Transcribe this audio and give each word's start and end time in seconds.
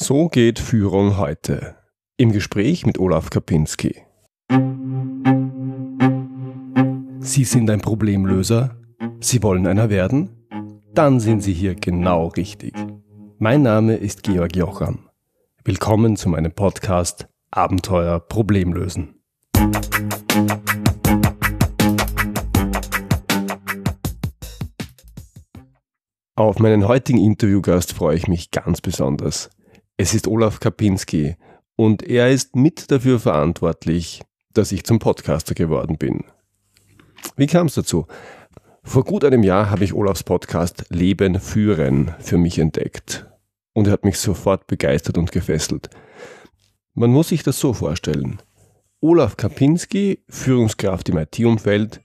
So 0.00 0.28
geht 0.28 0.60
Führung 0.60 1.18
heute. 1.18 1.74
Im 2.16 2.30
Gespräch 2.30 2.86
mit 2.86 3.00
Olaf 3.00 3.30
Kapinski. 3.30 3.96
Sie 7.18 7.42
sind 7.42 7.68
ein 7.68 7.80
Problemlöser? 7.80 8.76
Sie 9.18 9.42
wollen 9.42 9.66
einer 9.66 9.90
werden? 9.90 10.46
Dann 10.94 11.18
sind 11.18 11.42
Sie 11.42 11.52
hier 11.52 11.74
genau 11.74 12.28
richtig. 12.28 12.74
Mein 13.38 13.62
Name 13.62 13.96
ist 13.96 14.22
Georg 14.22 14.54
Jocham. 14.54 15.10
Willkommen 15.64 16.14
zu 16.14 16.28
meinem 16.28 16.52
Podcast 16.52 17.26
Abenteuer 17.50 18.20
Problemlösen. 18.20 19.20
Auf 26.36 26.60
meinen 26.60 26.86
heutigen 26.86 27.18
Interviewgast 27.18 27.92
freue 27.94 28.16
ich 28.16 28.28
mich 28.28 28.52
ganz 28.52 28.80
besonders. 28.80 29.50
Es 30.00 30.14
ist 30.14 30.28
Olaf 30.28 30.60
Kapinski 30.60 31.34
und 31.74 32.04
er 32.04 32.30
ist 32.30 32.54
mit 32.54 32.92
dafür 32.92 33.18
verantwortlich, 33.18 34.22
dass 34.54 34.70
ich 34.70 34.84
zum 34.84 35.00
Podcaster 35.00 35.56
geworden 35.56 35.98
bin. 35.98 36.22
Wie 37.34 37.48
kam 37.48 37.66
es 37.66 37.74
dazu? 37.74 38.06
Vor 38.84 39.02
gut 39.02 39.24
einem 39.24 39.42
Jahr 39.42 39.70
habe 39.70 39.82
ich 39.82 39.92
Olafs 39.92 40.22
Podcast 40.22 40.84
Leben 40.90 41.40
führen 41.40 42.14
für 42.20 42.38
mich 42.38 42.60
entdeckt 42.60 43.26
und 43.72 43.88
er 43.88 43.92
hat 43.92 44.04
mich 44.04 44.20
sofort 44.20 44.68
begeistert 44.68 45.18
und 45.18 45.32
gefesselt. 45.32 45.90
Man 46.94 47.10
muss 47.10 47.30
sich 47.30 47.42
das 47.42 47.58
so 47.58 47.72
vorstellen. 47.72 48.38
Olaf 49.00 49.36
Kapinski, 49.36 50.22
Führungskraft 50.28 51.08
im 51.08 51.18
IT-Umfeld, 51.18 52.02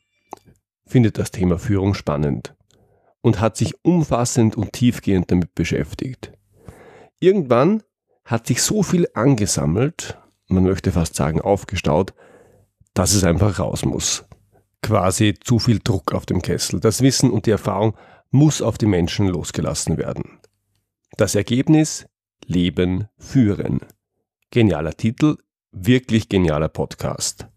findet 0.87 1.19
das 1.19 1.29
Thema 1.29 1.59
Führung 1.59 1.93
spannend 1.93 2.55
und 3.21 3.39
hat 3.39 3.55
sich 3.55 3.75
umfassend 3.83 4.57
und 4.57 4.73
tiefgehend 4.73 5.29
damit 5.29 5.53
beschäftigt. 5.53 6.31
Irgendwann 7.23 7.83
hat 8.25 8.47
sich 8.47 8.61
so 8.61 8.83
viel 8.83 9.07
angesammelt, 9.13 10.17
man 10.49 10.65
möchte 10.65 10.91
fast 10.91 11.15
sagen 11.15 11.39
aufgestaut, 11.39 12.13
dass 12.93 13.13
es 13.13 13.23
einfach 13.23 13.59
raus 13.59 13.85
muss. 13.85 14.25
Quasi 14.81 15.33
zu 15.41 15.57
viel 15.57 15.79
Druck 15.81 16.13
auf 16.13 16.25
dem 16.25 16.41
Kessel. 16.41 16.81
Das 16.81 17.01
Wissen 17.01 17.31
und 17.31 17.45
die 17.45 17.51
Erfahrung 17.51 17.95
muss 18.29 18.61
auf 18.61 18.77
die 18.77 18.87
Menschen 18.87 19.29
losgelassen 19.29 19.97
werden. 19.97 20.41
Das 21.15 21.33
Ergebnis 21.33 22.05
Leben 22.45 23.07
führen. 23.17 23.79
Genialer 24.51 24.97
Titel, 24.97 25.37
wirklich 25.71 26.27
genialer 26.27 26.67
Podcast. 26.67 27.47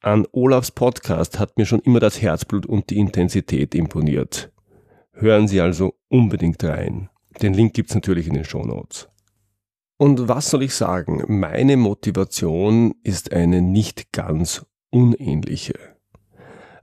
An 0.00 0.26
Olafs 0.32 0.70
Podcast 0.70 1.38
hat 1.38 1.58
mir 1.58 1.66
schon 1.66 1.80
immer 1.80 2.00
das 2.00 2.22
Herzblut 2.22 2.64
und 2.64 2.88
die 2.88 2.96
Intensität 2.96 3.74
imponiert. 3.74 4.50
Hören 5.12 5.48
Sie 5.48 5.60
also 5.60 5.98
unbedingt 6.08 6.64
rein. 6.64 7.10
Den 7.42 7.54
Link 7.54 7.74
gibt's 7.74 7.94
natürlich 7.94 8.26
in 8.26 8.34
den 8.34 8.44
Show 8.44 8.64
Notes. 8.64 9.08
Und 9.96 10.28
was 10.28 10.50
soll 10.50 10.62
ich 10.62 10.74
sagen? 10.74 11.22
Meine 11.28 11.76
Motivation 11.76 12.94
ist 13.02 13.32
eine 13.32 13.60
nicht 13.60 14.12
ganz 14.12 14.64
unähnliche. 14.90 15.74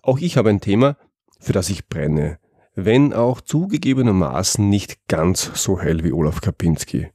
Auch 0.02 0.20
ich 0.20 0.38
habe 0.38 0.50
ein 0.50 0.62
Thema, 0.62 0.98
für 1.40 1.54
das 1.54 1.70
ich 1.70 1.88
brenne, 1.88 2.40
wenn 2.76 3.14
auch 3.14 3.42
zugegebenermaßen 3.42 4.70
nicht 4.70 5.08
ganz 5.08 5.52
so 5.56 5.80
hell 5.80 6.04
wie 6.04 6.14
Olaf 6.14 6.42
Kapinski. 6.42 7.08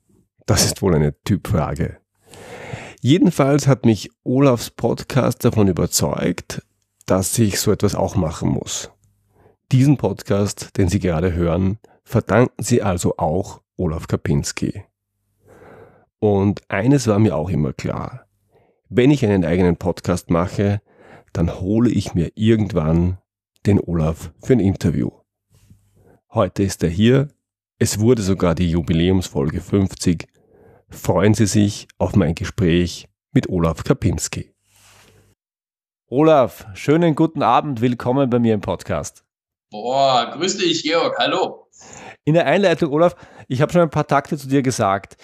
Das 0.46 0.64
ist 0.64 0.82
wohl 0.82 0.94
eine 0.94 1.20
Typfrage. 1.22 1.98
Jedenfalls 3.00 3.66
hat 3.66 3.84
mich 3.84 4.10
Olafs 4.24 4.70
Podcast 4.70 5.44
davon 5.44 5.68
überzeugt, 5.68 6.62
dass 7.06 7.38
ich 7.38 7.60
so 7.60 7.72
etwas 7.72 7.94
auch 7.94 8.16
machen 8.16 8.50
muss. 8.50 8.90
Diesen 9.70 9.96
Podcast, 9.96 10.76
den 10.76 10.88
Sie 10.88 10.98
gerade 10.98 11.32
hören, 11.32 11.78
verdanken 12.04 12.62
Sie 12.62 12.82
also 12.82 13.16
auch 13.16 13.62
Olaf 13.76 14.06
Kapinski. 14.06 14.84
Und 16.18 16.62
eines 16.68 17.06
war 17.08 17.18
mir 17.18 17.36
auch 17.36 17.50
immer 17.50 17.72
klar. 17.72 18.26
Wenn 18.88 19.10
ich 19.10 19.24
einen 19.24 19.44
eigenen 19.44 19.76
Podcast 19.76 20.30
mache, 20.30 20.80
dann 21.32 21.60
hole 21.60 21.90
ich 21.90 22.14
mir 22.14 22.30
irgendwann 22.34 23.18
den 23.66 23.80
Olaf 23.80 24.30
für 24.42 24.52
ein 24.52 24.60
Interview. 24.60 25.10
Heute 26.32 26.62
ist 26.62 26.82
er 26.82 26.90
hier. 26.90 27.28
Es 27.78 27.98
wurde 27.98 28.22
sogar 28.22 28.54
die 28.54 28.70
Jubiläumsfolge 28.70 29.60
50. 29.60 30.26
Freuen 30.90 31.34
Sie 31.34 31.46
sich 31.46 31.88
auf 31.98 32.14
mein 32.14 32.34
Gespräch 32.34 33.08
mit 33.32 33.48
Olaf 33.48 33.82
Kapinski. 33.82 34.54
Olaf, 36.06 36.66
schönen 36.74 37.14
guten 37.14 37.42
Abend. 37.42 37.80
Willkommen 37.80 38.28
bei 38.28 38.38
mir 38.38 38.54
im 38.54 38.60
Podcast. 38.60 39.24
Boah, 39.70 40.30
grüß 40.36 40.58
dich, 40.58 40.82
Georg, 40.82 41.16
hallo. 41.18 41.61
In 42.24 42.34
der 42.34 42.46
Einleitung, 42.46 42.92
Olaf, 42.92 43.16
ich 43.48 43.60
habe 43.62 43.72
schon 43.72 43.82
ein 43.82 43.90
paar 43.90 44.06
Takte 44.06 44.38
zu 44.38 44.46
dir 44.46 44.62
gesagt. 44.62 45.16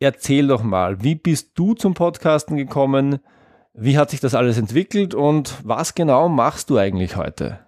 Erzähl 0.00 0.48
doch 0.48 0.62
mal, 0.62 1.02
wie 1.02 1.14
bist 1.14 1.52
du 1.54 1.74
zum 1.74 1.94
Podcasten 1.94 2.56
gekommen? 2.56 3.20
Wie 3.72 3.96
hat 3.96 4.10
sich 4.10 4.20
das 4.20 4.34
alles 4.34 4.58
entwickelt 4.58 5.14
und 5.14 5.54
was 5.64 5.94
genau 5.94 6.28
machst 6.28 6.68
du 6.68 6.76
eigentlich 6.76 7.16
heute? 7.16 7.60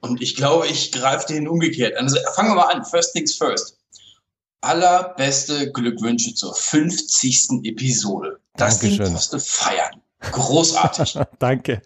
Und 0.00 0.22
ich 0.22 0.34
glaube, 0.34 0.66
ich 0.66 0.92
greife 0.92 1.26
den 1.32 1.46
umgekehrt 1.46 1.96
an. 1.96 2.04
Also 2.04 2.18
fangen 2.34 2.50
wir 2.50 2.54
mal 2.54 2.72
an. 2.74 2.84
First 2.84 3.12
things 3.14 3.36
first. 3.36 3.78
Allerbeste 4.62 5.70
Glückwünsche 5.72 6.34
zur 6.34 6.54
50. 6.54 7.64
Episode. 7.64 8.40
Das 8.56 8.78
Dankeschön. 8.78 9.04
Ding 9.04 9.12
musste 9.12 9.38
feiern. 9.40 10.00
Großartig. 10.20 11.18
Danke. 11.38 11.82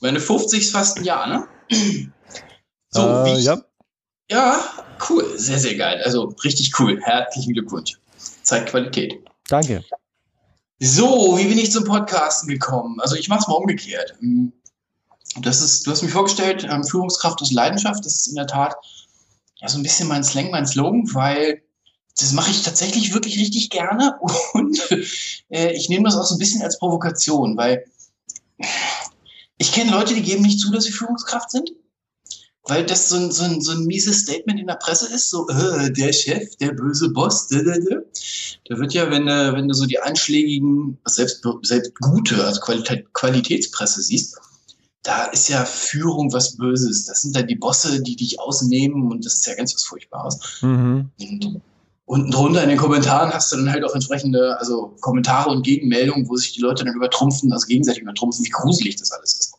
Meine 0.00 0.20
50 0.20 0.60
ist 0.60 0.72
fast 0.72 0.98
ein 0.98 1.04
Jahr, 1.04 1.26
ne? 1.26 1.46
So, 2.90 3.00
Äh, 3.02 3.24
wie 3.24 3.38
ich, 3.40 3.44
ja. 3.44 3.60
Ja, 4.30 4.64
cool. 5.08 5.38
Sehr, 5.38 5.58
sehr 5.58 5.76
geil. 5.76 6.02
Also 6.04 6.34
richtig 6.44 6.78
cool. 6.78 7.00
Herzlichen 7.02 7.52
Glückwunsch. 7.52 7.98
Zeigt 8.42 8.70
Qualität. 8.70 9.22
Danke. 9.48 9.84
So, 10.80 11.36
wie 11.38 11.46
bin 11.46 11.58
ich 11.58 11.70
zum 11.70 11.84
Podcasten 11.84 12.48
gekommen? 12.48 13.00
Also 13.00 13.16
ich 13.16 13.28
mache 13.28 13.40
es 13.40 13.48
mal 13.48 13.54
umgekehrt. 13.54 14.14
Ähm, 14.20 14.52
Das 15.40 15.60
ist, 15.60 15.86
du 15.86 15.90
hast 15.90 16.02
mich 16.02 16.12
vorgestellt, 16.12 16.64
ähm, 16.70 16.84
Führungskraft 16.84 17.40
aus 17.42 17.52
Leidenschaft. 17.52 18.04
Das 18.04 18.14
ist 18.14 18.26
in 18.28 18.36
der 18.36 18.46
Tat 18.46 18.74
ja 19.56 19.68
so 19.68 19.78
ein 19.78 19.82
bisschen 19.82 20.08
mein 20.08 20.24
Slang, 20.24 20.50
mein 20.50 20.66
Slogan, 20.66 21.02
weil 21.14 21.62
das 22.18 22.32
mache 22.32 22.50
ich 22.50 22.62
tatsächlich 22.62 23.12
wirklich 23.14 23.38
richtig 23.38 23.70
gerne 23.70 24.18
und 24.52 24.78
äh, 25.50 25.72
ich 25.72 25.88
nehme 25.88 26.04
das 26.04 26.16
auch 26.16 26.24
so 26.24 26.36
ein 26.36 26.38
bisschen 26.38 26.62
als 26.62 26.78
Provokation, 26.78 27.56
weil 27.56 27.84
ich 29.58 29.72
kenne 29.72 29.90
Leute, 29.90 30.14
die 30.14 30.22
geben 30.22 30.42
nicht 30.42 30.60
zu, 30.60 30.70
dass 30.70 30.84
sie 30.84 30.92
Führungskraft 30.92 31.50
sind, 31.50 31.70
weil 32.66 32.84
das 32.84 33.08
so 33.10 33.16
ein, 33.16 33.30
so 33.30 33.44
ein, 33.44 33.60
so 33.60 33.72
ein 33.72 33.84
mieses 33.84 34.20
Statement 34.20 34.58
in 34.58 34.66
der 34.66 34.76
Presse 34.76 35.12
ist, 35.14 35.30
so 35.30 35.46
äh, 35.48 35.92
der 35.92 36.12
Chef, 36.12 36.56
der 36.56 36.72
böse 36.72 37.10
Boss, 37.10 37.48
da, 37.48 37.58
da, 37.58 37.74
da. 37.78 37.96
Da 38.66 38.78
wird 38.78 38.94
ja, 38.94 39.10
wenn 39.10 39.26
du, 39.26 39.52
wenn 39.52 39.68
du 39.68 39.74
so 39.74 39.84
die 39.84 39.98
einschlägigen, 39.98 40.98
selbst, 41.04 41.42
selbst 41.62 41.94
gute, 42.00 42.42
also 42.42 42.60
Qualität, 42.60 43.12
Qualitätspresse 43.12 44.00
siehst, 44.00 44.38
da 45.02 45.26
ist 45.26 45.48
ja 45.50 45.66
Führung 45.66 46.32
was 46.32 46.56
Böses. 46.56 47.04
Das 47.04 47.20
sind 47.20 47.36
dann 47.36 47.46
die 47.46 47.56
Bosse, 47.56 48.02
die 48.02 48.16
dich 48.16 48.40
ausnehmen 48.40 49.12
und 49.12 49.26
das 49.26 49.34
ist 49.34 49.46
ja 49.46 49.54
ganz 49.54 49.74
was 49.74 49.84
Furchtbares. 49.84 50.38
Mhm. 50.62 51.10
Und 51.18 51.60
unten 52.06 52.30
drunter 52.30 52.62
in 52.62 52.70
den 52.70 52.78
Kommentaren 52.78 53.30
hast 53.30 53.52
du 53.52 53.56
dann 53.56 53.70
halt 53.70 53.84
auch 53.84 53.94
entsprechende, 53.94 54.58
also 54.58 54.96
Kommentare 55.02 55.50
und 55.50 55.62
Gegenmeldungen, 55.62 56.26
wo 56.26 56.36
sich 56.36 56.52
die 56.52 56.60
Leute 56.62 56.84
dann 56.84 56.94
übertrumpfen, 56.94 57.52
also 57.52 57.66
gegenseitig 57.66 58.02
übertrumpfen, 58.02 58.46
wie 58.46 58.50
gruselig 58.50 58.96
das 58.96 59.12
alles 59.12 59.34
ist. 59.38 59.54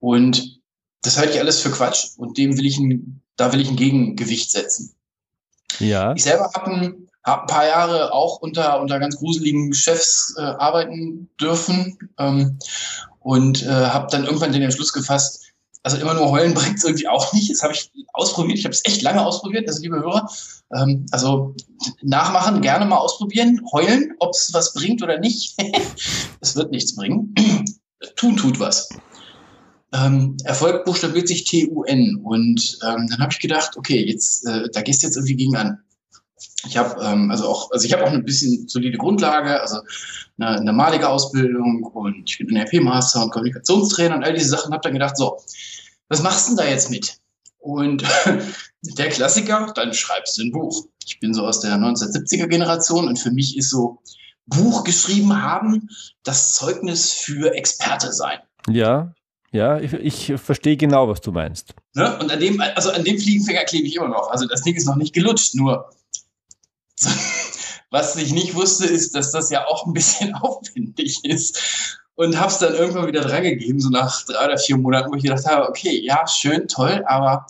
Und 0.00 0.59
das 1.02 1.18
halte 1.18 1.34
ich 1.34 1.40
alles 1.40 1.60
für 1.60 1.70
Quatsch 1.70 2.08
und 2.16 2.36
dem 2.38 2.56
will 2.56 2.66
ich 2.66 2.78
ein, 2.78 3.22
da 3.36 3.52
will 3.52 3.60
ich 3.60 3.68
ein 3.68 3.76
Gegengewicht 3.76 4.50
setzen. 4.50 4.94
Ja. 5.78 6.12
Ich 6.14 6.24
selber 6.24 6.50
habe 6.54 6.70
ein, 6.70 7.08
hab 7.24 7.42
ein 7.42 7.46
paar 7.46 7.66
Jahre 7.66 8.12
auch 8.12 8.40
unter, 8.40 8.80
unter 8.80 8.98
ganz 8.98 9.16
gruseligen 9.16 9.72
Chefs 9.72 10.34
äh, 10.36 10.42
arbeiten 10.42 11.30
dürfen 11.40 12.10
ähm, 12.18 12.58
und 13.20 13.62
äh, 13.62 13.68
habe 13.68 14.08
dann 14.10 14.24
irgendwann 14.24 14.52
den 14.52 14.62
Entschluss 14.62 14.92
gefasst, 14.92 15.50
also 15.82 15.96
immer 15.96 16.14
nur 16.14 16.30
heulen 16.30 16.52
bringt 16.54 16.76
es 16.76 16.84
irgendwie 16.84 17.08
auch 17.08 17.32
nicht. 17.32 17.50
Das 17.50 17.62
habe 17.62 17.72
ich 17.72 17.90
ausprobiert. 18.12 18.58
Ich 18.58 18.64
habe 18.64 18.74
es 18.74 18.84
echt 18.84 19.02
lange 19.02 19.24
ausprobiert, 19.24 19.66
also 19.66 19.80
liebe 19.80 19.98
Hörer. 19.98 20.30
Ähm, 20.74 21.06
also 21.10 21.54
nachmachen, 22.02 22.60
gerne 22.60 22.84
mal 22.84 22.98
ausprobieren. 22.98 23.60
Heulen, 23.72 24.12
ob 24.18 24.32
es 24.34 24.52
was 24.52 24.74
bringt 24.74 25.02
oder 25.02 25.18
nicht. 25.18 25.56
Es 26.42 26.56
wird 26.56 26.70
nichts 26.70 26.96
bringen. 26.96 27.34
Tun 28.16 28.34
tut 28.34 28.58
was. 28.58 28.88
Ähm, 29.92 30.36
Erfolg 30.44 30.84
buchstabiert 30.84 31.28
sich 31.28 31.44
T-U-N. 31.44 32.20
Und 32.22 32.78
ähm, 32.82 33.08
dann 33.08 33.18
habe 33.18 33.32
ich 33.32 33.40
gedacht, 33.40 33.76
okay, 33.76 34.04
jetzt, 34.04 34.46
äh, 34.46 34.68
da 34.72 34.82
gehst 34.82 35.02
du 35.02 35.06
jetzt 35.06 35.16
irgendwie 35.16 35.36
gegen 35.36 35.56
an. 35.56 35.80
Ich 36.66 36.76
habe 36.76 37.02
ähm, 37.02 37.30
also 37.30 37.48
auch, 37.48 37.70
also 37.70 37.86
ich 37.86 37.92
habe 37.92 38.04
auch 38.04 38.10
ein 38.10 38.24
bisschen 38.24 38.68
solide 38.68 38.98
Grundlage, 38.98 39.60
also 39.60 39.80
eine, 40.38 40.58
eine 40.58 40.72
malige 40.72 41.08
Ausbildung 41.08 41.84
und 41.84 42.30
ich 42.30 42.38
bin 42.38 42.56
NLP-Master 42.56 43.24
und 43.24 43.30
Kommunikationstrainer 43.30 44.16
und 44.16 44.24
all 44.24 44.34
diese 44.34 44.50
Sachen. 44.50 44.72
Habe 44.72 44.82
dann 44.82 44.92
gedacht, 44.92 45.16
so, 45.16 45.38
was 46.08 46.22
machst 46.22 46.46
du 46.46 46.56
denn 46.56 46.64
da 46.64 46.70
jetzt 46.70 46.90
mit? 46.90 47.18
Und 47.58 48.04
der 48.82 49.08
Klassiker, 49.08 49.72
dann 49.74 49.92
schreibst 49.94 50.38
du 50.38 50.42
ein 50.42 50.52
Buch. 50.52 50.86
Ich 51.06 51.18
bin 51.18 51.34
so 51.34 51.46
aus 51.46 51.60
der 51.60 51.74
1970er 51.74 52.46
Generation 52.46 53.08
und 53.08 53.18
für 53.18 53.30
mich 53.30 53.56
ist 53.56 53.70
so 53.70 53.98
Buch 54.46 54.84
geschrieben 54.84 55.42
haben 55.42 55.88
das 56.24 56.52
Zeugnis 56.52 57.12
für 57.12 57.54
Experte 57.54 58.12
sein. 58.12 58.38
Ja. 58.68 59.14
Ja, 59.52 59.78
ich, 59.80 59.92
ich 59.92 60.40
verstehe 60.40 60.76
genau, 60.76 61.08
was 61.08 61.20
du 61.20 61.32
meinst. 61.32 61.74
Ne? 61.94 62.18
Und 62.18 62.30
an 62.30 62.38
dem, 62.38 62.60
also 62.60 62.90
an 62.90 63.02
dem 63.02 63.18
Fliegenfänger 63.18 63.64
klebe 63.64 63.86
ich 63.86 63.96
immer 63.96 64.08
noch. 64.08 64.30
Also 64.30 64.46
das 64.46 64.62
Ding 64.62 64.76
ist 64.76 64.86
noch 64.86 64.96
nicht 64.96 65.12
gelutscht, 65.12 65.54
nur 65.54 65.90
Was 67.90 68.14
ich 68.16 68.32
nicht 68.32 68.54
wusste, 68.54 68.86
ist, 68.86 69.16
dass 69.16 69.32
das 69.32 69.50
ja 69.50 69.66
auch 69.66 69.86
ein 69.86 69.92
bisschen 69.92 70.34
aufwendig 70.40 71.24
ist. 71.24 71.98
Und 72.14 72.38
habe 72.38 72.52
es 72.52 72.58
dann 72.58 72.74
irgendwann 72.74 73.06
wieder 73.06 73.22
drangegeben, 73.22 73.80
so 73.80 73.88
nach 73.88 74.24
drei 74.26 74.44
oder 74.44 74.58
vier 74.58 74.76
Monaten, 74.76 75.10
wo 75.10 75.16
ich 75.16 75.22
gedacht 75.22 75.46
habe, 75.46 75.68
okay, 75.68 76.00
ja, 76.04 76.26
schön, 76.26 76.68
toll, 76.68 77.02
aber 77.06 77.46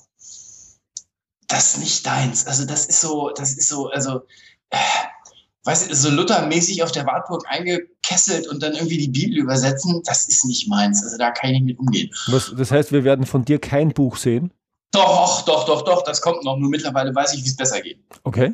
das 1.48 1.74
ist 1.74 1.78
nicht 1.78 2.06
deins. 2.06 2.46
Also 2.46 2.64
das 2.64 2.86
ist 2.86 3.00
so, 3.00 3.30
das 3.30 3.56
ist 3.56 3.68
so, 3.68 3.88
also, 3.88 4.22
äh, 4.70 4.76
weißt 5.70 5.90
du, 5.90 5.94
so 5.94 6.10
Luther-mäßig 6.10 6.82
auf 6.82 6.90
der 6.90 7.06
Wartburg 7.06 7.44
eingekesselt 7.48 8.48
und 8.48 8.60
dann 8.62 8.74
irgendwie 8.74 8.98
die 8.98 9.08
Bibel 9.08 9.38
übersetzen, 9.38 10.02
das 10.04 10.26
ist 10.26 10.44
nicht 10.44 10.68
meins. 10.68 11.02
Also 11.04 11.16
da 11.16 11.30
kann 11.30 11.50
ich 11.50 11.60
nicht 11.60 11.66
mit 11.66 11.78
umgehen. 11.78 12.10
Was, 12.26 12.52
das 12.56 12.72
heißt, 12.72 12.90
wir 12.90 13.04
werden 13.04 13.24
von 13.24 13.44
dir 13.44 13.60
kein 13.60 13.90
Buch 13.90 14.16
sehen? 14.16 14.52
Doch, 14.90 15.44
doch, 15.44 15.66
doch, 15.66 15.82
doch, 15.82 16.02
das 16.02 16.20
kommt 16.20 16.42
noch. 16.42 16.56
Nur 16.56 16.70
mittlerweile 16.70 17.14
weiß 17.14 17.34
ich, 17.34 17.44
wie 17.44 17.48
es 17.48 17.56
besser 17.56 17.80
geht. 17.80 18.00
Okay. 18.24 18.52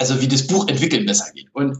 Also 0.00 0.20
wie 0.20 0.26
das 0.26 0.44
Buch 0.44 0.66
entwickeln 0.66 1.06
besser 1.06 1.30
geht. 1.32 1.46
Und 1.52 1.78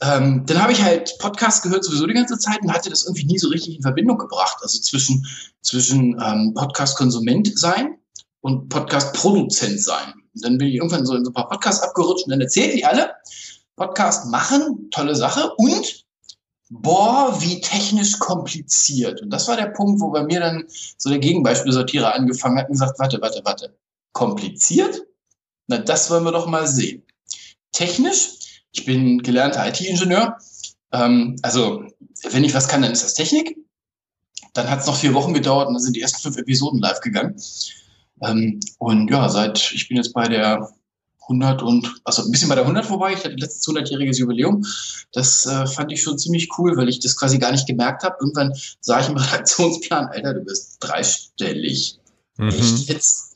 ähm, 0.00 0.44
dann 0.46 0.60
habe 0.60 0.72
ich 0.72 0.82
halt 0.82 1.16
Podcast 1.20 1.62
gehört 1.62 1.84
sowieso 1.84 2.06
die 2.06 2.14
ganze 2.14 2.36
Zeit 2.38 2.60
und 2.62 2.72
hatte 2.72 2.90
das 2.90 3.04
irgendwie 3.04 3.26
nie 3.26 3.38
so 3.38 3.48
richtig 3.48 3.76
in 3.76 3.82
Verbindung 3.82 4.18
gebracht. 4.18 4.56
Also 4.60 4.80
zwischen, 4.80 5.24
zwischen 5.62 6.20
ähm, 6.20 6.52
Podcast-Konsument 6.54 7.56
sein 7.56 7.96
und 8.40 8.68
Podcast-Produzent 8.70 9.80
sein. 9.80 10.14
Und 10.34 10.44
dann 10.44 10.58
bin 10.58 10.66
ich 10.66 10.74
irgendwann 10.74 11.06
so 11.06 11.14
in 11.14 11.24
so 11.24 11.30
ein 11.30 11.34
paar 11.34 11.48
Podcasts 11.48 11.82
abgerutscht 11.82 12.24
und 12.24 12.32
dann 12.32 12.40
erzählen 12.40 12.76
die 12.76 12.84
alle, 12.84 13.12
Podcast 13.78 14.26
machen, 14.26 14.90
tolle 14.90 15.14
Sache 15.14 15.52
und 15.56 16.04
boah, 16.70 17.40
wie 17.40 17.60
technisch 17.60 18.18
kompliziert. 18.18 19.22
Und 19.22 19.30
das 19.30 19.48
war 19.48 19.56
der 19.56 19.68
Punkt, 19.68 20.00
wo 20.00 20.10
bei 20.10 20.22
mir 20.22 20.40
dann 20.40 20.64
so 20.68 21.08
der 21.08 21.18
Gegenbeispielsortierer 21.18 22.14
angefangen 22.14 22.58
hat 22.58 22.66
und 22.66 22.74
gesagt, 22.74 22.98
warte, 22.98 23.20
warte, 23.22 23.40
warte, 23.44 23.76
kompliziert? 24.12 25.02
Na, 25.66 25.78
das 25.78 26.10
wollen 26.10 26.24
wir 26.24 26.32
doch 26.32 26.46
mal 26.46 26.66
sehen. 26.66 27.02
Technisch, 27.72 28.62
ich 28.72 28.84
bin 28.84 29.22
gelernter 29.22 29.66
IT-Ingenieur, 29.66 30.36
ähm, 30.92 31.36
also 31.42 31.84
wenn 32.30 32.44
ich 32.44 32.54
was 32.54 32.68
kann, 32.68 32.82
dann 32.82 32.92
ist 32.92 33.04
das 33.04 33.14
Technik. 33.14 33.56
Dann 34.54 34.70
hat 34.70 34.80
es 34.80 34.86
noch 34.86 34.96
vier 34.96 35.14
Wochen 35.14 35.34
gedauert 35.34 35.68
und 35.68 35.74
dann 35.74 35.82
sind 35.82 35.94
die 35.96 36.00
ersten 36.00 36.20
fünf 36.20 36.36
Episoden 36.36 36.80
live 36.80 37.00
gegangen. 37.00 37.40
Ähm, 38.22 38.60
und 38.78 39.10
ja, 39.10 39.28
seit, 39.28 39.72
ich 39.72 39.88
bin 39.88 39.96
jetzt 39.96 40.12
bei 40.12 40.26
der 40.26 40.72
100 41.28 41.62
und, 41.62 42.00
also 42.04 42.24
ein 42.24 42.30
bisschen 42.30 42.48
bei 42.48 42.54
der 42.54 42.64
100 42.64 42.86
vorbei. 42.86 43.12
Ich 43.12 43.24
hatte 43.24 43.36
letztes 43.36 43.66
100-jähriges 43.66 44.18
Jubiläum. 44.18 44.64
Das 45.12 45.44
äh, 45.46 45.66
fand 45.66 45.92
ich 45.92 46.02
schon 46.02 46.18
ziemlich 46.18 46.48
cool, 46.58 46.76
weil 46.76 46.88
ich 46.88 47.00
das 47.00 47.16
quasi 47.16 47.38
gar 47.38 47.52
nicht 47.52 47.66
gemerkt 47.66 48.02
habe. 48.02 48.16
Irgendwann 48.20 48.52
sah 48.80 49.00
ich 49.00 49.08
im 49.08 49.16
Redaktionsplan, 49.18 50.06
Alter, 50.06 50.34
du 50.34 50.40
bist 50.40 50.78
dreistellig. 50.80 51.98
Mhm. 52.38 52.48
Echt 52.48 52.88
jetzt? 52.88 53.28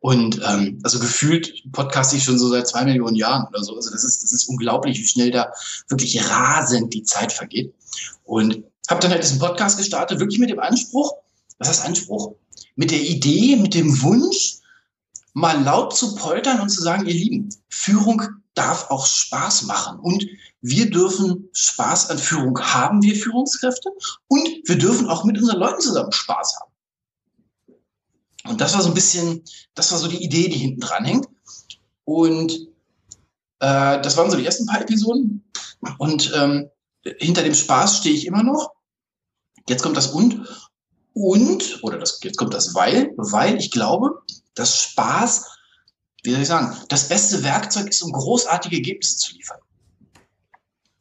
Und 0.00 0.40
ähm, 0.46 0.78
also 0.82 0.98
gefühlt 0.98 1.64
podcaste 1.72 2.16
ich 2.16 2.24
schon 2.24 2.38
so 2.38 2.48
seit 2.48 2.68
zwei 2.68 2.84
Millionen 2.84 3.16
Jahren 3.16 3.46
oder 3.48 3.64
so. 3.64 3.74
Also 3.74 3.90
das 3.90 4.04
ist, 4.04 4.22
das 4.22 4.32
ist 4.32 4.48
unglaublich, 4.48 4.98
wie 4.98 5.06
schnell 5.06 5.30
da 5.30 5.50
wirklich 5.88 6.22
rasend 6.28 6.92
die 6.94 7.02
Zeit 7.02 7.32
vergeht. 7.32 7.74
Und 8.24 8.64
habe 8.88 9.00
dann 9.00 9.10
halt 9.10 9.22
diesen 9.22 9.38
Podcast 9.38 9.78
gestartet, 9.78 10.20
wirklich 10.20 10.38
mit 10.38 10.50
dem 10.50 10.60
Anspruch, 10.60 11.14
was 11.58 11.68
heißt 11.68 11.86
Anspruch? 11.86 12.34
Mit 12.76 12.90
der 12.90 13.00
Idee, 13.00 13.56
mit 13.56 13.74
dem 13.74 14.02
Wunsch, 14.02 14.58
mal 15.34 15.62
laut 15.62 15.94
zu 15.94 16.14
poltern 16.14 16.60
und 16.60 16.70
zu 16.70 16.80
sagen, 16.80 17.06
ihr 17.06 17.14
Lieben, 17.14 17.50
Führung 17.68 18.22
darf 18.54 18.90
auch 18.90 19.04
Spaß 19.04 19.64
machen. 19.64 19.98
Und 19.98 20.26
wir 20.62 20.90
dürfen 20.90 21.50
Spaß 21.52 22.10
an 22.10 22.18
Führung 22.18 22.58
haben, 22.58 23.02
wir 23.02 23.16
Führungskräfte. 23.16 23.90
Und 24.28 24.48
wir 24.64 24.78
dürfen 24.78 25.08
auch 25.08 25.24
mit 25.24 25.36
unseren 25.36 25.58
Leuten 25.58 25.80
zusammen 25.80 26.12
Spaß 26.12 26.56
haben. 26.60 26.72
Und 28.48 28.60
das 28.60 28.74
war 28.74 28.82
so 28.82 28.88
ein 28.88 28.94
bisschen, 28.94 29.42
das 29.74 29.90
war 29.90 29.98
so 29.98 30.06
die 30.06 30.22
Idee, 30.22 30.48
die 30.48 30.58
hinten 30.58 30.80
dran 30.80 31.04
hängt. 31.04 31.28
Und 32.04 32.52
äh, 33.60 34.00
das 34.00 34.16
waren 34.16 34.30
so 34.30 34.36
die 34.36 34.46
ersten 34.46 34.66
paar 34.66 34.82
Episoden. 34.82 35.44
Und 35.98 36.32
ähm, 36.34 36.70
hinter 37.18 37.42
dem 37.42 37.54
Spaß 37.54 37.98
stehe 37.98 38.14
ich 38.14 38.26
immer 38.26 38.42
noch. 38.42 38.72
Jetzt 39.68 39.82
kommt 39.82 39.96
das 39.96 40.08
und. 40.08 40.46
Und, 41.12 41.82
oder 41.82 41.98
das, 41.98 42.20
jetzt 42.22 42.36
kommt 42.36 42.54
das 42.54 42.74
weil, 42.74 43.14
weil 43.16 43.56
ich 43.56 43.70
glaube, 43.70 44.22
dass 44.54 44.82
Spaß, 44.82 45.46
wie 46.22 46.32
soll 46.32 46.42
ich 46.42 46.48
sagen, 46.48 46.76
das 46.88 47.08
beste 47.08 47.42
Werkzeug 47.42 47.88
ist, 47.88 48.02
um 48.02 48.12
großartige 48.12 48.76
Ergebnisse 48.76 49.16
zu 49.16 49.34
liefern. 49.34 49.58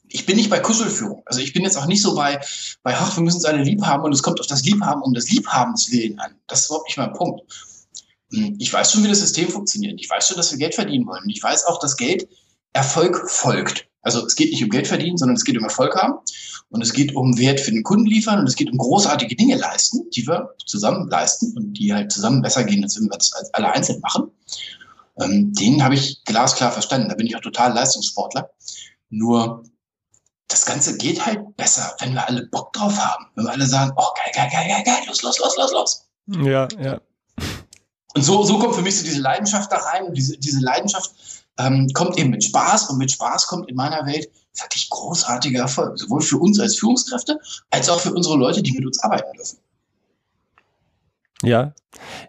Ich 0.10 0.26
bin 0.28 0.36
nicht 0.36 0.50
bei 0.50 0.60
Kuschelführung. 0.60 1.24
Also 1.26 1.40
ich 1.42 1.54
bin 1.54 1.64
jetzt 1.64 1.78
auch 1.78 1.88
nicht 1.88 2.02
so 2.02 2.14
bei, 2.14 2.40
bei 2.84 2.96
ach, 2.96 3.16
wir 3.18 3.24
müssen 3.24 3.40
es 3.40 3.46
alle 3.46 3.64
lieb 3.64 3.82
haben 3.84 4.04
und 4.04 4.14
es 4.14 4.22
kommt 4.22 4.40
auf 4.40 4.48
das 4.48 4.64
Liebhaben 4.64 5.02
um 5.02 5.14
das 5.14 5.30
Liebhabens 5.30 5.92
willen 5.92 6.20
an. 6.20 6.36
Das 6.46 6.62
ist 6.62 6.66
überhaupt 6.68 6.88
nicht 6.88 6.98
mein 6.98 7.14
Punkt. 7.14 7.42
Hm, 8.32 8.56
ich 8.60 8.72
weiß 8.72 8.92
schon, 8.92 9.04
wie 9.04 9.08
das 9.08 9.20
System 9.20 9.50
funktioniert. 9.50 10.00
Ich 10.00 10.10
weiß 10.10 10.28
schon, 10.28 10.38
dass 10.38 10.52
wir 10.52 10.60
Geld 10.60 10.76
verdienen 10.76 11.08
wollen. 11.08 11.28
Ich 11.30 11.42
weiß 11.42 11.66
auch, 11.66 11.80
dass 11.80 11.98
Geld 11.98 12.28
Erfolg 12.74 13.30
folgt. 13.30 13.88
Also 14.04 14.26
es 14.26 14.36
geht 14.36 14.52
nicht 14.52 14.64
um 14.64 14.70
Geld 14.70 14.88
verdienen, 14.88 15.18
sondern 15.18 15.36
es 15.36 15.44
geht 15.44 15.58
um 15.58 15.64
Erfolg 15.64 15.96
haben. 15.96 16.20
Und 16.70 16.82
es 16.82 16.94
geht 16.94 17.16
um 17.16 17.38
Wert 17.38 17.60
für 17.60 17.72
den 17.72 17.84
Kunden 17.84 18.06
liefern 18.06 18.40
und 18.40 18.48
es 18.48 18.56
geht 18.56 18.72
um 18.72 18.78
großartige 18.78 19.36
Dinge 19.36 19.56
leisten, 19.58 20.10
die 20.12 20.28
wir 20.28 20.56
zusammen 20.66 21.08
leisten 21.10 21.56
und 21.56 21.74
die 21.74 21.94
halt 21.94 22.12
zusammen 22.12 22.42
besser 22.42 22.64
gehen, 22.64 22.84
als 22.84 22.98
wenn 22.98 23.06
wir 23.06 23.18
das 23.18 23.32
als 23.34 23.54
alle 23.54 23.72
einzeln 23.72 24.00
machen. 24.02 24.32
Ähm, 25.20 25.54
den 25.54 25.84
habe 25.84 25.96
ich 25.96 26.24
glasklar 26.26 26.72
verstanden. 26.72 27.10
Da 27.10 27.16
bin 27.16 27.28
ich 27.28 27.36
auch 27.36 27.42
total 27.42 27.74
Leistungssportler. 27.74 28.50
Nur 29.10 29.64
das 30.48 30.66
Ganze 30.66 30.98
geht 30.98 31.26
halt 31.26 31.56
besser, 31.58 31.96
wenn 32.00 32.14
wir 32.14 32.28
alle 32.28 32.48
Bock 32.48 32.74
drauf 32.74 32.98
haben. 32.98 33.26
Wenn 33.36 33.46
wir 33.46 33.52
alle 33.52 33.68
sagen, 33.68 33.92
oh 33.96 34.08
geil, 34.16 34.34
geil, 34.34 34.50
geil, 34.52 34.68
geil, 34.68 34.84
geil, 34.84 35.04
los, 35.08 35.22
los, 35.22 35.40
los, 35.40 35.56
los, 35.58 35.72
los. 35.72 36.06
Ja, 36.44 36.68
ja. 36.80 37.02
Und 38.16 38.24
so, 38.24 38.44
so 38.44 38.60
kommt 38.60 38.76
für 38.76 38.82
mich 38.82 38.98
so 38.98 39.04
diese 39.04 39.22
Leidenschaft 39.22 39.72
da 39.72 39.78
rein. 39.78 40.04
Und 40.06 40.16
diese, 40.16 40.38
diese 40.38 40.60
Leidenschaft 40.60 41.12
ähm, 41.58 41.90
kommt 41.94 42.18
eben 42.18 42.30
mit 42.30 42.44
Spaß. 42.44 42.90
Und 42.90 42.98
mit 42.98 43.12
Spaß 43.12 43.48
kommt 43.48 43.70
in 43.70 43.76
meiner 43.76 44.06
Welt 44.06 44.30
wirklich 44.62 44.90
großartiger 44.90 45.62
Erfolg. 45.62 45.98
Sowohl 45.98 46.22
für 46.22 46.38
uns 46.38 46.60
als 46.60 46.78
Führungskräfte, 46.78 47.40
als 47.70 47.90
auch 47.90 48.00
für 48.00 48.14
unsere 48.14 48.38
Leute, 48.38 48.62
die 48.62 48.72
mit 48.74 48.86
uns 48.86 49.00
arbeiten 49.00 49.32
dürfen. 49.36 49.58
Ja, 51.44 51.74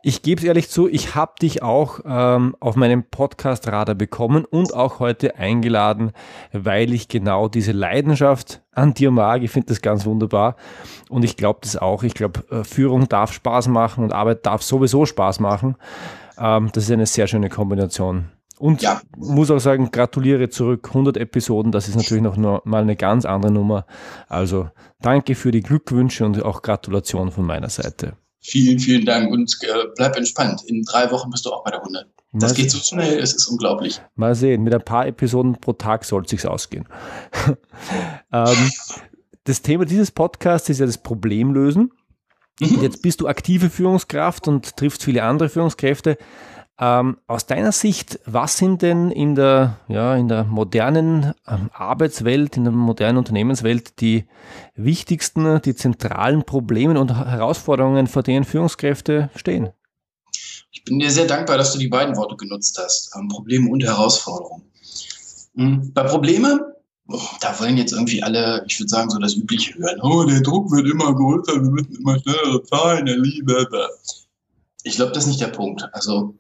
ich 0.03 0.23
gebe 0.23 0.41
es 0.41 0.44
ehrlich 0.44 0.69
zu, 0.69 0.88
ich 0.88 1.15
habe 1.15 1.35
dich 1.41 1.62
auch 1.62 2.00
ähm, 2.05 2.56
auf 2.59 2.75
meinem 2.75 3.05
Podcast-Radar 3.05 3.94
bekommen 3.94 4.44
und 4.44 4.75
auch 4.75 4.99
heute 4.99 5.37
eingeladen, 5.37 6.11
weil 6.53 6.93
ich 6.93 7.06
genau 7.06 7.49
diese 7.49 7.70
Leidenschaft 7.70 8.61
an 8.73 8.93
dir 8.93 9.12
mag. 9.12 9.43
Ich 9.43 9.53
finde 9.53 9.69
das 9.69 9.82
ganz 9.82 10.05
wunderbar 10.05 10.56
und 11.11 11.25
ich 11.25 11.37
glaube 11.37 11.61
das 11.62 11.77
auch. 11.77 12.03
Ich 12.03 12.15
glaube, 12.15 12.44
äh, 12.50 12.65
Führung 12.65 13.09
darf 13.09 13.32
Spaß 13.32 13.69
machen 13.69 14.03
und 14.03 14.12
Arbeit 14.12 14.44
darf 14.47 14.65
sowieso 14.65 15.06
Spaß 15.06 15.38
machen. 15.38 15.77
Ähm, 16.37 16.70
das 16.73 16.85
ist 16.85 16.91
eine 16.91 17.06
sehr 17.06 17.29
schöne 17.29 17.50
Kombination. 17.50 18.31
Und 18.59 18.83
ja. 18.83 19.01
muss 19.17 19.51
auch 19.51 19.59
sagen, 19.59 19.91
gratuliere 19.91 20.49
zurück. 20.49 20.89
100 20.89 21.17
Episoden, 21.17 21.73
das 21.73 21.89
ist 21.89 21.97
natürlich 21.97 22.23
noch 22.23 22.37
mal 22.65 22.83
eine 22.83 22.96
ganz 22.96 23.25
andere 23.25 23.53
Nummer. 23.53 23.87
Also 24.29 24.70
danke 25.01 25.34
für 25.34 25.51
die 25.51 25.61
Glückwünsche 25.61 26.25
und 26.25 26.43
auch 26.43 26.63
Gratulation 26.63 27.32
von 27.32 27.44
meiner 27.44 27.69
Seite. 27.69 28.17
Vielen, 28.41 28.79
vielen 28.79 29.06
Dank 29.06 29.32
und 29.32 29.56
äh, 29.63 29.67
bleib 29.96 30.17
entspannt. 30.17 30.63
In 30.67 30.82
drei 30.82 31.11
Wochen 31.11 31.31
bist 31.31 31.46
du 31.46 31.51
auch 31.51 31.65
bei 31.65 31.70
der 31.70 31.81
100. 31.81 32.06
Das 32.32 32.53
Mal 32.53 32.56
geht 32.56 32.70
so 32.70 32.79
schnell, 32.79 33.19
es 33.19 33.32
ist 33.32 33.46
unglaublich. 33.46 34.03
Mal 34.17 34.34
sehen, 34.34 34.63
mit 34.63 34.75
ein 34.75 34.84
paar 34.84 35.06
Episoden 35.06 35.61
pro 35.61 35.73
Tag 35.73 36.05
soll 36.05 36.23
es 36.25 36.31
sich 36.31 36.46
ausgehen. 36.46 36.87
ähm, 38.32 38.70
das 39.44 39.63
Thema 39.63 39.84
dieses 39.84 40.11
Podcasts 40.11 40.69
ist 40.69 40.81
ja 40.81 40.87
das 40.87 40.99
Problemlösen. 40.99 41.93
Mhm. 42.61 42.82
Jetzt 42.82 43.03
bist 43.03 43.20
du 43.20 43.29
aktive 43.29 43.70
Führungskraft 43.70 44.49
und 44.49 44.77
triffst 44.77 45.05
viele 45.05 45.23
andere 45.23 45.49
Führungskräfte. 45.49 46.19
Ähm, 46.76 47.19
aus 47.28 47.46
deiner 47.46 47.70
Sicht, 47.70 48.19
was 48.26 48.56
sind 48.56 48.82
denn 48.82 49.12
in 49.12 49.36
der, 49.36 49.78
ja, 49.86 50.16
in 50.16 50.26
der 50.26 50.43
modernen 50.43 51.32
ähm, 51.46 51.70
Arbeitswelt, 51.72 52.56
in 52.56 52.64
der 52.64 52.72
modernen 52.72 53.19
Unternehmenswelt 53.19 54.00
die 54.00 54.24
wichtigsten, 54.74 55.62
die 55.62 55.76
zentralen 55.76 56.43
Probleme 56.43 56.98
und 56.98 57.14
Herausforderungen, 57.14 58.08
vor 58.08 58.24
denen 58.24 58.44
Führungskräfte 58.44 59.31
stehen? 59.36 59.70
Ich 60.72 60.82
bin 60.84 60.98
dir 60.98 61.12
sehr 61.12 61.26
dankbar, 61.26 61.58
dass 61.58 61.72
du 61.72 61.78
die 61.78 61.86
beiden 61.86 62.16
Worte 62.16 62.36
genutzt 62.36 62.76
hast, 62.82 63.14
ähm, 63.16 63.28
Probleme 63.28 63.70
und 63.70 63.84
Herausforderungen. 63.84 64.64
Mhm. 65.54 65.93
Bei 65.94 66.02
Probleme, 66.02 66.74
da 67.40 67.60
wollen 67.60 67.76
jetzt 67.76 67.93
irgendwie 67.93 68.20
alle, 68.20 68.64
ich 68.66 68.81
würde 68.81 68.88
sagen, 68.88 69.10
so 69.10 69.20
das 69.20 69.36
Übliche 69.36 69.74
hören. 69.74 70.00
Oh, 70.02 70.24
der 70.24 70.40
Druck 70.40 70.72
wird 70.72 70.90
immer 70.90 71.14
größer, 71.14 71.54
wir 71.54 71.70
müssen 71.70 71.94
immer 71.94 72.19
schnellere 72.19 72.64
Zahlen 72.64 73.06
erlieben. 73.06 73.66
Ich 74.82 74.96
glaube, 74.96 75.12
das 75.12 75.24
ist 75.24 75.28
nicht 75.28 75.40
der 75.40 75.48
Punkt. 75.48 75.88
Also 75.93 76.34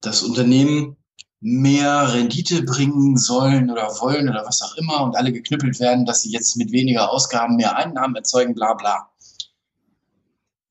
dass 0.00 0.22
Unternehmen 0.22 0.96
mehr 1.40 2.12
Rendite 2.12 2.62
bringen 2.62 3.16
sollen 3.16 3.70
oder 3.70 3.88
wollen 4.00 4.28
oder 4.28 4.44
was 4.44 4.60
auch 4.62 4.74
immer 4.76 5.02
und 5.02 5.16
alle 5.16 5.32
geknüppelt 5.32 5.80
werden, 5.80 6.04
dass 6.04 6.22
sie 6.22 6.30
jetzt 6.30 6.56
mit 6.56 6.70
weniger 6.70 7.10
Ausgaben 7.10 7.56
mehr 7.56 7.76
Einnahmen 7.76 8.14
erzeugen, 8.14 8.54
bla 8.54 8.74
bla. 8.74 9.10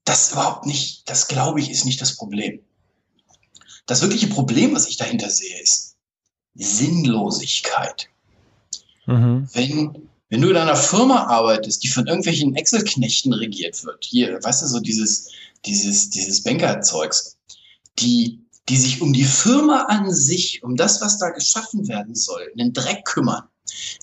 Das 0.06 0.32
überhaupt 0.32 0.66
nicht, 0.66 1.10
das 1.10 1.28
glaube 1.28 1.60
ich, 1.60 1.72
ist 1.72 1.86
nicht 1.86 2.02
das 2.02 2.16
Problem. 2.16 2.60
Das 3.88 4.02
wirkliche 4.02 4.28
Problem, 4.28 4.76
was 4.76 4.88
ich 4.88 4.98
dahinter 4.98 5.30
sehe, 5.30 5.60
ist 5.62 5.96
Sinnlosigkeit. 6.54 8.10
Mhm. 9.08 9.48
Wenn, 9.54 10.10
wenn 10.30 10.42
du 10.42 10.50
in 10.50 10.58
einer 10.58 10.76
Firma 10.76 11.24
arbeitest, 11.24 11.84
die 11.84 11.88
von 11.88 12.06
irgendwelchen 12.06 12.56
Excel-Knechten 12.56 13.34
regiert 13.34 13.84
wird, 13.84 14.06
hier, 14.06 14.40
weißt 14.44 14.62
du, 14.62 14.68
so 14.68 14.80
dieses, 14.80 15.32
dieses, 15.66 16.12
dieses 16.12 16.44
Bankerzeugs, 16.44 17.38
die 17.98 18.40
die 18.70 18.78
sich 18.78 19.02
um 19.02 19.14
die 19.14 19.26
Firma 19.26 19.84
an 19.84 20.14
sich, 20.14 20.64
um 20.64 20.76
das, 20.76 21.02
was 21.02 21.18
da 21.18 21.30
geschaffen 21.32 21.88
werden 21.88 22.16
soll, 22.16 22.52
einen 22.58 22.72
Dreck 22.72 23.04
kümmern, 23.06 23.44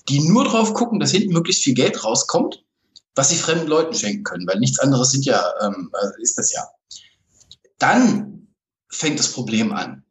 die 0.09 0.19
nur 0.19 0.43
drauf 0.43 0.73
gucken, 0.73 0.99
dass 0.99 1.11
hinten 1.11 1.33
möglichst 1.33 1.63
viel 1.63 1.73
Geld 1.73 2.03
rauskommt, 2.03 2.63
was 3.15 3.29
sie 3.29 3.37
fremden 3.37 3.67
Leuten 3.67 3.95
schenken 3.95 4.23
können, 4.23 4.47
weil 4.47 4.59
nichts 4.59 4.79
anderes 4.79 5.11
sind 5.11 5.25
ja, 5.25 5.43
ähm, 5.61 5.89
äh, 5.93 6.21
ist 6.21 6.37
das 6.37 6.51
ja. 6.51 6.67
Dann 7.79 8.47
fängt 8.89 9.19
das 9.19 9.31
Problem 9.31 9.71
an. 9.71 10.03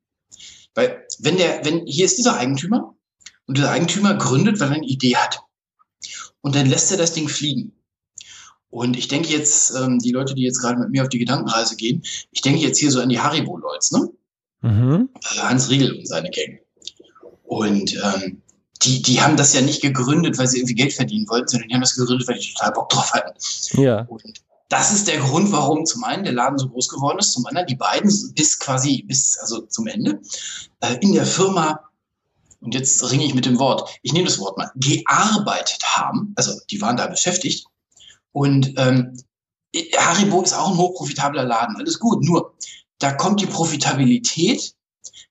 Weil, 0.74 1.06
wenn 1.18 1.36
der, 1.36 1.64
wenn, 1.64 1.86
hier 1.86 2.04
ist 2.04 2.18
dieser 2.18 2.36
Eigentümer 2.36 2.94
und 3.46 3.58
dieser 3.58 3.70
Eigentümer 3.70 4.14
gründet, 4.14 4.58
weil 4.60 4.70
er 4.70 4.76
eine 4.76 4.86
Idee 4.86 5.16
hat. 5.16 5.40
Und 6.40 6.54
dann 6.54 6.66
lässt 6.66 6.90
er 6.90 6.98
das 6.98 7.12
Ding 7.12 7.28
fliegen. 7.28 7.72
Und 8.68 8.96
ich 8.96 9.08
denke 9.08 9.28
jetzt, 9.28 9.74
ähm, 9.74 9.98
die 9.98 10.12
Leute, 10.12 10.34
die 10.34 10.42
jetzt 10.42 10.60
gerade 10.60 10.78
mit 10.78 10.90
mir 10.90 11.02
auf 11.02 11.08
die 11.08 11.18
Gedankenreise 11.18 11.76
gehen, 11.76 12.02
ich 12.30 12.40
denke 12.42 12.60
jetzt 12.60 12.78
hier 12.78 12.90
so 12.90 13.00
an 13.00 13.08
die 13.08 13.20
Haribo-Leute, 13.20 13.98
ne? 13.98 14.10
Mhm. 14.62 15.10
Äh, 15.14 15.38
Hans 15.40 15.70
Riegel 15.70 15.92
und 15.92 16.06
seine 16.06 16.30
Gang. 16.30 16.60
Und 17.44 17.94
ähm, 17.94 18.42
die, 18.82 19.02
die 19.02 19.20
haben 19.20 19.36
das 19.36 19.54
ja 19.54 19.60
nicht 19.60 19.82
gegründet, 19.82 20.38
weil 20.38 20.46
sie 20.46 20.58
irgendwie 20.58 20.74
Geld 20.74 20.92
verdienen 20.92 21.28
wollten, 21.28 21.48
sondern 21.48 21.68
die 21.68 21.74
haben 21.74 21.80
das 21.80 21.94
gegründet, 21.94 22.28
weil 22.28 22.38
die 22.38 22.52
total 22.52 22.72
Bock 22.72 22.88
drauf 22.90 23.12
hatten. 23.12 23.34
Ja. 23.80 24.00
Und 24.02 24.22
das 24.68 24.92
ist 24.92 25.06
der 25.08 25.18
Grund, 25.18 25.52
warum 25.52 25.86
zum 25.86 26.04
einen 26.04 26.24
der 26.24 26.32
Laden 26.32 26.58
so 26.58 26.68
groß 26.68 26.88
geworden 26.88 27.18
ist, 27.18 27.32
zum 27.32 27.46
anderen 27.46 27.66
die 27.66 27.76
beiden 27.76 28.10
bis 28.34 28.58
quasi 28.58 29.04
bis 29.06 29.38
also 29.38 29.60
zum 29.62 29.86
Ende 29.86 30.20
äh, 30.80 30.96
in 31.00 31.14
der 31.14 31.26
Firma 31.26 31.80
und 32.60 32.74
jetzt 32.74 33.08
ringe 33.10 33.24
ich 33.24 33.34
mit 33.34 33.46
dem 33.46 33.58
Wort. 33.58 33.88
Ich 34.02 34.12
nehme 34.12 34.26
das 34.26 34.40
Wort 34.40 34.58
mal 34.58 34.70
gearbeitet 34.74 35.84
haben. 35.84 36.32
Also 36.36 36.52
die 36.70 36.80
waren 36.80 36.96
da 36.96 37.06
beschäftigt 37.06 37.66
und 38.32 38.74
ähm, 38.76 39.16
Haribo 39.96 40.42
ist 40.42 40.54
auch 40.54 40.70
ein 40.70 40.76
hochprofitabler 40.76 41.44
Laden. 41.44 41.76
Alles 41.76 41.98
gut. 41.98 42.24
Nur 42.24 42.54
da 42.98 43.12
kommt 43.12 43.40
die 43.40 43.46
Profitabilität, 43.46 44.74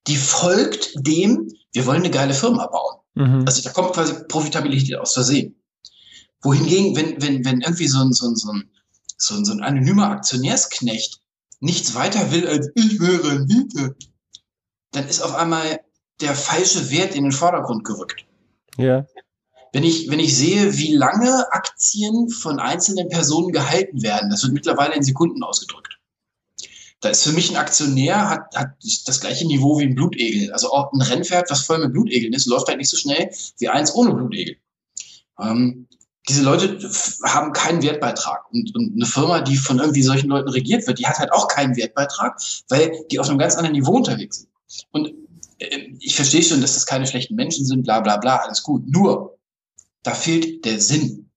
die 0.07 0.17
folgt 0.17 0.93
dem, 0.95 1.51
wir 1.73 1.85
wollen 1.85 2.01
eine 2.01 2.11
geile 2.11 2.33
Firma 2.33 2.67
bauen. 2.67 2.99
Mhm. 3.15 3.43
Also 3.45 3.61
da 3.61 3.71
kommt 3.71 3.93
quasi 3.93 4.13
Profitabilität 4.27 4.95
aus 4.95 5.13
Versehen. 5.13 5.61
Wohingegen, 6.41 6.95
wenn, 6.95 7.21
wenn, 7.21 7.43
wenn 7.45 7.61
irgendwie 7.61 7.87
so 7.87 7.99
ein, 7.99 8.13
so 8.13 8.27
ein, 8.27 8.35
so 8.35 8.51
ein, 8.51 8.69
so 9.17 9.35
ein, 9.35 9.45
so 9.45 9.53
ein 9.53 9.61
anonymer 9.61 10.09
Aktionärsknecht 10.09 11.21
nichts 11.59 11.95
weiter 11.95 12.31
will 12.31 12.47
als 12.47 12.69
ich 12.75 12.99
will 12.99 13.21
Rendite, 13.21 13.95
dann 14.91 15.07
ist 15.07 15.21
auf 15.21 15.33
einmal 15.33 15.79
der 16.21 16.35
falsche 16.35 16.91
Wert 16.91 17.15
in 17.15 17.23
den 17.23 17.31
Vordergrund 17.31 17.83
gerückt. 17.83 18.25
Ja. 18.77 19.05
Wenn 19.73 19.83
ich, 19.83 20.09
wenn 20.09 20.19
ich 20.19 20.37
sehe, 20.37 20.77
wie 20.77 20.93
lange 20.93 21.51
Aktien 21.51 22.29
von 22.29 22.59
einzelnen 22.59 23.09
Personen 23.09 23.51
gehalten 23.51 24.03
werden, 24.03 24.29
das 24.29 24.43
wird 24.43 24.53
mittlerweile 24.53 24.95
in 24.95 25.03
Sekunden 25.03 25.43
ausgedrückt. 25.43 25.94
Da 27.05 27.11
ist 27.11 27.23
für 27.23 27.33
mich 27.33 27.51
ein 27.51 27.55
Aktionär, 27.55 28.31
hat, 28.31 28.55
hat 28.55 28.69
das 29.05 29.19
gleiche 29.19 29.45
Niveau 29.45 29.77
wie 29.77 29.83
ein 29.83 29.93
Blutegel. 29.93 30.51
Also 30.51 30.71
auch 30.71 30.91
ein 30.91 31.03
Rennpferd, 31.03 31.51
was 31.51 31.63
voll 31.63 31.77
mit 31.77 31.93
Blutegeln 31.93 32.33
ist, 32.33 32.47
läuft 32.47 32.67
halt 32.67 32.79
nicht 32.79 32.89
so 32.89 32.97
schnell 32.97 33.29
wie 33.59 33.69
eins 33.69 33.93
ohne 33.93 34.11
Blutegel. 34.11 34.55
Ähm, 35.39 35.87
diese 36.27 36.41
Leute 36.41 36.79
haben 37.23 37.53
keinen 37.53 37.83
Wertbeitrag. 37.83 38.51
Und, 38.51 38.73
und 38.73 38.95
eine 38.95 39.05
Firma, 39.05 39.41
die 39.41 39.55
von 39.55 39.77
irgendwie 39.77 40.01
solchen 40.01 40.29
Leuten 40.29 40.49
regiert 40.49 40.87
wird, 40.87 40.97
die 40.97 41.05
hat 41.05 41.19
halt 41.19 41.31
auch 41.31 41.47
keinen 41.47 41.75
Wertbeitrag, 41.75 42.41
weil 42.69 42.91
die 43.11 43.19
auf 43.19 43.29
einem 43.29 43.37
ganz 43.37 43.53
anderen 43.53 43.75
Niveau 43.75 43.97
unterwegs 43.97 44.37
sind. 44.37 44.49
Und 44.89 45.13
äh, 45.59 45.89
ich 45.99 46.15
verstehe 46.15 46.41
schon, 46.41 46.61
dass 46.61 46.73
das 46.73 46.87
keine 46.87 47.05
schlechten 47.05 47.35
Menschen 47.35 47.67
sind, 47.67 47.83
bla 47.83 47.99
bla 47.99 48.17
bla, 48.17 48.37
alles 48.37 48.63
gut. 48.63 48.81
Nur, 48.87 49.37
da 50.01 50.15
fehlt 50.15 50.65
der 50.65 50.81
Sinn. 50.81 51.29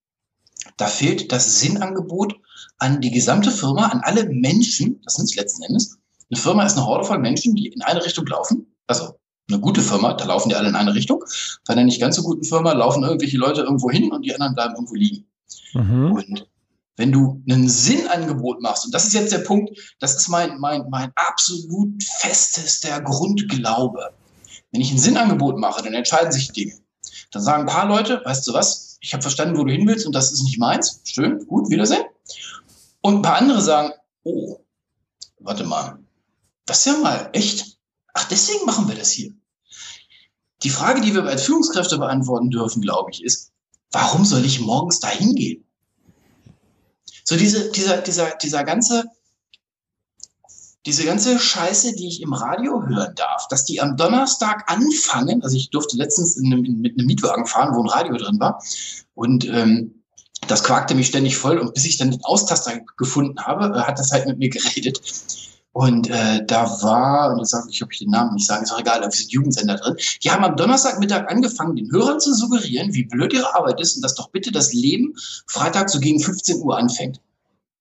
Da 0.79 0.87
fehlt 0.87 1.31
das 1.31 1.61
Sinnangebot 1.61 2.41
an 2.79 3.01
die 3.01 3.11
gesamte 3.11 3.51
Firma, 3.51 3.87
an 3.87 4.01
alle 4.03 4.29
Menschen, 4.29 5.01
das 5.05 5.15
sind 5.15 5.25
es 5.25 5.37
letzten 5.37 5.63
Endes. 5.65 5.99
Eine 6.31 6.41
Firma 6.41 6.65
ist 6.65 6.77
eine 6.77 6.87
Horde 6.87 7.05
von 7.05 7.21
Menschen, 7.21 7.55
die 7.55 7.69
in 7.69 7.83
eine 7.83 8.05
Richtung 8.05 8.27
laufen. 8.27 8.67
Also 8.87 9.19
eine 9.51 9.61
gute 9.61 9.81
Firma, 9.81 10.15
da 10.15 10.27
laufen 10.27 10.51
die 10.51 10.55
alle 10.55 10.69
in 10.69 10.77
eine 10.77 10.95
Richtung. 10.95 11.25
Bei 11.67 11.73
einer 11.73 11.85
nicht 11.85 12.01
ganz 12.01 12.17
so 12.17 12.23
guten 12.23 12.45
Firma 12.45 12.73
laufen 12.73 13.03
irgendwelche 13.03 13.39
Leute 13.39 13.63
irgendwo 13.63 13.91
hin 13.91 14.13
und 14.13 14.23
die 14.23 14.33
anderen 14.35 14.55
bleiben 14.55 14.75
irgendwo 14.75 14.95
liegen. 14.95 15.27
Mhm. 15.73 16.13
Und 16.13 16.49
wenn 16.97 17.13
du 17.13 17.43
ein 17.49 17.69
Sinnangebot 17.69 18.61
machst, 18.61 18.85
und 18.85 18.93
das 18.93 19.07
ist 19.07 19.15
jetzt 19.15 19.33
der 19.33 19.39
Punkt, 19.39 19.71
das 20.01 20.17
ist 20.17 20.29
mein, 20.29 20.59
mein, 20.59 20.85
mein 20.91 21.13
absolut 21.15 22.03
festester 22.03 23.01
Grundglaube. 23.01 24.11
Wenn 24.73 24.81
ich 24.81 24.93
ein 24.93 24.99
Sinnangebot 24.99 25.59
mache, 25.59 25.83
dann 25.83 25.95
entscheiden 25.95 26.33
sich 26.33 26.53
Dinge. 26.53 26.75
Dann 27.31 27.43
sagen 27.43 27.63
ein 27.63 27.75
paar 27.75 27.87
Leute, 27.87 28.21
weißt 28.25 28.47
du 28.47 28.53
was, 28.53 28.99
ich 29.01 29.13
habe 29.15 29.23
verstanden, 29.23 29.57
wo 29.57 29.65
du 29.65 29.73
hin 29.73 29.87
willst 29.87 30.07
und 30.07 30.15
das 30.15 30.33
ist 30.33 30.43
nicht 30.43 30.59
meins. 30.59 31.01
Schön, 31.05 31.47
gut, 31.47 31.71
Wiedersehen. 31.71 32.03
Und 33.01 33.17
ein 33.17 33.23
paar 33.23 33.37
andere 33.37 33.61
sagen, 33.63 33.93
oh, 34.25 34.59
warte 35.39 35.65
mal, 35.65 35.99
das 36.67 36.81
ist 36.81 36.87
ja 36.87 36.99
mal 36.99 37.31
echt. 37.33 37.79
Ach, 38.15 38.25
deswegen 38.29 38.65
machen 38.67 38.89
wir 38.89 38.97
das 38.97 39.11
hier. 39.11 39.33
Die 40.63 40.71
Frage, 40.71 41.01
die 41.01 41.15
wir 41.15 41.25
als 41.25 41.45
Führungskräfte 41.45 41.99
beantworten 41.99 42.51
dürfen, 42.51 42.83
glaube 42.83 43.11
ich, 43.13 43.23
ist, 43.23 43.53
warum 43.93 44.25
soll 44.25 44.45
ich 44.45 44.61
morgens 44.61 44.99
dahin 44.99 45.35
gehen? 45.35 45.65
So 47.25 47.37
diese, 47.37 47.71
dieser, 47.71 47.99
dieser, 47.99 48.35
dieser 48.37 48.65
ganze, 48.65 49.05
diese 50.87 51.05
ganze 51.05 51.39
Scheiße, 51.39 51.95
die 51.95 52.09
ich 52.09 52.23
im 52.23 52.33
Radio 52.33 52.87
hören 52.87 53.15
darf, 53.15 53.47
dass 53.49 53.65
die 53.65 53.81
am 53.81 53.97
Donnerstag 53.97 54.71
anfangen, 54.71 55.43
also 55.43 55.57
ich 55.57 55.71
durfte 55.71 55.97
letztens 55.97 56.37
in 56.37 56.53
einem, 56.53 56.81
mit 56.81 56.99
einem 56.99 57.07
Mietwagen 57.07 57.47
fahren, 57.47 57.75
wo 57.75 57.83
ein 57.83 57.89
Radio 57.89 58.17
drin 58.17 58.41
war 58.41 58.63
und 59.15 59.45
ähm, 59.47 59.98
das 60.47 60.65
quakte 60.65 60.95
mich 60.95 61.09
ständig 61.09 61.37
voll 61.37 61.59
und 61.59 61.75
bis 61.75 61.85
ich 61.85 61.99
dann 61.99 62.11
den 62.11 62.25
Austaster 62.25 62.81
gefunden 62.97 63.39
habe, 63.41 63.77
äh, 63.77 63.81
hat 63.83 63.99
das 63.99 64.13
halt 64.13 64.27
mit 64.27 64.39
mir 64.39 64.49
geredet. 64.51 65.01
Und 65.73 66.11
äh, 66.11 66.45
da 66.45 66.65
war, 66.83 67.31
und 67.31 67.39
jetzt 67.39 67.51
sage 67.51 67.69
ich, 67.71 67.83
ob 67.85 67.93
ich 67.93 68.01
den 68.01 68.11
Namen 68.11 68.35
nicht 68.35 68.47
sagen, 68.47 68.65
ist 68.65 68.73
auch 68.73 68.81
egal, 68.81 69.01
da 69.01 69.07
ein 69.07 69.13
Jugendsender 69.29 69.77
drin. 69.77 69.97
Die 70.25 70.31
haben 70.31 70.45
am 70.45 70.57
Donnerstagmittag 70.57 71.29
angefangen, 71.29 71.77
den 71.77 71.93
Hörern 71.93 72.19
zu 72.19 72.35
suggerieren, 72.35 72.95
wie 72.95 73.05
blöd 73.05 73.33
ihre 73.33 73.55
Arbeit 73.55 73.81
ist 73.81 73.95
und 73.95 74.03
dass 74.03 74.15
doch 74.15 74.31
bitte 74.31 74.51
das 74.51 74.73
Leben 74.73 75.15
Freitag 75.47 75.89
so 75.91 76.01
gegen 76.01 76.21
15 76.21 76.63
Uhr 76.63 76.77
anfängt. 76.77 77.21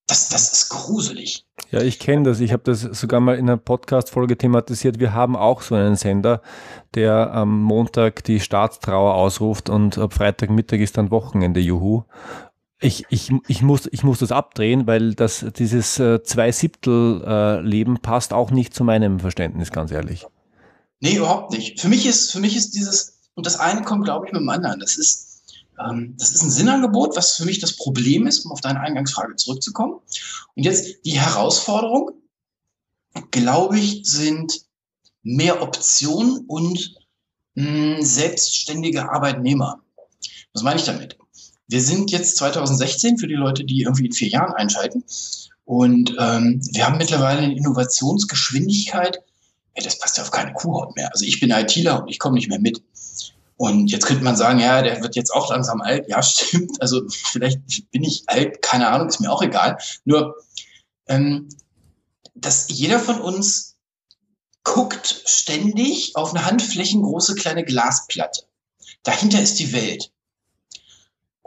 Das, 0.06 0.30
das 0.30 0.54
ist 0.54 0.70
gruselig. 0.70 1.46
Ja, 1.70 1.82
ich 1.82 2.00
kenne 2.00 2.24
das. 2.24 2.40
Ich 2.40 2.54
habe 2.54 2.64
das 2.64 2.82
sogar 2.82 3.20
mal 3.20 3.36
in 3.36 3.50
einer 3.50 3.58
Podcast-Folge 3.58 4.38
thematisiert. 4.38 5.00
Wir 5.00 5.14
haben 5.14 5.36
auch 5.36 5.62
so 5.62 5.76
einen 5.76 5.98
Sender, 5.98 6.42
der 6.94 7.34
am 7.34 7.62
Montag 7.62 8.24
die 8.24 8.40
Staatstrauer 8.40 9.16
ausruft 9.16 9.70
und 9.70 9.98
ab 9.98 10.14
Freitagmittag 10.14 10.80
ist 10.80 10.98
dann 10.98 11.12
Wochenende, 11.12 11.60
juhu. 11.60 12.04
Ich, 12.80 13.06
ich, 13.10 13.32
ich, 13.48 13.62
muss, 13.64 13.88
ich 13.92 14.04
muss 14.04 14.20
das 14.20 14.32
abdrehen, 14.32 14.86
weil 14.86 15.16
das, 15.16 15.46
dieses 15.58 15.98
äh, 16.00 16.22
Zwei-Siebtel-Leben 16.22 17.96
äh, 17.96 18.00
passt 18.00 18.34
auch 18.34 18.52
nicht 18.52 18.76
zu 18.76 18.84
meinem 18.84 19.20
Verständnis, 19.20 19.72
ganz 19.72 19.92
ehrlich. 19.92 20.28
Nee, 21.00 21.16
überhaupt 21.16 21.52
nicht. 21.52 21.80
Für 21.80 21.88
mich 21.88 22.06
ist, 22.06 22.32
für 22.32 22.40
mich 22.40 22.56
ist 22.56 22.76
dieses, 22.76 23.20
und 23.34 23.48
das 23.48 23.60
eine 23.60 23.82
kommt, 23.82 24.06
glaube 24.06 24.28
ich, 24.28 24.34
mit 24.34 24.42
dem 24.42 24.50
anderen. 24.50 24.80
Das 24.80 24.96
ist, 24.96 25.42
ähm, 25.80 26.16
das 26.20 26.32
ist 26.34 26.44
ein 26.44 26.52
Sinnangebot, 26.52 27.16
was 27.16 27.36
für 27.36 27.46
mich 27.46 27.60
das 27.60 27.76
Problem 27.76 28.28
ist, 28.28 28.46
um 28.46 28.52
auf 28.52 28.62
deine 28.62 28.80
Eingangsfrage 28.80 29.36
zurückzukommen. 29.36 30.00
Und 30.56 30.64
jetzt 30.64 31.04
die 31.04 31.20
Herausforderung, 31.20 32.12
glaube 33.32 33.80
ich, 33.80 34.02
sind 34.04 34.62
mehr 35.24 35.64
Optionen 35.64 36.46
und 36.48 36.96
mh, 37.56 38.04
selbstständige 38.04 39.10
Arbeitnehmer. 39.10 39.82
Was 40.54 40.62
meine 40.64 40.80
ich 40.80 40.86
damit? 40.86 41.18
Wir 41.68 41.82
sind 41.82 42.12
jetzt 42.12 42.38
2016 42.38 43.18
für 43.18 43.28
die 43.28 43.36
Leute, 43.36 43.64
die 43.64 43.82
irgendwie 43.82 44.06
in 44.06 44.14
vier 44.14 44.30
Jahren 44.30 44.54
einschalten. 44.54 45.04
Und 45.66 46.16
ähm, 46.18 46.62
wir 46.72 46.86
haben 46.86 46.98
mittlerweile 46.98 47.40
eine 47.40 47.58
Innovationsgeschwindigkeit. 47.58 49.20
Ja, 49.76 49.84
das 49.84 50.00
passt 50.00 50.18
ja 50.18 50.24
auf 50.24 50.32
keine 50.32 50.54
Kuhhaut 50.54 50.96
mehr. 50.96 51.12
Also 51.12 51.26
ich 51.26 51.40
bin 51.40 51.52
ITler 51.52 52.02
und 52.02 52.10
ich 52.10 52.20
komme 52.20 52.36
nicht 52.36 52.48
mehr 52.48 52.60
mit. 52.60 52.82
Und 53.58 53.92
jetzt 53.92 54.06
könnte 54.06 54.24
man 54.24 54.38
sagen, 54.38 54.60
ja, 54.60 54.82
der 54.82 55.02
wird 55.02 55.16
jetzt 55.16 55.32
auch 55.32 55.50
langsam 55.50 55.82
alt. 55.82 56.08
Ja, 56.08 56.24
stimmt. 56.24 56.82
Also 56.82 57.02
vielleicht 57.10 57.60
bin 57.92 58.04
ich 58.04 58.24
alt, 58.28 58.62
keine 58.62 58.88
Ahnung, 58.88 59.10
ist 59.10 59.20
mir 59.20 59.32
auch 59.32 59.42
egal. 59.42 59.78
Nur, 60.06 60.36
ähm, 61.08 61.50
dass 62.34 62.68
jeder 62.70 63.00
von 63.00 63.20
uns 63.20 63.76
guckt 64.64 65.24
ständig 65.26 66.16
auf 66.16 66.34
eine 66.34 66.46
handflächengroße 66.46 67.36
kleine 67.36 67.64
Glasplatte. 67.64 68.44
Dahinter 69.04 69.42
ist 69.42 69.60
die 69.60 69.74
Welt. 69.74 70.12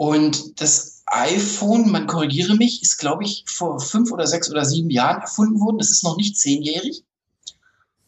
Und 0.00 0.62
das 0.62 1.02
iPhone, 1.04 1.90
man 1.90 2.07
korrigiere 2.07 2.54
mich, 2.54 2.80
ist, 2.80 2.97
glaube 2.97 3.23
ich, 3.23 3.45
vor 3.47 3.78
fünf 3.80 4.11
oder 4.11 4.26
sechs 4.26 4.50
oder 4.50 4.64
sieben 4.64 4.88
Jahren 4.88 5.21
erfunden 5.21 5.61
worden. 5.61 5.76
Das 5.76 5.90
ist 5.90 6.04
noch 6.04 6.16
nicht 6.16 6.38
zehnjährig. 6.38 7.04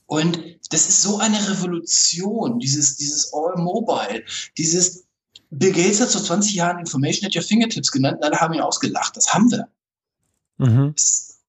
Und 0.07 0.43
das 0.71 0.89
ist 0.89 1.03
so 1.03 1.19
eine 1.19 1.37
Revolution, 1.51 2.59
dieses, 2.59 2.97
dieses 2.97 3.35
All-Mobile, 3.35 4.25
dieses 4.57 5.05
Bill 5.51 5.73
Gates 5.73 6.01
hat 6.01 6.09
vor 6.09 6.25
20 6.25 6.55
Jahren 6.55 6.79
Information 6.79 7.27
at 7.27 7.37
your 7.37 7.43
fingertips 7.43 7.93
genannt 7.93 8.17
und 8.17 8.25
alle 8.25 8.41
haben 8.41 8.55
ihn 8.55 8.63
ausgelacht. 8.63 9.15
Das 9.15 9.35
haben 9.35 9.51
wir. 9.51 9.69
Mhm. 10.57 10.95
Das, 10.95 11.41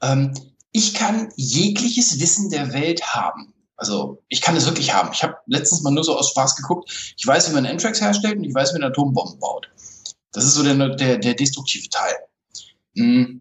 ähm, 0.00 0.32
ich 0.70 0.94
kann 0.94 1.32
jegliches 1.34 2.20
Wissen 2.20 2.50
der 2.50 2.72
Welt 2.72 3.02
haben. 3.16 3.52
Also 3.76 4.22
ich 4.28 4.40
kann 4.40 4.56
es 4.56 4.66
wirklich 4.66 4.92
haben. 4.94 5.10
Ich 5.12 5.22
habe 5.22 5.36
letztens 5.46 5.82
mal 5.82 5.92
nur 5.92 6.04
so 6.04 6.16
aus 6.16 6.30
Spaß 6.30 6.56
geguckt. 6.56 7.14
Ich 7.16 7.26
weiß, 7.26 7.50
wie 7.50 7.54
man 7.54 7.66
Antrax 7.66 8.00
herstellt 8.00 8.38
und 8.38 8.44
ich 8.44 8.54
weiß, 8.54 8.74
wie 8.74 8.78
man 8.78 8.90
Atombomben 8.90 9.38
baut. 9.38 9.68
Das 10.32 10.44
ist 10.44 10.54
so 10.54 10.62
der, 10.62 10.74
der, 10.96 11.18
der 11.18 11.34
destruktive 11.34 11.88
Teil. 11.88 12.14
Hm, 12.96 13.40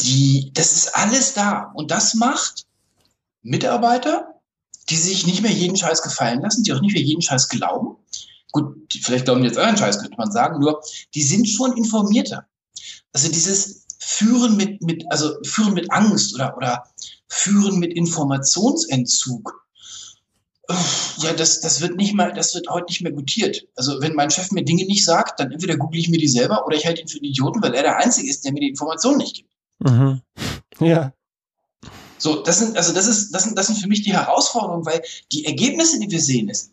die, 0.00 0.50
das 0.54 0.72
ist 0.72 0.96
alles 0.96 1.34
da. 1.34 1.70
Und 1.74 1.90
das 1.90 2.14
macht 2.14 2.66
Mitarbeiter, 3.42 4.40
die 4.88 4.96
sich 4.96 5.26
nicht 5.26 5.42
mehr 5.42 5.52
jeden 5.52 5.76
Scheiß 5.76 6.02
gefallen 6.02 6.40
lassen, 6.40 6.64
die 6.64 6.72
auch 6.72 6.80
nicht 6.80 6.94
mehr 6.94 7.02
jeden 7.02 7.22
Scheiß 7.22 7.48
glauben. 7.48 7.96
Gut, 8.52 8.74
vielleicht 9.02 9.26
glauben 9.26 9.42
die 9.42 9.48
jetzt 9.48 9.58
anderen 9.58 9.76
Scheiß, 9.76 10.00
könnte 10.00 10.16
man 10.16 10.32
sagen, 10.32 10.58
nur 10.58 10.82
die 11.14 11.22
sind 11.22 11.48
schon 11.48 11.76
informierter. 11.76 12.46
Also 13.12 13.28
dieses 13.28 13.86
Führen 14.00 14.56
mit, 14.56 14.82
mit, 14.82 15.04
also 15.10 15.34
Führen 15.44 15.74
mit 15.74 15.90
Angst 15.92 16.34
oder, 16.34 16.56
oder 16.56 16.84
Führen 17.30 17.78
mit 17.78 17.94
Informationsentzug, 17.94 19.66
ja, 21.18 21.32
das, 21.32 21.60
das 21.60 21.80
wird 21.80 21.96
nicht 21.96 22.14
mal, 22.14 22.32
das 22.32 22.54
wird 22.54 22.68
heute 22.68 22.86
nicht 22.86 23.00
mehr 23.00 23.12
gutiert. 23.12 23.66
Also 23.76 24.00
wenn 24.00 24.14
mein 24.14 24.30
Chef 24.30 24.50
mir 24.52 24.64
Dinge 24.64 24.84
nicht 24.84 25.04
sagt, 25.04 25.40
dann 25.40 25.50
entweder 25.50 25.76
google 25.76 25.98
ich 25.98 26.08
mir 26.08 26.18
die 26.18 26.28
selber 26.28 26.66
oder 26.66 26.76
ich 26.76 26.86
halte 26.86 27.02
ihn 27.02 27.08
für 27.08 27.18
einen 27.18 27.24
Idioten, 27.24 27.62
weil 27.62 27.74
er 27.74 27.82
der 27.82 27.96
Einzige 27.96 28.30
ist, 28.30 28.44
der 28.44 28.52
mir 28.52 28.60
die 28.60 28.68
Information 28.68 29.16
nicht 29.16 29.36
gibt. 29.36 29.50
Mhm. 29.80 30.20
Ja. 30.80 31.12
So, 32.18 32.42
das 32.42 32.58
sind, 32.58 32.76
also 32.76 32.92
das 32.92 33.06
ist, 33.06 33.32
das 33.32 33.44
sind, 33.44 33.58
das 33.58 33.66
sind 33.66 33.78
für 33.78 33.88
mich 33.88 34.02
die 34.02 34.12
Herausforderungen, 34.12 34.84
weil 34.84 35.02
die 35.32 35.46
Ergebnisse, 35.46 35.98
die 35.98 36.10
wir 36.10 36.20
sehen, 36.20 36.48
ist, 36.48 36.72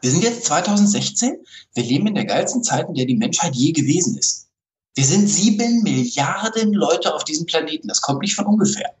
wir 0.00 0.10
sind 0.10 0.24
jetzt 0.24 0.46
2016, 0.46 1.36
wir 1.74 1.84
leben 1.84 2.06
in 2.06 2.14
der 2.14 2.24
geilsten 2.24 2.62
Zeit, 2.62 2.88
in 2.88 2.94
der 2.94 3.04
die 3.04 3.16
Menschheit 3.16 3.54
je 3.54 3.72
gewesen 3.72 4.16
ist. 4.16 4.48
Wir 4.94 5.04
sind 5.04 5.28
sieben 5.28 5.82
Milliarden 5.82 6.72
Leute 6.72 7.14
auf 7.14 7.24
diesem 7.24 7.46
Planeten. 7.46 7.88
Das 7.88 8.00
kommt 8.00 8.22
nicht 8.22 8.34
von 8.34 8.46
ungefähr. 8.46 8.94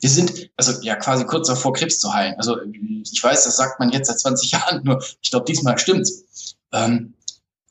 Wir 0.00 0.10
sind, 0.10 0.50
also 0.56 0.80
ja, 0.82 0.96
quasi 0.96 1.24
kurz 1.24 1.48
davor, 1.48 1.72
Krebs 1.72 1.98
zu 1.98 2.12
heilen. 2.12 2.34
Also 2.36 2.58
ich 2.62 3.22
weiß, 3.22 3.44
das 3.44 3.56
sagt 3.56 3.78
man 3.78 3.90
jetzt 3.90 4.08
seit 4.08 4.20
20 4.20 4.50
Jahren, 4.52 4.84
nur 4.84 5.02
ich 5.20 5.30
glaube, 5.30 5.46
diesmal 5.46 5.78
stimmt's. 5.78 6.56
Ähm, 6.72 7.14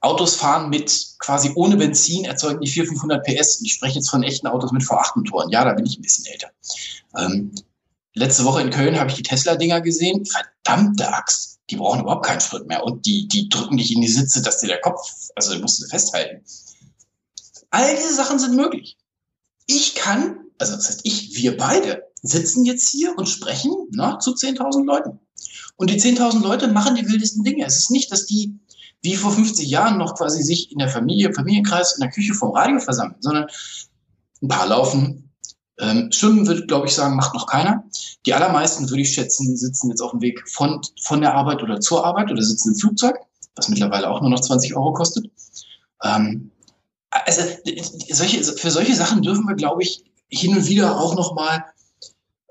Autos 0.05 0.35
fahren 0.35 0.69
mit 0.69 1.15
quasi 1.19 1.51
ohne 1.55 1.77
Benzin, 1.77 2.25
erzeugen 2.25 2.61
die 2.61 2.67
400, 2.67 2.93
500 2.93 3.25
PS. 3.25 3.57
Und 3.57 3.65
ich 3.65 3.73
spreche 3.73 3.95
jetzt 3.95 4.09
von 4.09 4.23
echten 4.23 4.47
Autos 4.47 4.71
mit 4.71 4.83
V8-Motoren. 4.83 5.49
Ja, 5.49 5.65
da 5.65 5.73
bin 5.73 5.85
ich 5.85 5.97
ein 5.97 6.01
bisschen 6.01 6.25
älter. 6.25 6.51
Ähm, 7.17 7.51
letzte 8.13 8.45
Woche 8.45 8.61
in 8.61 8.69
Köln 8.69 8.99
habe 8.99 9.09
ich 9.09 9.15
die 9.15 9.23
Tesla-Dinger 9.23 9.81
gesehen. 9.81 10.25
Verdammte 10.25 11.11
Axt. 11.11 11.59
Die 11.71 11.77
brauchen 11.77 12.01
überhaupt 12.01 12.25
keinen 12.25 12.39
Sprit 12.39 12.67
mehr. 12.67 12.83
Und 12.83 13.05
die, 13.07 13.27
die 13.27 13.49
drücken 13.49 13.77
dich 13.77 13.93
in 13.93 14.01
die 14.01 14.07
Sitze, 14.07 14.43
dass 14.43 14.59
dir 14.59 14.67
der 14.67 14.81
Kopf, 14.81 14.99
also 15.35 15.55
du 15.55 15.59
musst 15.59 15.81
du 15.81 15.87
festhalten. 15.87 16.43
All 17.75 17.93
diese 17.93 18.15
Sachen 18.15 18.39
sind 18.39 18.55
möglich. 18.55 18.95
Ich 19.67 19.95
kann, 19.95 20.45
also 20.59 20.77
das 20.77 20.87
heißt 20.87 21.01
ich, 21.03 21.35
wir 21.35 21.57
beide 21.57 22.03
sitzen 22.21 22.63
jetzt 22.63 22.87
hier 22.87 23.13
und 23.17 23.27
sprechen 23.27 23.73
na, 23.91 24.17
zu 24.17 24.31
10.000 24.31 24.85
Leuten. 24.85 25.19
Und 25.75 25.89
die 25.89 25.99
10.000 25.99 26.41
Leute 26.41 26.69
machen 26.69 26.95
die 26.95 27.05
wildesten 27.05 27.43
Dinge. 27.43 27.65
Es 27.65 27.77
ist 27.77 27.91
nicht, 27.91 28.09
dass 28.13 28.27
die 28.27 28.57
wie 29.01 29.17
vor 29.17 29.33
50 29.33 29.67
Jahren 29.67 29.97
noch 29.97 30.15
quasi 30.15 30.41
sich 30.41 30.71
in 30.71 30.77
der 30.77 30.87
Familie, 30.87 31.33
Familienkreis, 31.33 31.97
in 31.97 31.99
der 31.99 32.11
Küche 32.11 32.33
vom 32.33 32.55
Radio 32.55 32.79
versammeln, 32.79 33.17
sondern 33.19 33.47
ein 34.41 34.47
paar 34.47 34.67
laufen. 34.67 35.33
Ähm, 35.77 36.09
schwimmen 36.13 36.47
würde, 36.47 36.65
glaube 36.67 36.87
ich, 36.87 36.93
sagen, 36.93 37.17
macht 37.17 37.33
noch 37.33 37.45
keiner. 37.45 37.83
Die 38.25 38.33
allermeisten, 38.33 38.89
würde 38.89 39.01
ich 39.01 39.11
schätzen, 39.11 39.57
sitzen 39.57 39.89
jetzt 39.89 39.99
auf 39.99 40.11
dem 40.11 40.21
Weg 40.21 40.49
von, 40.49 40.79
von 41.03 41.19
der 41.19 41.33
Arbeit 41.33 41.61
oder 41.61 41.81
zur 41.81 42.05
Arbeit 42.05 42.31
oder 42.31 42.41
sitzen 42.41 42.69
im 42.69 42.79
Flugzeug, 42.79 43.17
was 43.57 43.67
mittlerweile 43.67 44.09
auch 44.09 44.21
nur 44.21 44.29
noch 44.29 44.39
20 44.39 44.77
Euro 44.77 44.93
kostet. 44.93 45.29
Ähm, 46.01 46.51
also 47.25 47.41
solche, 48.09 48.43
für 48.43 48.71
solche 48.71 48.95
Sachen 48.95 49.21
dürfen 49.21 49.47
wir, 49.47 49.55
glaube 49.55 49.83
ich, 49.83 50.03
hin 50.27 50.55
und 50.55 50.67
wieder 50.67 50.99
auch 50.99 51.15
nochmal 51.15 51.65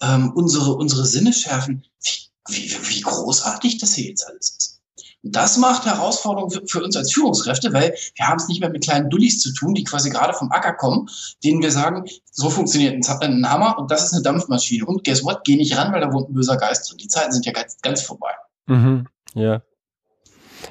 ähm, 0.00 0.32
unsere, 0.34 0.74
unsere 0.74 1.04
Sinne 1.04 1.32
schärfen, 1.32 1.84
wie, 2.02 2.30
wie, 2.48 2.88
wie 2.88 3.00
großartig 3.00 3.78
das 3.78 3.94
hier 3.94 4.08
jetzt 4.08 4.26
alles 4.26 4.56
ist. 4.58 4.80
Das 5.26 5.56
macht 5.56 5.86
Herausforderungen 5.86 6.50
für, 6.50 6.66
für, 6.66 6.82
uns 6.82 6.96
als 6.96 7.12
Führungskräfte, 7.12 7.72
weil 7.72 7.94
wir 8.14 8.28
haben 8.28 8.36
es 8.36 8.48
nicht 8.48 8.60
mehr 8.60 8.68
mit 8.68 8.84
kleinen 8.84 9.08
Dullis 9.08 9.40
zu 9.40 9.54
tun, 9.54 9.72
die 9.74 9.82
quasi 9.82 10.10
gerade 10.10 10.34
vom 10.34 10.52
Acker 10.52 10.74
kommen, 10.74 11.08
denen 11.42 11.62
wir 11.62 11.70
sagen, 11.70 12.04
so 12.30 12.50
funktioniert 12.50 12.92
ein, 12.92 13.20
ein 13.22 13.50
Hammer 13.50 13.78
und 13.78 13.90
das 13.90 14.04
ist 14.04 14.12
eine 14.12 14.22
Dampfmaschine. 14.22 14.84
Und 14.84 15.02
guess 15.02 15.24
what? 15.24 15.40
Geh 15.44 15.56
nicht 15.56 15.76
ran, 15.78 15.92
weil 15.92 16.02
da 16.02 16.12
wohnt 16.12 16.28
ein 16.28 16.34
böser 16.34 16.58
Geist 16.58 16.90
drin. 16.90 16.98
Die 16.98 17.08
Zeiten 17.08 17.32
sind 17.32 17.46
ja 17.46 17.52
ganz, 17.52 17.78
ganz 17.80 18.02
vorbei. 18.02 18.32
Mhm, 18.66 19.06
ja. 19.34 19.62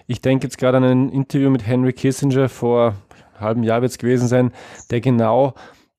Ich 0.05 0.21
denke 0.21 0.45
jetzt 0.45 0.59
gerade 0.59 0.77
an 0.77 0.83
ein 0.83 1.09
Interview 1.09 1.49
mit 1.49 1.65
Henry 1.65 1.93
Kissinger 1.93 2.47
vor 2.47 2.95
halben 3.43 3.63
Jahr 3.63 3.81
wird 3.81 3.91
es 3.91 3.97
gewesen 3.97 4.27
sein, 4.27 4.51
der 4.89 5.01
genau 5.01 5.53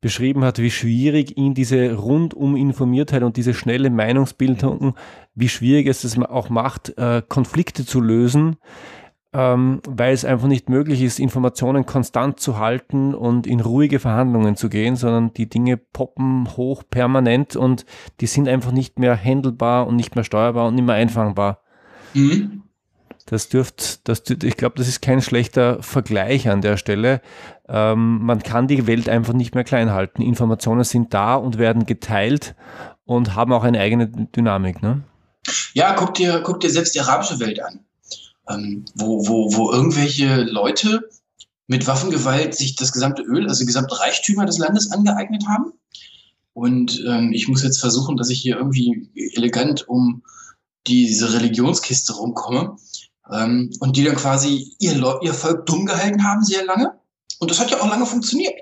beschrieben 0.05 0.45
hat, 0.45 0.59
wie 0.59 0.71
schwierig 0.71 1.39
ihn 1.39 1.55
diese 1.55 1.95
rundum 1.95 2.57
Informiertheit 2.57 3.23
und 3.23 3.39
diese 3.39 3.55
schnelle 3.55 3.89
Meinungsbildung, 3.89 4.95
wie 5.35 5.49
schwierig 5.49 5.87
es 5.87 6.05
es 6.05 6.19
auch 6.19 6.51
macht, 6.51 6.99
äh, 6.99 7.23
Konflikte 7.27 7.87
zu 7.87 8.03
lösen, 8.03 8.57
ähm, 9.33 9.81
weil 9.89 10.13
es 10.13 10.27
einfach 10.27 10.47
nicht 10.47 10.69
möglich 10.69 11.03
ist, 11.03 11.19
Informationen 11.19 11.87
konstant 11.87 12.39
zu 12.39 12.59
halten 12.59 13.15
und 13.15 13.47
in 13.47 13.61
ruhige 13.61 13.99
Verhandlungen 13.99 14.57
zu 14.57 14.69
gehen, 14.69 14.97
sondern 14.97 15.33
die 15.33 15.49
Dinge 15.49 15.79
poppen 15.79 16.55
hoch 16.55 16.83
permanent 16.91 17.57
und 17.57 17.87
die 18.21 18.27
sind 18.27 18.47
einfach 18.47 18.73
nicht 18.73 18.99
mehr 18.99 19.17
handelbar 19.17 19.87
und 19.87 19.97
nicht 19.97 20.17
mehr 20.17 20.25
steuerbar 20.25 20.69
und 20.69 20.75
nicht 20.75 20.85
mehr 20.85 20.97
einfangbar. 20.97 21.61
Mhm. 22.13 22.64
Das 23.27 23.49
dürft, 23.49 24.07
das, 24.07 24.23
ich 24.29 24.57
glaube, 24.57 24.77
das 24.77 24.87
ist 24.87 25.01
kein 25.01 25.23
schlechter 25.23 25.83
Vergleich 25.83 26.49
an 26.49 26.61
der 26.61 26.77
Stelle. 26.77 27.23
Ähm, 27.69 28.19
man 28.19 28.43
kann 28.43 28.69
die 28.69 28.87
Welt 28.87 29.09
einfach 29.09 29.33
nicht 29.33 29.55
mehr 29.55 29.65
klein 29.65 29.93
halten. 29.93 30.21
Informationen 30.21 30.85
sind 30.85 31.15
da 31.15 31.37
und 31.37 31.57
werden 31.57 31.87
geteilt 31.87 32.55
und 33.07 33.35
haben 33.35 33.53
auch 33.53 33.65
eine 33.65 33.81
eigene 33.81 34.09
Dynamik. 34.09 34.83
Ne? 34.83 35.05
Ja, 35.73 35.95
guck 35.95 36.15
dir, 36.15 36.43
guck 36.45 36.61
dir 36.61 36.71
selbst 36.71 36.95
die 36.95 37.01
arabische 37.01 37.41
Welt 37.41 37.63
an, 37.63 37.81
ähm, 38.51 38.85
wo, 38.95 39.27
wo, 39.27 39.57
wo 39.57 39.73
irgendwelche 39.73 40.43
Leute 40.43 41.09
mit 41.67 41.87
Waffengewalt 41.87 42.55
sich 42.55 42.77
das 42.77 42.93
gesamte 42.93 43.23
Öl, 43.23 43.49
also 43.49 43.61
die 43.61 43.67
gesamte 43.67 43.99
Reichtümer 43.99 44.45
des 44.45 44.59
Landes 44.59 44.93
angeeignet 44.93 45.45
haben. 45.49 45.73
Und 46.53 47.03
ähm, 47.07 47.33
ich 47.33 47.49
muss 47.49 47.63
jetzt 47.63 47.81
versuchen, 47.81 48.17
dass 48.17 48.29
ich 48.29 48.41
hier 48.41 48.57
irgendwie 48.57 49.11
elegant 49.35 49.89
um 49.89 50.23
diese 50.87 51.33
Religionskiste 51.33 52.13
rumkomme 52.13 52.77
ähm, 53.31 53.71
und 53.81 53.97
die 53.97 54.05
dann 54.05 54.17
quasi 54.17 54.75
ihr, 54.79 54.95
ihr 55.23 55.35
Volk 55.35 55.67
dumm 55.67 55.87
gehalten 55.87 56.25
haben 56.25 56.45
sehr 56.45 56.65
lange. 56.65 56.99
Und 57.39 57.51
das 57.51 57.61
hat 57.61 57.71
ja 57.71 57.81
auch 57.81 57.89
lange 57.89 58.07
funktioniert. 58.07 58.55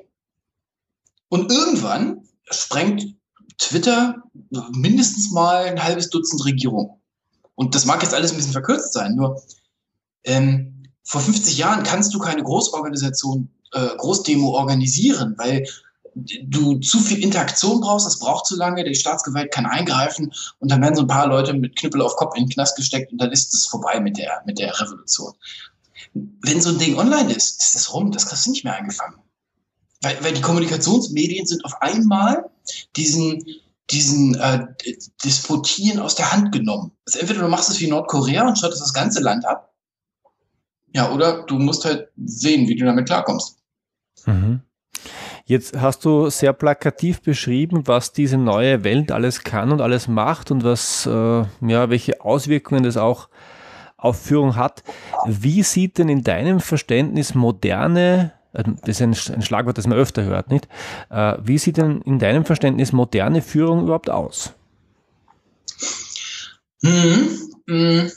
Und 1.28 1.50
irgendwann 1.50 2.28
sprengt 2.50 3.16
Twitter 3.58 4.22
mindestens 4.72 5.30
mal 5.30 5.64
ein 5.64 5.82
halbes 5.82 6.10
Dutzend 6.10 6.44
Regierungen. 6.44 6.90
Und 7.54 7.74
das 7.74 7.84
mag 7.84 8.02
jetzt 8.02 8.14
alles 8.14 8.32
ein 8.32 8.36
bisschen 8.36 8.52
verkürzt 8.52 8.92
sein, 8.92 9.14
nur 9.14 9.42
ähm, 10.24 10.84
vor 11.04 11.20
50 11.20 11.58
Jahren 11.58 11.82
kannst 11.82 12.14
du 12.14 12.18
keine 12.18 12.42
Großorganisation, 12.42 13.50
äh, 13.72 13.88
Großdemo 13.96 14.50
organisieren, 14.50 15.34
weil 15.36 15.66
du 16.14 16.78
zu 16.78 17.00
viel 17.00 17.22
Interaktion 17.22 17.80
brauchst, 17.80 18.06
das 18.06 18.18
braucht 18.18 18.46
zu 18.46 18.56
lange, 18.56 18.84
die 18.84 18.94
Staatsgewalt 18.94 19.52
kann 19.52 19.66
eingreifen 19.66 20.32
und 20.58 20.70
dann 20.70 20.82
werden 20.82 20.94
so 20.94 21.02
ein 21.02 21.08
paar 21.08 21.26
Leute 21.26 21.54
mit 21.54 21.76
Knüppel 21.76 22.02
auf 22.02 22.16
Kopf 22.16 22.36
in 22.36 22.44
den 22.44 22.50
Knast 22.50 22.76
gesteckt 22.76 23.12
und 23.12 23.20
dann 23.20 23.32
ist 23.32 23.54
es 23.54 23.66
vorbei 23.66 24.00
mit 24.00 24.18
der, 24.18 24.42
mit 24.46 24.58
der 24.58 24.78
Revolution. 24.78 25.32
Wenn 26.14 26.60
so 26.60 26.70
ein 26.70 26.78
Ding 26.78 26.98
online 26.98 27.32
ist, 27.32 27.62
ist 27.62 27.74
das 27.74 27.92
rum, 27.94 28.12
das 28.12 28.26
kriegst 28.26 28.46
du 28.46 28.50
nicht 28.50 28.64
mehr 28.64 28.74
eingefangen. 28.74 29.18
Weil, 30.02 30.22
weil 30.22 30.34
die 30.34 30.40
Kommunikationsmedien 30.40 31.46
sind 31.46 31.64
auf 31.64 31.80
einmal 31.80 32.50
diesen, 32.96 33.44
diesen 33.90 34.34
äh, 34.34 34.66
Disputieren 35.24 36.00
aus 36.00 36.16
der 36.16 36.32
Hand 36.32 36.52
genommen. 36.52 36.92
Also 37.06 37.20
entweder 37.20 37.40
du 37.40 37.48
machst 37.48 37.70
es 37.70 37.80
wie 37.80 37.86
Nordkorea 37.86 38.46
und 38.46 38.58
schottest 38.58 38.82
das 38.82 38.92
ganze 38.92 39.20
Land 39.20 39.44
ab, 39.44 39.72
ja, 40.94 41.10
oder 41.10 41.44
du 41.44 41.58
musst 41.58 41.84
halt 41.84 42.08
sehen, 42.22 42.68
wie 42.68 42.76
du 42.76 42.84
damit 42.84 43.06
klarkommst. 43.06 43.58
Mhm. 44.26 44.60
Jetzt 45.52 45.78
hast 45.78 46.06
du 46.06 46.30
sehr 46.30 46.54
plakativ 46.54 47.20
beschrieben, 47.20 47.82
was 47.86 48.14
diese 48.14 48.38
neue 48.38 48.84
Welt 48.84 49.12
alles 49.12 49.44
kann 49.44 49.70
und 49.70 49.82
alles 49.82 50.08
macht 50.08 50.50
und 50.50 50.64
was, 50.64 51.04
äh, 51.04 51.10
ja, 51.10 51.90
welche 51.90 52.22
Auswirkungen 52.22 52.84
das 52.84 52.96
auch 52.96 53.28
auf 53.98 54.18
Führung 54.18 54.56
hat. 54.56 54.82
Wie 55.26 55.62
sieht 55.62 55.98
denn 55.98 56.08
in 56.08 56.24
deinem 56.24 56.58
Verständnis 56.58 57.34
moderne, 57.34 58.32
äh, 58.54 58.64
das 58.86 58.98
ist 59.02 59.30
ein, 59.30 59.42
Schlagwort, 59.42 59.76
das 59.76 59.86
man 59.86 59.98
öfter 59.98 60.24
hört, 60.24 60.48
nicht? 60.48 60.68
Äh, 61.10 61.34
wie 61.44 61.58
sieht 61.58 61.76
denn 61.76 62.00
in 62.00 62.18
deinem 62.18 62.46
Verständnis 62.46 62.92
moderne 62.92 63.42
Führung 63.42 63.82
überhaupt 63.82 64.08
aus? 64.08 64.54
Hm, 66.82 67.28
hm. 67.68 68.10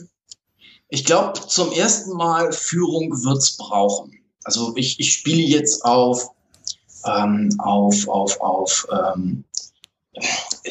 Ich 0.88 1.04
glaube, 1.04 1.34
zum 1.50 1.74
ersten 1.74 2.16
Mal 2.16 2.54
Führung 2.54 3.12
wird 3.26 3.40
es 3.40 3.58
brauchen. 3.58 4.14
Also 4.46 4.72
ich, 4.78 5.02
ich 5.02 5.12
spiele 5.12 5.42
jetzt 5.42 5.84
auf 5.84 6.35
ähm, 7.06 7.50
auf, 7.60 8.08
auf, 8.08 8.40
auf 8.42 8.88
ähm, 8.92 9.44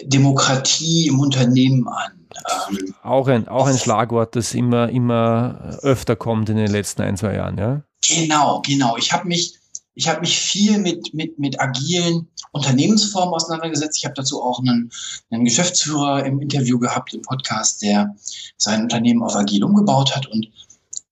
Demokratie 0.04 1.06
im 1.06 1.20
Unternehmen 1.20 1.88
an. 1.88 2.26
Ähm, 2.70 2.94
auch, 3.02 3.28
ein, 3.28 3.48
auch 3.48 3.66
ein 3.66 3.78
Schlagwort, 3.78 4.36
das 4.36 4.54
immer, 4.54 4.88
immer 4.88 5.78
öfter 5.82 6.16
kommt 6.16 6.48
in 6.48 6.56
den 6.56 6.70
letzten 6.70 7.02
ein, 7.02 7.16
zwei 7.16 7.34
Jahren, 7.34 7.58
ja? 7.58 7.82
Genau, 8.06 8.62
genau. 8.64 8.96
Ich 8.96 9.12
habe 9.12 9.28
mich, 9.28 9.58
ich 9.94 10.08
habe 10.08 10.20
mich 10.20 10.38
viel 10.38 10.78
mit, 10.78 11.14
mit, 11.14 11.38
mit 11.38 11.60
agilen 11.60 12.28
Unternehmensformen 12.52 13.34
auseinandergesetzt. 13.34 13.98
Ich 13.98 14.04
habe 14.04 14.14
dazu 14.14 14.42
auch 14.42 14.60
einen, 14.60 14.90
einen 15.30 15.44
Geschäftsführer 15.44 16.24
im 16.24 16.40
Interview 16.40 16.78
gehabt, 16.78 17.14
im 17.14 17.22
Podcast, 17.22 17.82
der 17.82 18.14
sein 18.56 18.82
Unternehmen 18.82 19.22
auf 19.22 19.36
agil 19.36 19.64
umgebaut 19.64 20.14
hat. 20.14 20.26
Und 20.26 20.48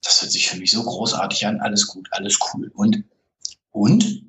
das 0.03 0.23
hört 0.23 0.33
sich 0.33 0.49
für 0.49 0.59
mich 0.59 0.73
so 0.73 0.83
großartig 0.83 1.47
an. 1.47 1.61
Alles 1.61 1.87
gut, 1.87 2.09
alles 2.13 2.39
cool. 2.53 2.71
Und, 2.75 3.05
und 3.71 4.23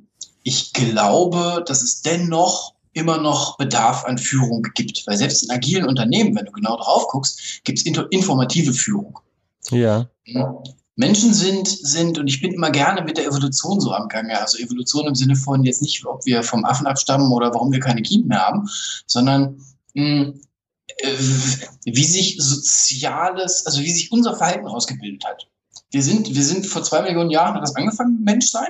ich 0.43 0.73
glaube, 0.73 1.63
dass 1.65 1.81
es 1.81 2.01
dennoch 2.01 2.73
immer 2.93 3.17
noch 3.17 3.57
Bedarf 3.57 4.05
an 4.05 4.17
Führung 4.17 4.67
gibt. 4.75 5.05
Weil 5.07 5.17
selbst 5.17 5.43
in 5.43 5.49
agilen 5.49 5.85
Unternehmen, 5.85 6.35
wenn 6.35 6.45
du 6.45 6.51
genau 6.51 6.77
drauf 6.77 7.07
guckst, 7.07 7.63
gibt 7.63 7.79
es 7.79 7.85
informative 7.85 8.73
Führung. 8.73 9.19
Ja. 10.25 10.61
Menschen 10.95 11.33
sind, 11.33 11.67
sind, 11.67 12.19
und 12.19 12.27
ich 12.27 12.39
bin 12.39 12.53
immer 12.53 12.69
gerne 12.69 13.01
mit 13.01 13.17
der 13.17 13.25
Evolution 13.25 13.79
so 13.79 13.91
am 13.93 14.09
Gange. 14.09 14.39
Also 14.39 14.59
Evolution 14.59 15.07
im 15.07 15.15
Sinne 15.15 15.35
von 15.35 15.63
jetzt 15.63 15.81
nicht, 15.81 16.05
ob 16.05 16.23
wir 16.25 16.43
vom 16.43 16.65
Affen 16.65 16.85
abstammen 16.85 17.31
oder 17.31 17.53
warum 17.53 17.71
wir 17.71 17.79
keine 17.79 18.03
Kinder 18.03 18.27
mehr 18.27 18.45
haben, 18.45 18.69
sondern 19.07 19.59
mh, 19.95 20.25
hm, 20.25 20.41
äh, 20.97 21.17
wie 21.85 22.03
sich 22.03 22.35
soziales, 22.39 23.65
also 23.65 23.81
wie 23.81 23.91
sich 23.91 24.11
unser 24.11 24.35
Verhalten 24.35 24.67
ausgebildet 24.67 25.25
hat. 25.25 25.47
Wir 25.89 26.03
sind, 26.03 26.33
wir 26.33 26.43
sind 26.43 26.67
vor 26.67 26.83
zwei 26.83 27.01
Millionen 27.01 27.31
Jahren 27.31 27.55
hat 27.55 27.63
das 27.63 27.75
angefangen, 27.75 28.21
Menschsein. 28.23 28.69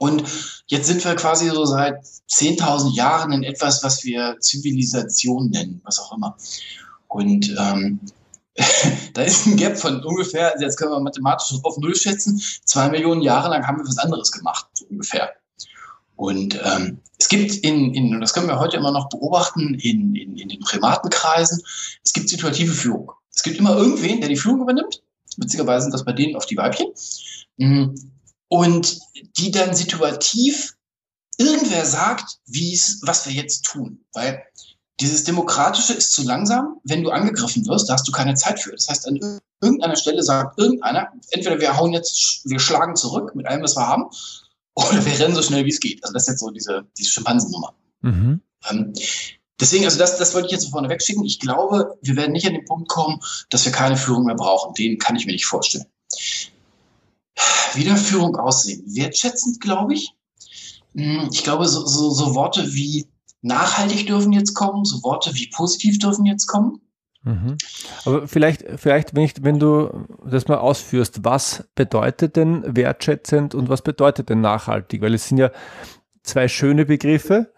Und 0.00 0.24
jetzt 0.66 0.86
sind 0.86 1.04
wir 1.04 1.14
quasi 1.14 1.50
so 1.50 1.66
seit 1.66 2.02
10.000 2.30 2.94
Jahren 2.94 3.32
in 3.32 3.42
etwas, 3.42 3.84
was 3.84 4.02
wir 4.02 4.38
Zivilisation 4.40 5.50
nennen, 5.50 5.82
was 5.84 5.98
auch 6.00 6.16
immer. 6.16 6.38
Und 7.08 7.54
ähm, 7.58 8.00
da 9.12 9.22
ist 9.22 9.44
ein 9.44 9.58
Gap 9.58 9.76
von 9.76 10.02
ungefähr, 10.02 10.54
jetzt 10.58 10.78
können 10.78 10.92
wir 10.92 11.00
mathematisch 11.00 11.54
auf 11.62 11.76
Null 11.76 11.94
schätzen, 11.94 12.40
zwei 12.64 12.88
Millionen 12.88 13.20
Jahre 13.20 13.50
lang 13.50 13.66
haben 13.66 13.76
wir 13.76 13.86
was 13.86 13.98
anderes 13.98 14.32
gemacht, 14.32 14.68
so 14.72 14.86
ungefähr. 14.86 15.34
Und 16.16 16.58
ähm, 16.64 17.00
es 17.18 17.28
gibt 17.28 17.56
in, 17.56 17.92
in, 17.92 18.18
das 18.22 18.32
können 18.32 18.48
wir 18.48 18.58
heute 18.58 18.78
immer 18.78 18.92
noch 18.92 19.10
beobachten, 19.10 19.74
in, 19.74 20.16
in, 20.16 20.38
in 20.38 20.48
den 20.48 20.60
Primatenkreisen, 20.60 21.62
es 22.02 22.14
gibt 22.14 22.30
situative 22.30 22.72
Führung. 22.72 23.12
Es 23.34 23.42
gibt 23.42 23.58
immer 23.58 23.76
irgendwen, 23.76 24.20
der 24.20 24.30
die 24.30 24.36
Führung 24.36 24.62
übernimmt. 24.62 25.02
Witzigerweise 25.36 25.82
sind 25.82 25.92
das 25.92 26.06
bei 26.06 26.12
denen 26.12 26.36
oft 26.36 26.50
die 26.50 26.56
Weibchen. 26.56 26.86
Mhm 27.58 27.94
und 28.50 28.98
die 29.40 29.50
dann 29.50 29.74
situativ 29.74 30.74
irgendwer 31.38 31.86
sagt, 31.86 32.38
wie 32.46 32.74
es, 32.74 33.00
was 33.02 33.26
wir 33.26 33.32
jetzt 33.32 33.64
tun. 33.64 34.04
Weil 34.12 34.42
dieses 35.00 35.24
Demokratische 35.24 35.94
ist 35.94 36.12
zu 36.12 36.22
langsam. 36.22 36.76
Wenn 36.84 37.02
du 37.02 37.10
angegriffen 37.10 37.66
wirst, 37.66 37.88
da 37.88 37.94
hast 37.94 38.06
du 38.06 38.12
keine 38.12 38.34
Zeit 38.34 38.60
für. 38.60 38.72
Das 38.72 38.88
heißt, 38.88 39.08
an 39.08 39.40
irgendeiner 39.62 39.96
Stelle 39.96 40.22
sagt 40.22 40.58
irgendeiner, 40.58 41.08
entweder 41.30 41.58
wir 41.58 41.76
hauen 41.76 41.92
jetzt, 41.92 42.42
wir 42.44 42.58
schlagen 42.58 42.96
zurück 42.96 43.34
mit 43.34 43.46
allem, 43.46 43.62
was 43.62 43.76
wir 43.76 43.86
haben, 43.86 44.10
oder 44.74 45.04
wir 45.04 45.18
rennen 45.18 45.34
so 45.34 45.42
schnell, 45.42 45.64
wie 45.64 45.70
es 45.70 45.80
geht. 45.80 46.02
Also 46.04 46.12
das 46.12 46.24
ist 46.24 46.28
jetzt 46.28 46.40
so 46.40 46.50
diese, 46.50 46.86
diese 46.98 47.10
Schimpansennummer. 47.10 47.74
Mhm. 48.02 48.42
Ähm, 48.68 48.92
deswegen, 49.58 49.86
also 49.86 49.98
das, 49.98 50.18
das 50.18 50.34
wollte 50.34 50.46
ich 50.46 50.52
jetzt 50.52 50.70
vorne 50.70 50.90
wegschicken. 50.90 51.24
Ich 51.24 51.40
glaube, 51.40 51.98
wir 52.02 52.16
werden 52.16 52.32
nicht 52.32 52.46
an 52.46 52.52
den 52.52 52.66
Punkt 52.66 52.88
kommen, 52.88 53.20
dass 53.48 53.64
wir 53.64 53.72
keine 53.72 53.96
Führung 53.96 54.24
mehr 54.24 54.36
brauchen. 54.36 54.74
Den 54.74 54.98
kann 54.98 55.16
ich 55.16 55.24
mir 55.24 55.32
nicht 55.32 55.46
vorstellen 55.46 55.86
wie 57.74 57.84
der 57.84 57.96
Führung 57.96 58.36
aussehen? 58.36 58.82
Wertschätzend, 58.86 59.60
glaube 59.60 59.94
ich. 59.94 60.12
Hm, 60.94 61.28
ich 61.32 61.44
glaube, 61.44 61.66
so, 61.68 61.86
so, 61.86 62.10
so 62.10 62.34
Worte 62.34 62.74
wie 62.74 63.06
nachhaltig 63.42 64.06
dürfen 64.06 64.32
jetzt 64.32 64.54
kommen, 64.54 64.84
so 64.84 65.02
Worte 65.02 65.34
wie 65.34 65.48
positiv 65.48 65.98
dürfen 65.98 66.26
jetzt 66.26 66.46
kommen. 66.46 66.80
Mhm. 67.22 67.58
Aber 68.06 68.26
vielleicht, 68.26 68.64
vielleicht 68.76 69.14
wenn, 69.14 69.24
ich, 69.24 69.34
wenn 69.42 69.58
du 69.58 70.06
das 70.24 70.48
mal 70.48 70.58
ausführst, 70.58 71.24
was 71.24 71.64
bedeutet 71.74 72.36
denn 72.36 72.64
wertschätzend 72.66 73.54
und 73.54 73.68
was 73.68 73.82
bedeutet 73.82 74.30
denn 74.30 74.40
nachhaltig? 74.40 75.02
Weil 75.02 75.14
es 75.14 75.28
sind 75.28 75.38
ja 75.38 75.50
zwei 76.22 76.48
schöne 76.48 76.86
Begriffe, 76.86 77.52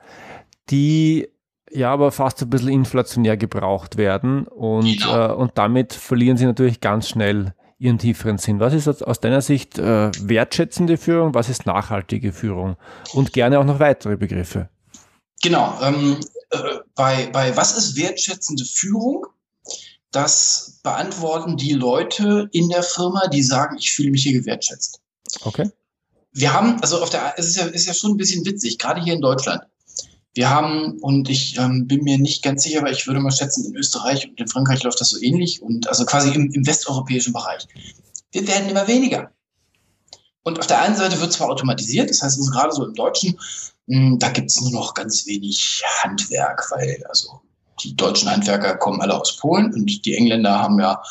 die 0.71 1.29
ja 1.71 1.93
aber 1.93 2.11
fast 2.13 2.43
ein 2.43 2.51
bisschen 2.51 2.69
inflationär 2.69 3.37
gebraucht 3.37 3.97
werden 3.97 4.47
und, 4.47 4.85
genau. 4.85 5.31
äh, 5.31 5.33
und 5.33 5.53
damit 5.55 5.93
verlieren 5.93 6.37
sie 6.37 6.45
natürlich 6.45 6.81
ganz 6.81 7.09
schnell 7.09 7.55
ihren 7.83 7.99
tieferen 7.99 8.39
Sinn. 8.39 8.61
Was 8.61 8.73
ist 8.73 8.87
aus 8.87 9.21
deiner 9.21 9.43
Sicht 9.43 9.79
äh, 9.79 10.11
wertschätzende 10.21 10.97
Führung? 10.97 11.35
Was 11.35 11.49
ist 11.49 11.67
nachhaltige 11.67 12.33
Führung? 12.33 12.77
Und 13.13 13.33
gerne 13.33 13.59
auch 13.59 13.65
noch 13.65 13.81
weitere 13.81 14.17
Begriffe. 14.17 14.69
Genau. 15.43 15.77
Ähm, 15.83 16.19
äh, 16.51 16.59
bei, 16.95 17.27
bei 17.33 17.57
was 17.57 17.77
ist 17.77 17.97
wertschätzende 17.97 18.65
Führung? 18.65 19.27
Das 20.13 20.79
beantworten 20.83 21.57
die 21.57 21.73
Leute 21.73 22.49
in 22.53 22.69
der 22.69 22.83
Firma, 22.83 23.27
die 23.29 23.43
sagen, 23.43 23.77
ich 23.79 23.93
fühle 23.93 24.11
mich 24.11 24.23
hier 24.23 24.39
gewertschätzt. 24.39 25.01
Okay. 25.43 25.71
Wir 26.33 26.53
haben, 26.53 26.81
also 26.83 27.03
auf 27.03 27.11
der, 27.11 27.35
es 27.37 27.49
ist 27.49 27.57
ja, 27.57 27.65
ist 27.67 27.87
ja 27.87 27.95
schon 27.95 28.13
ein 28.13 28.17
bisschen 28.17 28.45
witzig, 28.45 28.79
gerade 28.79 29.03
hier 29.03 29.15
in 29.15 29.21
Deutschland. 29.21 29.63
Wir 30.35 30.49
haben, 30.49 30.99
und 31.01 31.29
ich 31.29 31.59
ähm, 31.59 31.87
bin 31.87 32.05
mir 32.05 32.19
nicht 32.19 32.43
ganz 32.43 32.63
sicher, 32.63 32.81
aber 32.81 32.91
ich 32.91 33.07
würde 33.07 33.21
mal 33.21 33.31
schätzen, 33.31 33.67
in 33.67 33.77
Österreich 33.77 34.27
und 34.27 34.41
in 34.41 34.49
Frankreich 34.49 34.83
läuft 34.83 35.01
das 35.01 35.11
so 35.11 35.21
ähnlich 35.21 35.61
und 35.61 35.89
also 35.89 36.07
quasi 36.07 36.33
im, 36.33 36.51
im 36.53 36.67
westeuropäischen 36.67 37.33
Bereich. 37.33 37.67
Wir 38.31 38.47
werden 38.49 38.71
immer 38.71 38.89
weniger. 38.89 39.31
Und 40.43 40.59
auf 40.59 40.67
der 40.67 40.81
einen 40.81 40.97
Seite 40.97 41.21
wird 41.21 41.33
zwar 41.33 41.51
automatisiert, 41.51 42.11
das 42.11 42.23
heißt 42.23 42.39
also 42.39 42.51
gerade 42.51 42.73
so 42.73 42.85
im 42.85 42.95
Deutschen, 42.95 43.39
mh, 43.87 43.97
hm, 43.97 44.19
da 44.19 44.31
gibt 44.31 44.51
es 44.51 44.61
nur 44.61 44.73
noch 44.73 44.95
ganz 44.95 45.27
wenig 45.27 45.83
Handwerk, 46.03 46.67
weil 46.71 47.05
also 47.09 47.41
die 47.83 47.95
deutschen 47.95 48.31
Handwerker 48.31 48.77
kommen 48.77 49.01
alle 49.01 49.21
aus 49.21 49.37
Polen 49.37 49.73
und 49.75 50.05
die 50.05 50.17
Engländer 50.17 50.59
haben 50.59 50.81
ja 50.81 51.03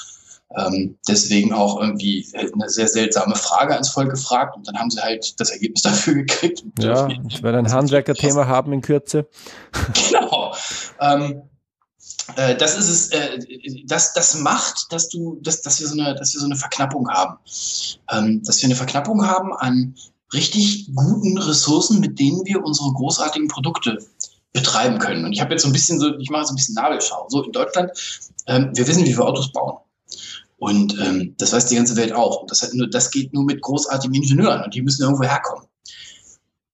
ähm, 0.57 0.97
deswegen 1.07 1.53
auch 1.53 1.79
irgendwie 1.79 2.27
eine 2.33 2.69
sehr 2.69 2.87
seltsame 2.87 3.35
Frage 3.35 3.73
ans 3.73 3.89
Volk 3.89 4.09
gefragt 4.09 4.55
und 4.55 4.67
dann 4.67 4.77
haben 4.77 4.89
sie 4.89 5.01
halt 5.01 5.39
das 5.39 5.49
Ergebnis 5.49 5.81
dafür 5.83 6.15
gekriegt. 6.15 6.63
Ja, 6.79 7.07
ich 7.29 7.41
werde 7.43 7.59
ein 7.59 7.71
Handwerker-Thema 7.71 8.47
haben 8.47 8.73
in 8.73 8.81
Kürze. 8.81 9.27
Genau. 10.09 10.53
Ähm, 10.99 11.43
äh, 12.35 12.55
das 12.55 12.77
ist 12.77 12.89
es, 12.89 13.09
äh, 13.09 13.39
das, 13.85 14.13
das 14.13 14.35
macht, 14.39 14.91
dass 14.91 15.09
du, 15.09 15.39
dass, 15.41 15.61
dass 15.61 15.79
wir 15.79 15.87
so 15.87 15.99
eine, 15.99 16.15
dass 16.15 16.33
wir 16.33 16.39
so 16.39 16.45
eine 16.45 16.55
Verknappung 16.55 17.09
haben. 17.09 17.37
Ähm, 18.11 18.41
dass 18.43 18.61
wir 18.61 18.67
eine 18.67 18.75
Verknappung 18.75 19.25
haben 19.25 19.53
an 19.53 19.95
richtig 20.33 20.89
guten 20.95 21.37
Ressourcen, 21.37 21.99
mit 21.99 22.19
denen 22.19 22.45
wir 22.45 22.63
unsere 22.63 22.91
großartigen 22.93 23.47
Produkte 23.47 23.97
betreiben 24.53 24.99
können. 24.99 25.25
Und 25.25 25.33
ich 25.33 25.41
habe 25.41 25.51
jetzt 25.51 25.63
so 25.63 25.69
ein 25.69 25.73
bisschen 25.73 25.99
so, 25.99 26.17
ich 26.17 26.29
mache 26.29 26.45
so 26.45 26.53
ein 26.53 26.55
bisschen 26.55 26.75
Nabelschau. 26.75 27.25
So 27.29 27.43
in 27.43 27.51
Deutschland, 27.51 27.91
ähm, 28.47 28.71
wir 28.73 28.87
wissen, 28.87 29.05
wie 29.05 29.17
wir 29.17 29.25
Autos 29.25 29.51
bauen. 29.51 29.77
Und 30.61 30.97
ähm, 30.99 31.33
das 31.39 31.53
weiß 31.53 31.65
die 31.65 31.75
ganze 31.75 31.95
Welt 31.95 32.13
auch. 32.13 32.41
Und 32.41 32.51
das, 32.51 32.61
hat 32.61 32.75
nur, 32.75 32.87
das 32.87 33.09
geht 33.09 33.33
nur 33.33 33.45
mit 33.45 33.61
großartigen 33.61 34.13
Ingenieuren 34.13 34.63
und 34.63 34.75
die 34.75 34.83
müssen 34.83 35.01
irgendwo 35.01 35.23
herkommen. 35.23 35.65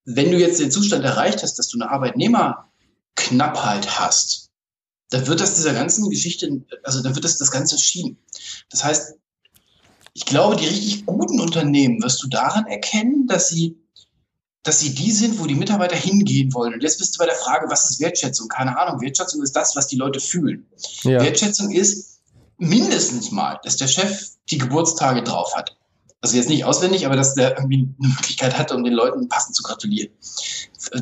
Wenn 0.04 0.30
du 0.30 0.38
jetzt 0.38 0.60
den 0.60 0.72
Zustand 0.72 1.06
erreicht 1.06 1.42
hast, 1.42 1.58
dass 1.58 1.70
du 1.70 1.80
eine 1.80 1.90
Arbeitnehmerknappheit 1.90 3.98
hast, 3.98 4.50
dann 5.10 5.26
wird 5.28 5.40
das 5.40 5.56
dieser 5.56 5.74
ganzen 5.74 6.10
Geschichte, 6.10 6.66
also 6.84 7.02
dann 7.02 7.16
wird 7.16 7.24
das 7.24 7.38
das 7.38 7.50
Ganze 7.50 7.80
schieben. 7.80 8.18
Das 8.70 8.84
heißt, 8.84 9.14
ich 10.14 10.26
glaube, 10.26 10.58
die 10.58 10.68
richtig 10.68 11.06
guten 11.06 11.40
Unternehmen 11.40 12.04
wirst 12.04 12.22
du 12.22 12.28
daran 12.28 12.68
erkennen, 12.68 13.26
dass 13.26 13.48
sie, 13.48 13.78
dass 14.64 14.82
sie 14.82 14.94
die 14.94 15.14
sind, 15.14 15.40
wo 15.40 15.46
die 15.46 15.56
Mitarbeiter 15.56 15.96
hingehen 15.96 16.54
wollen. 16.54 16.74
Und 16.74 16.84
jetzt 16.84 17.00
bist 17.00 17.16
du 17.16 17.20
bei 17.20 17.26
der 17.26 17.36
Frage, 17.36 17.70
was 17.70 17.90
ist 17.90 18.02
Wertschätzung? 18.02 18.50
Keine 18.50 18.78
Ahnung. 18.78 19.00
Wertschätzung 19.00 19.42
ist 19.44 19.56
das, 19.56 19.78
was 19.78 19.88
die 19.88 19.96
Leute 19.96 20.20
fühlen. 20.20 20.68
Ja. 21.04 21.22
Wertschätzung 21.22 21.72
ist, 21.72 22.07
mindestens 22.58 23.32
mal, 23.32 23.60
dass 23.64 23.78
der 23.78 23.88
Chef 23.88 24.30
die 24.50 24.58
Geburtstage 24.58 25.24
drauf 25.24 25.56
hat. 25.56 25.76
Also 26.22 26.36
jetzt 26.36 26.50
nicht 26.50 26.66
auswendig, 26.66 27.06
aber 27.06 27.16
dass 27.16 27.36
der 27.36 27.58
irgendwie 27.58 27.90
eine 28.00 28.10
Möglichkeit 28.10 28.58
hatte, 28.58 28.76
um 28.76 28.84
den 28.84 28.94
Leuten 28.94 29.30
passend 29.30 29.56
zu 29.56 29.64
gratulieren. 29.64 30.12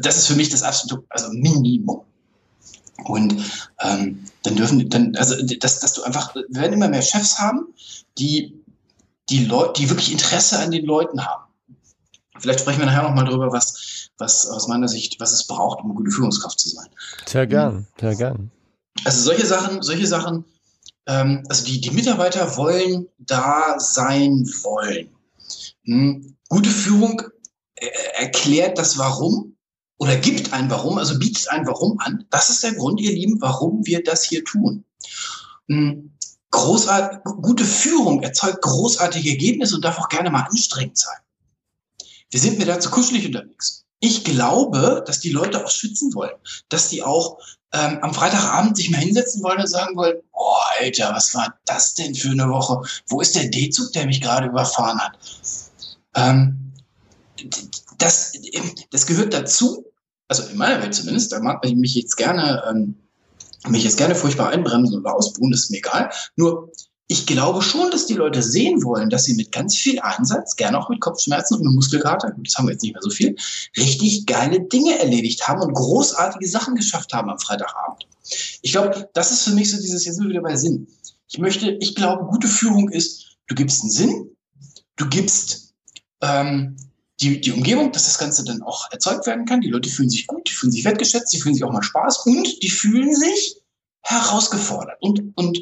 Das 0.02 0.18
ist 0.18 0.28
für 0.28 0.36
mich 0.36 0.50
das 0.50 0.64
absolute, 0.64 1.06
also 1.10 1.30
Minimum. 1.32 2.02
Und 3.06 3.36
ähm, 3.82 4.26
dann 4.44 4.56
dürfen, 4.56 4.90
dann, 4.90 5.16
also 5.16 5.36
dass, 5.60 5.80
dass 5.80 5.94
du 5.94 6.04
einfach, 6.04 6.36
wir 6.36 6.62
werden 6.62 6.74
immer 6.74 6.90
mehr 6.90 7.02
Chefs 7.02 7.40
haben, 7.40 7.68
die 8.18 8.62
die 9.30 9.46
Leute, 9.46 9.82
die 9.82 9.90
wirklich 9.90 10.12
Interesse 10.12 10.60
an 10.60 10.72
den 10.72 10.86
Leuten 10.86 11.26
haben. 11.26 11.44
Vielleicht 12.38 12.60
sprechen 12.60 12.80
wir 12.80 12.86
nachher 12.86 13.04
noch 13.04 13.16
mal 13.16 13.26
drüber, 13.26 13.52
was, 13.52 14.10
was 14.18 14.48
aus 14.48 14.68
meiner 14.68 14.88
Sicht, 14.88 15.20
was 15.20 15.32
es 15.32 15.48
braucht, 15.48 15.80
um 15.80 15.86
eine 15.86 15.96
gute 15.96 16.12
Führungskraft 16.12 16.60
zu 16.60 16.70
sein. 16.70 16.88
Sehr 17.26 17.48
gern, 17.48 17.88
sehr 18.00 18.16
gern. 18.16 18.52
Also 19.04 19.22
solche 19.22 19.46
Sachen, 19.46 19.82
solche 19.82 20.08
Sachen 20.08 20.46
ähm, 21.08 21.44
also 21.50 21.66
die, 21.66 21.82
die 21.82 21.92
Mitarbeiter 21.92 22.58
wollen 22.58 23.08
da 23.18 23.76
sein 23.80 24.46
wollen. 24.64 25.16
Hm. 25.84 26.36
Gute 26.50 26.70
Führung 26.70 27.22
äh, 27.76 27.88
erklärt 28.16 28.78
das 28.78 28.98
Warum 28.98 29.56
oder 29.98 30.16
gibt 30.18 30.54
ein 30.54 30.70
Warum, 30.70 30.98
also 30.98 31.18
bietet 31.20 31.50
ein 31.50 31.66
Warum 31.68 32.00
an. 32.00 32.26
Das 32.30 32.50
ist 32.50 32.64
der 32.64 32.74
Grund, 32.74 33.00
ihr 33.00 33.12
Lieben, 33.12 33.40
warum 33.42 33.86
wir 33.86 34.04
das 34.04 34.24
hier 34.24 34.44
tun. 34.44 34.84
Hm. 35.68 36.12
Großart, 36.52 37.24
gute 37.42 37.66
Führung 37.66 38.24
erzeugt 38.24 38.62
großartige 38.62 39.30
Ergebnisse 39.30 39.76
und 39.76 39.84
darf 39.84 40.00
auch 40.00 40.08
gerne 40.08 40.30
mal 40.30 40.44
anstrengend 40.44 40.98
sein. 40.98 41.18
Wir 42.30 42.40
sind 42.40 42.58
mir 42.58 42.66
dazu 42.66 42.90
kuschelig 42.90 43.26
unterwegs. 43.26 43.86
Ich 44.00 44.24
glaube, 44.24 45.04
dass 45.06 45.20
die 45.20 45.32
Leute 45.32 45.64
auch 45.64 45.70
schützen 45.70 46.14
wollen, 46.14 46.36
dass 46.70 46.90
die 46.90 47.04
auch 47.04 47.40
ähm, 47.76 48.00
am 48.02 48.14
Freitagabend 48.14 48.78
sich 48.78 48.90
mal 48.90 49.00
hinsetzen 49.00 49.44
wollen 49.44 49.60
und 49.60 49.68
sagen 49.68 49.96
wollen, 49.96 50.18
oh 50.34 50.56
Alter, 50.80 51.14
was 51.14 51.34
war 51.36 51.54
das 51.66 51.94
denn 51.96 52.16
für 52.16 52.30
eine 52.30 52.50
Woche? 52.50 52.82
Wo 53.08 53.22
ist 53.22 53.36
der 53.36 53.50
D-Zug, 53.50 53.92
der 53.94 54.06
mich 54.06 54.22
gerade 54.22 54.48
überfahren 54.48 55.00
hat? 55.00 55.18
Ähm, 56.16 56.72
das, 57.98 58.34
das 58.92 59.06
gehört 59.06 59.34
dazu, 59.34 59.86
also 60.28 60.44
in 60.44 60.58
meiner 60.58 60.82
Welt 60.82 60.96
zumindest, 60.96 61.32
da 61.32 61.40
mag 61.40 61.66
ich 61.66 61.76
mich 61.76 61.96
jetzt 61.96 62.16
gerne, 62.16 62.64
ähm, 62.70 62.96
mich 63.68 63.84
jetzt 63.84 63.98
gerne 63.98 64.16
furchtbar 64.16 64.50
einbremsen 64.50 65.00
oder 65.00 65.14
ausbuhen, 65.14 65.54
ist 65.54 65.70
mir 65.70 65.78
egal. 65.78 66.10
Nur 66.36 66.72
ich 67.08 67.28
glaube 67.28 67.62
schon, 67.62 67.92
dass 67.92 68.08
die 68.08 68.16
Leute 68.16 68.42
sehen 68.42 68.84
wollen, 68.84 69.10
dass 69.10 69.26
sie 69.26 69.36
mit 69.36 69.52
ganz 69.52 69.76
viel 69.76 70.00
Einsatz, 70.00 70.56
gerne 70.56 70.80
auch 70.80 70.90
mit 70.90 71.02
Kopfschmerzen 71.02 71.56
und 71.56 71.66
mit 71.66 71.76
Muskelkater, 71.76 72.36
das 72.38 72.56
haben 72.56 72.68
wir 72.68 72.74
jetzt 72.74 72.82
nicht 72.82 72.94
mehr 72.94 73.02
so 73.02 73.12
viel, 73.12 73.36
richtig 73.78 74.26
geile 74.26 74.62
Dinge 74.62 74.98
erledigt 74.98 75.48
haben 75.48 75.62
und 75.62 75.74
großartige 75.74 76.48
Sachen 76.48 76.76
geschafft 76.76 77.14
haben 77.14 77.30
am 77.30 77.40
Freitagabend. 77.40 78.08
Ich 78.64 78.72
glaube, 78.72 79.08
das 79.14 79.32
ist 79.32 79.44
für 79.44 79.52
mich 79.52 79.70
so 79.70 79.78
dieses, 79.78 80.04
jetzt 80.06 80.16
sind 80.16 80.26
wir 80.26 80.32
wieder 80.32 80.42
bei 80.42 80.56
Sinn. 80.56 80.88
Ich 81.28 81.38
möchte, 81.38 81.72
ich 81.80 81.94
glaube, 81.94 82.26
gute 82.26 82.48
Führung 82.48 82.90
ist, 82.90 83.38
du 83.48 83.54
gibst 83.54 83.82
einen 83.82 83.92
Sinn, 83.92 84.32
du 84.96 85.08
gibst 85.08 85.74
ähm, 86.22 86.76
die, 87.22 87.40
die 87.40 87.52
Umgebung, 87.52 87.92
dass 87.92 88.06
das 88.06 88.18
Ganze 88.18 88.44
dann 88.44 88.64
auch 88.64 88.92
erzeugt 88.92 89.28
werden 89.28 89.46
kann. 89.46 89.62
Die 89.62 89.70
Leute 89.70 89.90
fühlen 89.90 90.10
sich 90.10 90.26
gut, 90.26 90.50
die 90.50 90.54
fühlen 90.54 90.72
sich 90.72 90.84
wertgeschätzt, 90.84 91.32
die 91.34 91.40
fühlen 91.40 91.54
sich 91.54 91.64
auch 91.64 91.72
mal 91.72 91.84
Spaß 91.84 92.26
und 92.26 92.64
die 92.64 92.70
fühlen 92.70 93.16
sich 93.16 93.58
herausgefordert. 94.02 94.98
Und, 95.02 95.22
und 95.36 95.62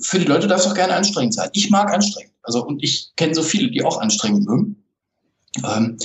für 0.00 0.18
die 0.18 0.24
Leute 0.24 0.46
darf 0.46 0.60
es 0.60 0.66
auch 0.66 0.74
gerne 0.74 0.94
anstrengend 0.94 1.34
sein. 1.34 1.50
Ich 1.52 1.70
mag 1.70 1.92
anstrengend. 1.92 2.32
Also, 2.42 2.64
und 2.64 2.82
ich 2.82 3.12
kenne 3.16 3.34
so 3.34 3.42
viele, 3.42 3.70
die 3.70 3.84
auch 3.84 4.00
anstrengend 4.00 4.46
mögen. 4.46 4.84
Ähm, 5.64 5.96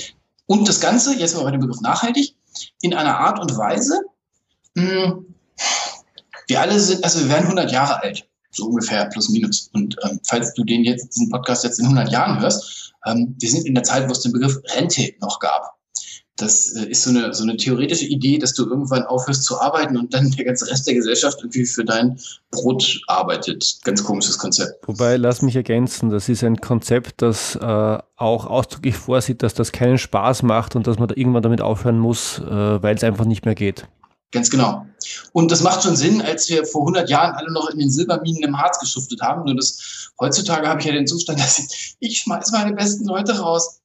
und 0.46 0.68
das 0.68 0.80
Ganze, 0.80 1.16
jetzt 1.18 1.36
mal 1.36 1.44
bei 1.44 1.50
dem 1.50 1.60
Begriff 1.60 1.80
nachhaltig, 1.80 2.34
in 2.80 2.94
einer 2.94 3.18
Art 3.18 3.38
und 3.38 3.56
Weise, 3.56 4.00
mh, 4.74 5.04
hm, 5.04 5.34
wir 6.48 6.60
alle 6.60 6.80
sind, 6.80 7.04
also 7.04 7.20
wir 7.20 7.28
werden 7.28 7.44
100 7.44 7.70
Jahre 7.70 8.02
alt, 8.02 8.28
so 8.50 8.66
ungefähr, 8.66 9.06
plus 9.06 9.28
minus. 9.28 9.70
Und 9.72 9.96
ähm, 10.02 10.18
falls 10.24 10.52
du 10.54 10.64
den 10.64 10.84
jetzt, 10.84 11.08
diesen 11.14 11.30
Podcast 11.30 11.62
jetzt 11.64 11.78
in 11.78 11.86
100 11.86 12.10
Jahren 12.10 12.40
hörst, 12.40 12.92
ähm, 13.06 13.36
wir 13.38 13.48
sind 13.48 13.66
in 13.66 13.74
der 13.74 13.84
Zeit, 13.84 14.08
wo 14.08 14.12
es 14.12 14.20
den 14.20 14.32
Begriff 14.32 14.58
Rente 14.74 15.12
noch 15.20 15.38
gab. 15.38 15.79
Das 16.40 16.72
äh, 16.72 16.86
ist 16.86 17.02
so 17.02 17.10
eine, 17.10 17.34
so 17.34 17.42
eine 17.42 17.56
theoretische 17.56 18.06
Idee, 18.06 18.38
dass 18.38 18.54
du 18.54 18.66
irgendwann 18.66 19.04
aufhörst 19.04 19.44
zu 19.44 19.60
arbeiten 19.60 19.96
und 19.96 20.14
dann 20.14 20.30
der 20.30 20.44
ganze 20.44 20.68
Rest 20.68 20.86
der 20.86 20.94
Gesellschaft 20.94 21.38
irgendwie 21.40 21.66
für 21.66 21.84
dein 21.84 22.18
Brot 22.50 23.00
arbeitet. 23.06 23.78
Ganz 23.84 24.02
komisches 24.02 24.38
Konzept. 24.38 24.86
Wobei, 24.88 25.16
lass 25.16 25.42
mich 25.42 25.56
ergänzen, 25.56 26.10
das 26.10 26.28
ist 26.28 26.42
ein 26.42 26.60
Konzept, 26.60 27.22
das 27.22 27.56
äh, 27.56 27.98
auch 28.16 28.46
ausdrücklich 28.46 28.96
vorsieht, 28.96 29.42
dass 29.42 29.54
das 29.54 29.72
keinen 29.72 29.98
Spaß 29.98 30.42
macht 30.42 30.76
und 30.76 30.86
dass 30.86 30.98
man 30.98 31.08
da 31.08 31.14
irgendwann 31.16 31.42
damit 31.42 31.60
aufhören 31.60 31.98
muss, 31.98 32.38
äh, 32.38 32.82
weil 32.82 32.96
es 32.96 33.04
einfach 33.04 33.24
nicht 33.24 33.44
mehr 33.44 33.54
geht. 33.54 33.86
Ganz 34.32 34.48
genau. 34.48 34.86
Und 35.32 35.50
das 35.50 35.62
macht 35.62 35.82
schon 35.82 35.96
Sinn, 35.96 36.22
als 36.22 36.48
wir 36.48 36.64
vor 36.64 36.82
100 36.82 37.10
Jahren 37.10 37.34
alle 37.34 37.50
noch 37.52 37.68
in 37.70 37.78
den 37.78 37.90
Silberminen 37.90 38.44
im 38.44 38.58
Harz 38.58 38.78
geschuftet 38.78 39.20
haben. 39.22 39.44
Nur 39.44 39.56
das, 39.56 40.12
heutzutage 40.20 40.68
habe 40.68 40.80
ich 40.80 40.86
ja 40.86 40.92
den 40.92 41.06
Zustand, 41.06 41.40
dass 41.40 41.58
ich, 41.58 41.96
ich 41.98 42.18
schmeiß 42.18 42.52
meine 42.52 42.72
besten 42.74 43.06
Leute 43.06 43.38
raus. 43.38 43.79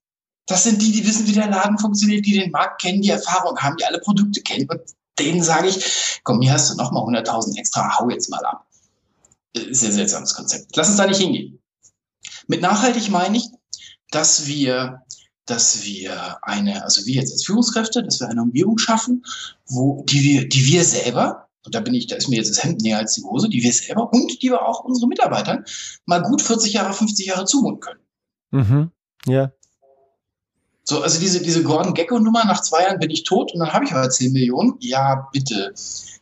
Das 0.47 0.63
sind 0.63 0.81
die, 0.81 0.91
die 0.91 1.05
wissen, 1.05 1.27
wie 1.27 1.34
der 1.34 1.49
Laden 1.49 1.77
funktioniert, 1.79 2.25
die 2.25 2.34
den 2.34 2.51
Markt 2.51 2.81
kennen, 2.81 3.01
die 3.01 3.10
Erfahrung 3.10 3.58
haben, 3.58 3.77
die 3.77 3.86
alle 3.86 3.99
Produkte 3.99 4.41
kennen. 4.41 4.67
Und 4.69 4.81
denen 5.17 5.41
sage 5.41 5.69
ich, 5.69 6.19
komm, 6.23 6.41
hier 6.41 6.53
hast 6.53 6.69
du 6.69 6.75
nochmal 6.75 7.03
100.000 7.03 7.58
extra, 7.58 7.97
hau 7.97 8.10
jetzt 8.10 8.29
mal 8.29 8.43
ab. 8.45 8.67
Sehr 9.71 9.91
seltsames 9.91 10.34
Konzept. 10.34 10.75
Lass 10.75 10.89
uns 10.89 10.97
da 10.97 11.08
nicht 11.08 11.21
hingehen. 11.21 11.60
Mit 12.47 12.62
nachhaltig 12.62 13.10
meine 13.10 13.38
ich, 13.38 13.45
dass 14.12 14.45
wir 14.45 15.05
dass 15.45 15.84
wir 15.84 16.38
eine, 16.41 16.84
also 16.84 17.05
wir 17.05 17.15
jetzt 17.15 17.31
als 17.31 17.45
Führungskräfte, 17.45 18.03
dass 18.03 18.19
wir 18.19 18.29
eine 18.29 18.41
Umgebung 18.41 18.77
schaffen, 18.77 19.23
wo, 19.67 20.03
die 20.10 20.23
wir, 20.23 20.49
die 20.49 20.65
wir 20.65 20.84
selber, 20.84 21.47
und 21.65 21.73
da 21.73 21.79
bin 21.79 21.93
ich, 21.93 22.08
da 22.08 22.15
ist 22.15 22.27
mir 22.29 22.38
jetzt 22.38 22.49
das 22.49 22.63
Hemd 22.63 22.81
näher 22.81 22.97
als 22.97 23.13
die 23.13 23.23
Hose, 23.23 23.49
die 23.49 23.63
wir 23.63 23.71
selber 23.73 24.12
und 24.12 24.41
die 24.41 24.49
wir 24.49 24.67
auch 24.67 24.84
unsere 24.84 25.08
Mitarbeitern 25.08 25.63
mal 26.05 26.21
gut 26.21 26.41
40 26.41 26.73
Jahre, 26.73 26.93
50 26.93 27.27
Jahre 27.27 27.45
zumuten 27.45 27.79
können. 27.79 27.99
Mhm. 28.51 28.91
Ja. 29.27 29.51
So, 30.88 31.02
also 31.02 31.19
diese, 31.19 31.41
diese 31.41 31.63
Gordon 31.63 31.95
Gecko 31.95 32.19
Nummer, 32.19 32.45
nach 32.45 32.62
zwei 32.62 32.84
Jahren 32.84 33.00
bin 33.00 33.10
ich 33.10 33.24
tot 33.24 33.52
und 33.54 33.60
dann 33.60 33.74
habe 33.74 33.86
ich 33.86 33.91
aber 33.91 34.10
10 34.10 34.32
Millionen. 34.32 34.76
Ja, 34.80 35.28
bitte. 35.34 35.74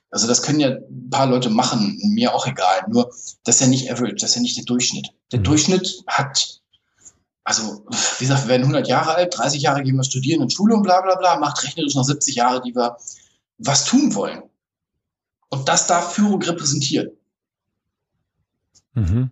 Also 0.09 0.27
das 0.27 0.41
können 0.41 0.61
ja 0.61 0.69
ein 0.69 1.09
paar 1.09 1.27
Leute 1.27 1.49
machen, 1.49 1.99
mir 2.13 2.33
auch 2.33 2.47
egal. 2.47 2.85
Nur 2.87 3.13
das 3.43 3.55
ist 3.55 3.61
ja 3.61 3.67
nicht 3.67 3.91
average, 3.91 4.15
das 4.15 4.31
ist 4.31 4.35
ja 4.37 4.41
nicht 4.41 4.57
der 4.57 4.63
Durchschnitt. 4.63 5.09
Der 5.31 5.39
mhm. 5.39 5.43
Durchschnitt 5.43 6.03
hat 6.07 6.61
also, 7.45 7.85
wie 8.19 8.25
gesagt, 8.25 8.43
wir 8.43 8.49
werden 8.49 8.61
100 8.61 8.87
Jahre 8.87 9.15
alt, 9.15 9.37
30 9.37 9.61
Jahre 9.61 9.83
gehen 9.83 9.97
wir 9.97 10.03
studieren 10.05 10.41
in 10.41 10.49
Schule 10.49 10.75
und 10.75 10.83
bla 10.83 11.01
bla 11.01 11.15
bla, 11.15 11.37
macht 11.37 11.61
rechnerisch 11.63 11.95
noch 11.95 12.05
70 12.05 12.35
Jahre, 12.35 12.61
die 12.61 12.73
wir 12.73 12.95
was 13.57 13.83
tun 13.83 14.15
wollen. 14.15 14.43
Und 15.49 15.67
das 15.67 15.87
darf 15.87 16.13
Führung 16.13 16.41
repräsentieren. 16.41 17.11
Mhm. 18.93 19.31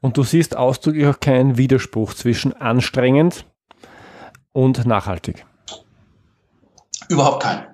Und 0.00 0.16
du 0.16 0.24
siehst 0.24 0.56
ausdrücklich 0.56 1.06
auch 1.06 1.20
keinen 1.20 1.56
Widerspruch 1.56 2.14
zwischen 2.14 2.52
anstrengend 2.52 3.46
und 4.52 4.86
nachhaltig. 4.86 5.46
Überhaupt 7.08 7.42
keinen. 7.42 7.66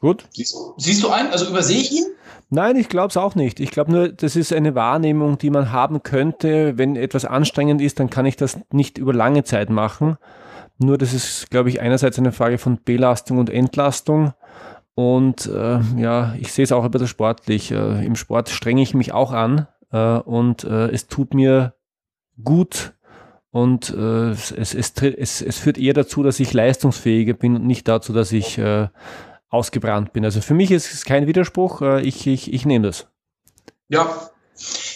Gut. 0.00 0.28
Siehst, 0.32 0.56
siehst 0.76 1.02
du 1.02 1.08
einen? 1.08 1.30
Also 1.30 1.48
übersehe 1.48 1.80
ich 1.80 1.92
ihn? 1.92 2.06
Nein, 2.50 2.76
ich 2.76 2.88
glaube 2.88 3.08
es 3.08 3.16
auch 3.16 3.34
nicht. 3.34 3.60
Ich 3.60 3.70
glaube 3.70 3.92
nur, 3.92 4.08
das 4.08 4.36
ist 4.36 4.52
eine 4.52 4.74
Wahrnehmung, 4.74 5.38
die 5.38 5.50
man 5.50 5.72
haben 5.72 6.02
könnte. 6.02 6.78
Wenn 6.78 6.96
etwas 6.96 7.24
anstrengend 7.24 7.80
ist, 7.82 8.00
dann 8.00 8.08
kann 8.08 8.26
ich 8.26 8.36
das 8.36 8.58
nicht 8.70 8.96
über 8.96 9.12
lange 9.12 9.44
Zeit 9.44 9.70
machen. 9.70 10.16
Nur 10.78 10.96
das 10.96 11.12
ist, 11.12 11.50
glaube 11.50 11.68
ich, 11.68 11.80
einerseits 11.80 12.18
eine 12.18 12.32
Frage 12.32 12.58
von 12.58 12.78
Belastung 12.82 13.38
und 13.38 13.50
Entlastung. 13.50 14.32
Und 14.94 15.46
äh, 15.46 15.80
ja, 15.96 16.34
ich 16.38 16.52
sehe 16.52 16.64
es 16.64 16.72
auch 16.72 16.84
über 16.84 16.98
das 16.98 17.10
sportlich. 17.10 17.70
Äh, 17.70 18.04
Im 18.04 18.16
Sport 18.16 18.48
strenge 18.48 18.82
ich 18.82 18.94
mich 18.94 19.12
auch 19.12 19.32
an 19.32 19.66
äh, 19.92 20.18
und 20.18 20.64
äh, 20.64 20.88
es 20.88 21.06
tut 21.06 21.34
mir 21.34 21.74
gut 22.42 22.94
und 23.50 23.90
äh, 23.90 24.30
es, 24.30 24.52
es, 24.52 24.74
es, 24.74 25.42
es, 25.42 25.58
führt 25.58 25.78
eher 25.78 25.94
dazu, 25.94 26.22
dass 26.22 26.38
ich 26.38 26.52
leistungsfähiger 26.52 27.32
bin 27.34 27.56
und 27.56 27.66
nicht 27.66 27.88
dazu, 27.88 28.12
dass 28.12 28.32
ich 28.32 28.58
äh, 28.58 28.88
ausgebrannt 29.48 30.12
bin. 30.12 30.24
Also 30.24 30.40
für 30.40 30.54
mich 30.54 30.70
ist 30.70 30.92
es 30.92 31.04
kein 31.04 31.26
Widerspruch. 31.26 31.80
Äh, 31.80 32.02
ich, 32.02 32.26
ich, 32.26 32.52
ich 32.52 32.66
nehme 32.66 32.86
das. 32.86 33.06
Ja, 33.88 34.30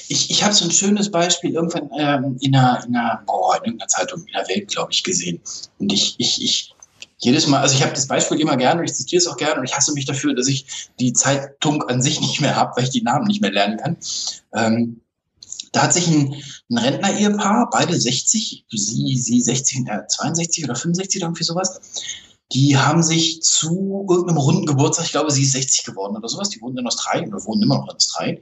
ich, 0.08 0.30
ich 0.30 0.44
habe 0.44 0.52
so 0.52 0.66
ein 0.66 0.70
schönes 0.70 1.10
Beispiel 1.10 1.54
irgendwann 1.54 1.90
ähm, 1.98 2.36
in, 2.40 2.54
einer, 2.54 2.84
in, 2.86 2.94
einer, 2.94 3.22
boah, 3.26 3.56
in 3.56 3.64
irgendeiner 3.64 3.88
Zeitung 3.88 4.20
in 4.20 4.32
der 4.34 4.48
Welt, 4.48 4.68
glaube 4.68 4.92
ich, 4.92 5.02
gesehen. 5.02 5.40
Und 5.78 5.92
ich, 5.92 6.16
ich, 6.18 6.42
ich, 6.44 6.74
jedes 7.18 7.46
Mal, 7.46 7.62
also 7.62 7.74
ich 7.74 7.82
habe 7.82 7.94
das 7.94 8.06
Beispiel 8.06 8.40
immer 8.40 8.56
gerne 8.56 8.80
und 8.80 8.86
ich 8.86 8.94
zitiere 8.94 9.18
es 9.18 9.28
auch 9.28 9.36
gerne 9.36 9.60
und 9.60 9.64
ich 9.64 9.74
hasse 9.74 9.94
mich 9.94 10.04
dafür, 10.04 10.34
dass 10.34 10.48
ich 10.48 10.90
die 11.00 11.12
Zeitung 11.12 11.82
an 11.84 12.02
sich 12.02 12.20
nicht 12.20 12.40
mehr 12.40 12.56
habe, 12.56 12.72
weil 12.76 12.84
ich 12.84 12.90
die 12.90 13.02
Namen 13.02 13.26
nicht 13.26 13.40
mehr 13.40 13.52
lernen 13.52 13.78
kann. 13.78 13.96
Ähm, 14.52 15.00
da 15.72 15.82
hat 15.82 15.92
sich 15.92 16.06
ein, 16.06 16.34
ein 16.70 16.78
Rentner-Ehepaar, 16.78 17.68
beide 17.70 17.98
60, 17.98 18.66
sie, 18.70 19.16
sie 19.16 19.40
60, 19.40 19.88
äh, 19.88 20.06
62 20.06 20.64
oder 20.64 20.76
65 20.76 21.20
oder 21.20 21.28
irgendwie 21.28 21.44
sowas, 21.44 21.80
die 22.52 22.76
haben 22.76 23.02
sich 23.02 23.42
zu 23.42 24.06
irgendeinem 24.08 24.36
runden 24.36 24.66
Geburtstag, 24.66 25.06
ich 25.06 25.12
glaube, 25.12 25.30
sie 25.30 25.42
ist 25.42 25.52
60 25.52 25.84
geworden 25.84 26.16
oder 26.16 26.28
sowas, 26.28 26.50
die 26.50 26.60
wohnen 26.60 26.76
in 26.76 26.86
Australien 26.86 27.32
oder 27.32 27.44
wohnen 27.46 27.62
immer 27.62 27.78
noch 27.78 27.88
in 27.88 27.96
Australien, 27.96 28.38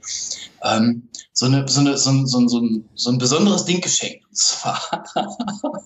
ähm, 0.63 1.09
so, 1.31 1.45
eine, 1.45 1.67
so, 1.67 1.79
eine, 1.79 1.97
so, 1.97 2.09
ein, 2.09 2.27
so, 2.27 2.39
ein, 2.39 2.49
so, 2.49 2.59
ein, 2.59 2.89
so 2.95 3.09
ein 3.09 3.17
besonderes 3.17 3.65
Ding 3.65 3.79
geschenkt. 3.79 4.25
Und 4.27 4.37
zwar, 4.37 5.05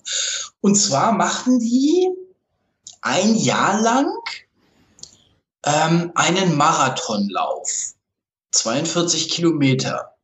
und 0.60 0.74
zwar 0.74 1.12
machten 1.12 1.60
die 1.60 2.08
ein 3.00 3.36
Jahr 3.36 3.80
lang 3.80 4.10
ähm, 5.64 6.10
einen 6.14 6.56
Marathonlauf. 6.56 7.94
42 8.50 9.28
Kilometer. 9.28 10.15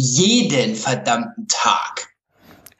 Jeden 0.00 0.76
verdammten 0.76 1.48
Tag. 1.48 2.08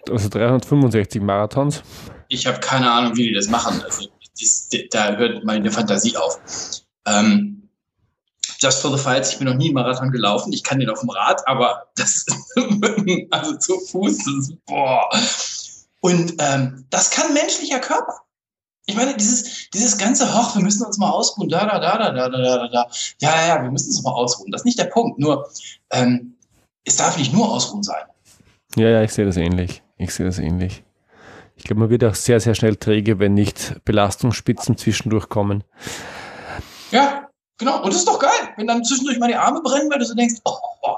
Also 0.08 0.28
365 0.28 1.20
Marathons 1.20 1.82
ich 2.28 2.46
habe 2.46 2.60
keine 2.60 2.90
Ahnung, 2.90 3.16
wie 3.16 3.28
die 3.28 3.34
das 3.34 3.48
machen. 3.48 3.82
Also, 3.82 4.08
dies, 4.38 4.68
da 4.90 5.16
hört 5.16 5.44
meine 5.44 5.70
Fantasie 5.70 6.16
auf. 6.16 6.38
Ähm, 7.06 7.68
just 8.60 8.80
for 8.80 8.96
the 8.96 9.02
fights, 9.02 9.32
ich 9.32 9.38
bin 9.38 9.48
noch 9.48 9.54
nie 9.54 9.66
einen 9.66 9.74
Marathon 9.74 10.12
gelaufen. 10.12 10.52
Ich 10.52 10.62
kann 10.62 10.78
den 10.78 10.90
auf 10.90 11.00
dem 11.00 11.10
Rad, 11.10 11.46
aber 11.48 11.88
das 11.96 12.24
also 13.30 13.56
zu 13.56 13.78
Fuß, 13.80 14.18
das 14.18 14.48
ist, 14.48 14.66
boah. 14.66 15.08
Und 16.00 16.34
ähm, 16.38 16.84
das 16.90 17.10
kann 17.10 17.34
menschlicher 17.34 17.80
Körper. 17.80 18.20
Ich 18.86 18.96
meine, 18.96 19.16
dieses, 19.16 19.68
dieses 19.70 19.98
ganze 19.98 20.32
Hoch, 20.32 20.54
wir 20.54 20.62
müssen 20.62 20.86
uns 20.86 20.96
mal 20.96 21.10
ausruhen, 21.10 21.48
da, 21.48 21.66
da, 21.66 21.78
da, 21.78 21.98
da, 21.98 22.12
da, 22.12 22.28
da, 22.28 22.38
da, 22.38 22.68
da. 22.68 22.90
Ja, 23.20 23.36
ja, 23.36 23.46
ja, 23.48 23.62
wir 23.62 23.70
müssen 23.70 23.88
uns 23.88 24.02
mal 24.02 24.12
ausruhen. 24.12 24.50
Das 24.50 24.62
ist 24.62 24.64
nicht 24.64 24.78
der 24.78 24.84
Punkt. 24.84 25.18
Nur, 25.18 25.50
ähm, 25.90 26.37
es 26.88 26.96
darf 26.96 27.16
nicht 27.16 27.32
nur 27.32 27.50
ausruhen 27.50 27.82
sein. 27.82 28.02
Ja, 28.76 28.88
ja, 28.88 29.02
ich 29.02 29.12
sehe 29.12 29.24
das 29.24 29.36
ähnlich. 29.36 29.82
Ich 29.96 30.14
sehe 30.14 30.26
das 30.26 30.38
ähnlich. 30.38 30.84
Ich 31.56 31.64
glaube, 31.64 31.80
man 31.80 31.90
wird 31.90 32.04
auch 32.04 32.14
sehr, 32.14 32.40
sehr 32.40 32.54
schnell 32.54 32.76
träge, 32.76 33.18
wenn 33.18 33.34
nicht 33.34 33.74
Belastungsspitzen 33.84 34.76
zwischendurch 34.76 35.28
kommen. 35.28 35.64
Ja, 36.90 37.28
genau. 37.58 37.82
Und 37.82 37.88
das 37.88 37.96
ist 37.96 38.08
doch 38.08 38.18
geil, 38.18 38.30
wenn 38.56 38.66
dann 38.66 38.84
zwischendurch 38.84 39.18
mal 39.18 39.28
die 39.28 39.34
Arme 39.34 39.60
brennen, 39.60 39.90
weil 39.90 39.98
du 39.98 40.04
so 40.04 40.14
denkst, 40.14 40.36
oh, 40.44 40.56
oh, 40.82 40.96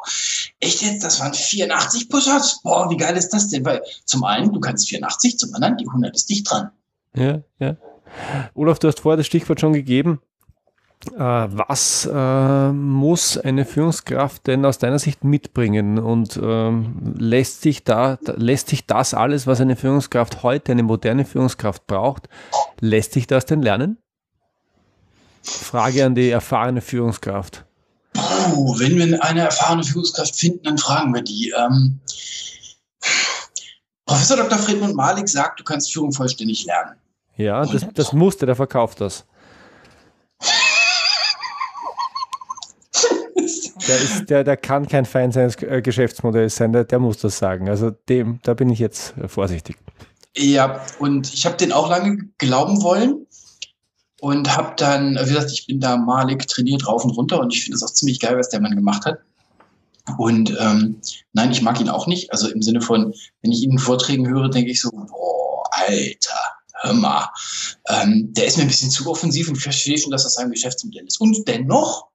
echt 0.60 0.82
jetzt, 0.82 1.02
das 1.02 1.18
waren 1.20 1.32
84 1.32 2.08
Push-Ups? 2.08 2.62
Boah, 2.62 2.90
wie 2.90 2.96
geil 2.96 3.16
ist 3.16 3.30
das 3.30 3.48
denn? 3.48 3.64
Weil 3.64 3.82
zum 4.04 4.22
einen, 4.24 4.52
du 4.52 4.60
kannst 4.60 4.88
84, 4.88 5.38
zum 5.38 5.54
anderen, 5.54 5.78
die 5.78 5.86
100 5.86 6.14
ist 6.14 6.28
dicht 6.28 6.50
dran. 6.50 6.70
Ja, 7.14 7.40
ja. 7.58 7.76
Olaf, 8.54 8.78
du 8.78 8.88
hast 8.88 9.00
vorher 9.00 9.16
das 9.16 9.26
Stichwort 9.26 9.60
schon 9.60 9.72
gegeben. 9.72 10.20
Äh, 11.06 11.18
was 11.18 12.08
äh, 12.12 12.72
muss 12.72 13.38
eine 13.38 13.64
Führungskraft 13.64 14.46
denn 14.46 14.66
aus 14.66 14.76
deiner 14.76 14.98
Sicht 14.98 15.24
mitbringen 15.24 15.98
und 15.98 16.38
ähm, 16.42 17.14
lässt 17.18 17.62
sich 17.62 17.84
da 17.84 18.18
lässt 18.36 18.68
sich 18.68 18.86
das 18.86 19.14
alles, 19.14 19.46
was 19.46 19.62
eine 19.62 19.76
Führungskraft 19.76 20.42
heute, 20.42 20.72
eine 20.72 20.82
moderne 20.82 21.24
Führungskraft 21.24 21.86
braucht, 21.86 22.28
lässt 22.80 23.12
sich 23.12 23.26
das 23.26 23.46
denn 23.46 23.62
lernen? 23.62 23.96
Frage 25.42 26.04
an 26.04 26.14
die 26.14 26.28
erfahrene 26.28 26.82
Führungskraft. 26.82 27.64
Puh, 28.12 28.78
wenn 28.78 28.98
wir 28.98 29.24
eine 29.24 29.40
erfahrene 29.40 29.84
Führungskraft 29.84 30.36
finden, 30.36 30.64
dann 30.64 30.76
fragen 30.76 31.14
wir 31.14 31.22
die. 31.22 31.54
Ähm, 31.56 32.00
Professor 34.04 34.36
Dr. 34.36 34.58
Friedmund 34.58 34.96
Malik 34.96 35.28
sagt, 35.30 35.60
du 35.60 35.64
kannst 35.64 35.92
Führung 35.92 36.12
vollständig 36.12 36.66
lernen. 36.66 36.96
Ja, 37.36 37.64
das, 37.64 37.86
das 37.94 38.12
musste, 38.12 38.44
der 38.44 38.56
verkauft 38.56 39.00
das. 39.00 39.24
Der, 43.90 44.00
ist, 44.00 44.30
der, 44.30 44.44
der 44.44 44.56
kann 44.56 44.86
kein 44.86 45.04
Feind 45.04 45.34
seines 45.34 45.56
äh, 45.62 45.82
Geschäftsmodells 45.82 46.56
sein, 46.56 46.72
der, 46.72 46.84
der 46.84 47.00
muss 47.00 47.18
das 47.18 47.38
sagen. 47.38 47.68
Also 47.68 47.90
dem, 47.90 48.38
da 48.44 48.54
bin 48.54 48.70
ich 48.70 48.78
jetzt 48.78 49.14
äh, 49.18 49.26
vorsichtig. 49.26 49.76
Ja, 50.36 50.80
und 51.00 51.32
ich 51.34 51.44
habe 51.44 51.56
den 51.56 51.72
auch 51.72 51.90
lange 51.90 52.18
glauben 52.38 52.82
wollen 52.82 53.26
und 54.20 54.56
habe 54.56 54.74
dann, 54.76 55.16
wie 55.16 55.34
gesagt, 55.34 55.50
ich 55.50 55.66
bin 55.66 55.80
da 55.80 55.96
malig 55.96 56.46
trainiert 56.46 56.86
rauf 56.86 57.04
und 57.04 57.10
runter 57.10 57.40
und 57.40 57.52
ich 57.52 57.64
finde 57.64 57.76
es 57.76 57.82
auch 57.82 57.92
ziemlich 57.92 58.20
geil, 58.20 58.38
was 58.38 58.48
der 58.48 58.60
Mann 58.60 58.76
gemacht 58.76 59.04
hat. 59.06 59.18
Und 60.18 60.56
ähm, 60.60 61.00
nein, 61.32 61.50
ich 61.50 61.62
mag 61.62 61.80
ihn 61.80 61.88
auch 61.88 62.06
nicht. 62.06 62.32
Also 62.32 62.48
im 62.48 62.62
Sinne 62.62 62.80
von, 62.80 63.12
wenn 63.42 63.52
ich 63.52 63.62
ihn 63.62 63.72
in 63.72 63.78
Vorträgen 63.78 64.28
höre, 64.28 64.48
denke 64.48 64.70
ich 64.70 64.80
so, 64.80 64.90
boah, 64.90 65.64
Alter, 65.72 66.38
hör 66.82 66.92
mal. 66.94 67.28
Ähm, 67.88 68.32
der 68.32 68.46
ist 68.46 68.56
mir 68.56 68.62
ein 68.62 68.68
bisschen 68.68 68.90
zu 68.90 69.10
offensiv 69.10 69.48
und 69.48 69.56
ich 69.56 69.62
verstehe 69.62 69.98
schon, 69.98 70.12
dass 70.12 70.22
das 70.22 70.34
sein 70.34 70.50
Geschäftsmodell 70.50 71.06
ist. 71.06 71.20
Und 71.20 71.46
dennoch, 71.48 72.09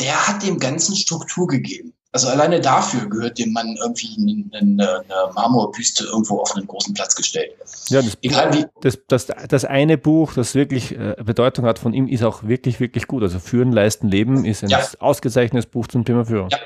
der 0.00 0.28
hat 0.28 0.42
dem 0.42 0.58
Ganzen 0.58 0.94
Struktur 0.96 1.46
gegeben. 1.46 1.92
Also 2.10 2.28
alleine 2.28 2.60
dafür 2.60 3.06
gehört 3.08 3.38
dem 3.38 3.52
Mann 3.52 3.76
irgendwie 3.82 4.48
eine, 4.50 5.04
eine, 5.04 5.32
Marmorbüste 5.34 6.04
irgendwo 6.04 6.40
auf 6.40 6.56
einen 6.56 6.66
großen 6.66 6.94
Platz 6.94 7.14
gestellt. 7.14 7.52
Ja, 7.90 8.00
das, 8.00 8.16
Egal 8.22 8.54
wie. 8.54 8.64
Das, 8.80 8.98
das, 9.08 9.26
das 9.26 9.64
eine 9.66 9.98
Buch, 9.98 10.32
das 10.32 10.54
wirklich 10.54 10.92
äh, 10.92 11.16
Bedeutung 11.22 11.66
hat 11.66 11.78
von 11.78 11.92
ihm, 11.92 12.08
ist 12.08 12.24
auch 12.24 12.44
wirklich, 12.44 12.80
wirklich 12.80 13.06
gut. 13.06 13.22
Also 13.22 13.38
Führen, 13.38 13.72
Leisten, 13.72 14.08
Leben 14.08 14.46
ist 14.46 14.64
ein 14.64 14.70
ja. 14.70 14.82
ausgezeichnetes 15.00 15.70
Buch 15.70 15.86
zum 15.86 16.06
Thema 16.06 16.24
Führung. 16.24 16.48
Ja, 16.50 16.58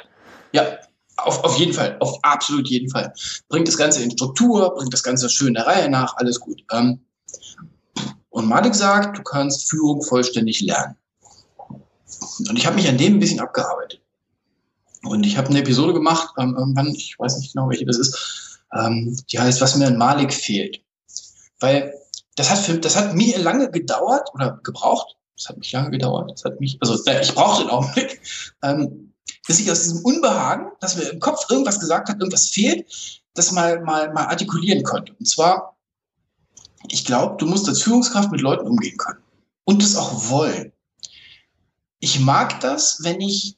ja, 0.53 0.79
auf, 1.16 1.42
auf 1.42 1.59
jeden 1.59 1.73
Fall, 1.73 1.97
auf 1.99 2.18
absolut 2.23 2.68
jeden 2.68 2.88
Fall. 2.88 3.12
Bringt 3.49 3.66
das 3.66 3.77
Ganze 3.77 4.03
in 4.03 4.12
Struktur, 4.12 4.75
bringt 4.77 4.92
das 4.92 5.03
Ganze 5.03 5.29
schön 5.29 5.55
der 5.55 5.66
Reihe 5.66 5.88
nach, 5.90 6.16
alles 6.18 6.38
gut. 6.38 6.62
Ähm, 6.71 7.01
und 8.31 8.49
Malik 8.49 8.75
sagt, 8.75 9.18
du 9.18 9.23
kannst 9.23 9.68
Führung 9.68 10.03
vollständig 10.03 10.61
lernen. 10.61 10.97
Und 12.48 12.59
ich 12.59 12.66
habe 12.66 12.77
mich 12.77 12.88
an 12.88 12.98
dem 12.98 13.14
ein 13.14 13.20
bisschen 13.20 13.40
abgearbeitet. 13.40 14.01
Und 15.05 15.25
ich 15.27 15.37
habe 15.37 15.48
eine 15.48 15.61
Episode 15.61 15.92
gemacht, 15.92 16.35
ähm, 16.38 16.55
irgendwann, 16.57 16.88
ich 16.88 17.18
weiß 17.18 17.38
nicht 17.38 17.53
genau, 17.53 17.68
welche 17.68 17.87
das 17.87 17.98
ist, 17.98 18.61
ähm, 18.72 19.16
die 19.31 19.38
heißt, 19.38 19.61
was 19.61 19.77
mir 19.77 19.87
an 19.87 19.96
Malik 19.96 20.33
fehlt. 20.33 20.81
Weil 21.61 21.92
das 22.37 22.51
hat, 22.51 22.59
für, 22.59 22.79
das 22.79 22.96
hat 22.96 23.14
mir 23.14 23.38
lange 23.38 23.70
gedauert 23.70 24.29
oder 24.35 24.61
gebraucht. 24.62 25.16
Das 25.37 25.48
hat 25.48 25.59
mich 25.59 25.72
lange 25.72 25.90
gedauert. 25.90 26.31
Das 26.31 26.44
hat 26.44 26.61
mich, 26.61 26.79
also 26.81 26.94
ich 26.94 27.35
brauchte 27.35 27.62
einen 27.62 27.70
Augenblick, 27.70 28.20
ähm, 28.62 29.12
bis 29.46 29.59
ich 29.59 29.70
aus 29.70 29.83
diesem 29.83 30.05
Unbehagen, 30.05 30.70
dass 30.81 30.96
mir 30.96 31.11
im 31.11 31.20
Kopf 31.20 31.51
irgendwas 31.51 31.81
gesagt 31.81 32.09
hat, 32.09 32.18
irgendwas 32.18 32.48
fehlt, 32.48 32.87
das 33.35 33.51
mal, 33.51 33.81
mal, 33.81 34.12
mal 34.12 34.27
artikulieren 34.27 34.83
konnte. 34.85 35.14
Und 35.18 35.27
zwar, 35.27 35.77
ich 36.88 37.05
glaube, 37.05 37.37
du 37.38 37.46
musst 37.46 37.68
als 37.68 37.83
Führungskraft 37.83 38.31
mit 38.31 38.40
Leuten 38.40 38.66
umgehen 38.66 38.96
können 38.96 39.22
und 39.64 39.83
das 39.83 39.96
auch 39.96 40.31
wollen. 40.31 40.72
Ich 42.05 42.19
mag 42.19 42.59
das, 42.59 42.99
wenn 43.05 43.21
ich 43.21 43.57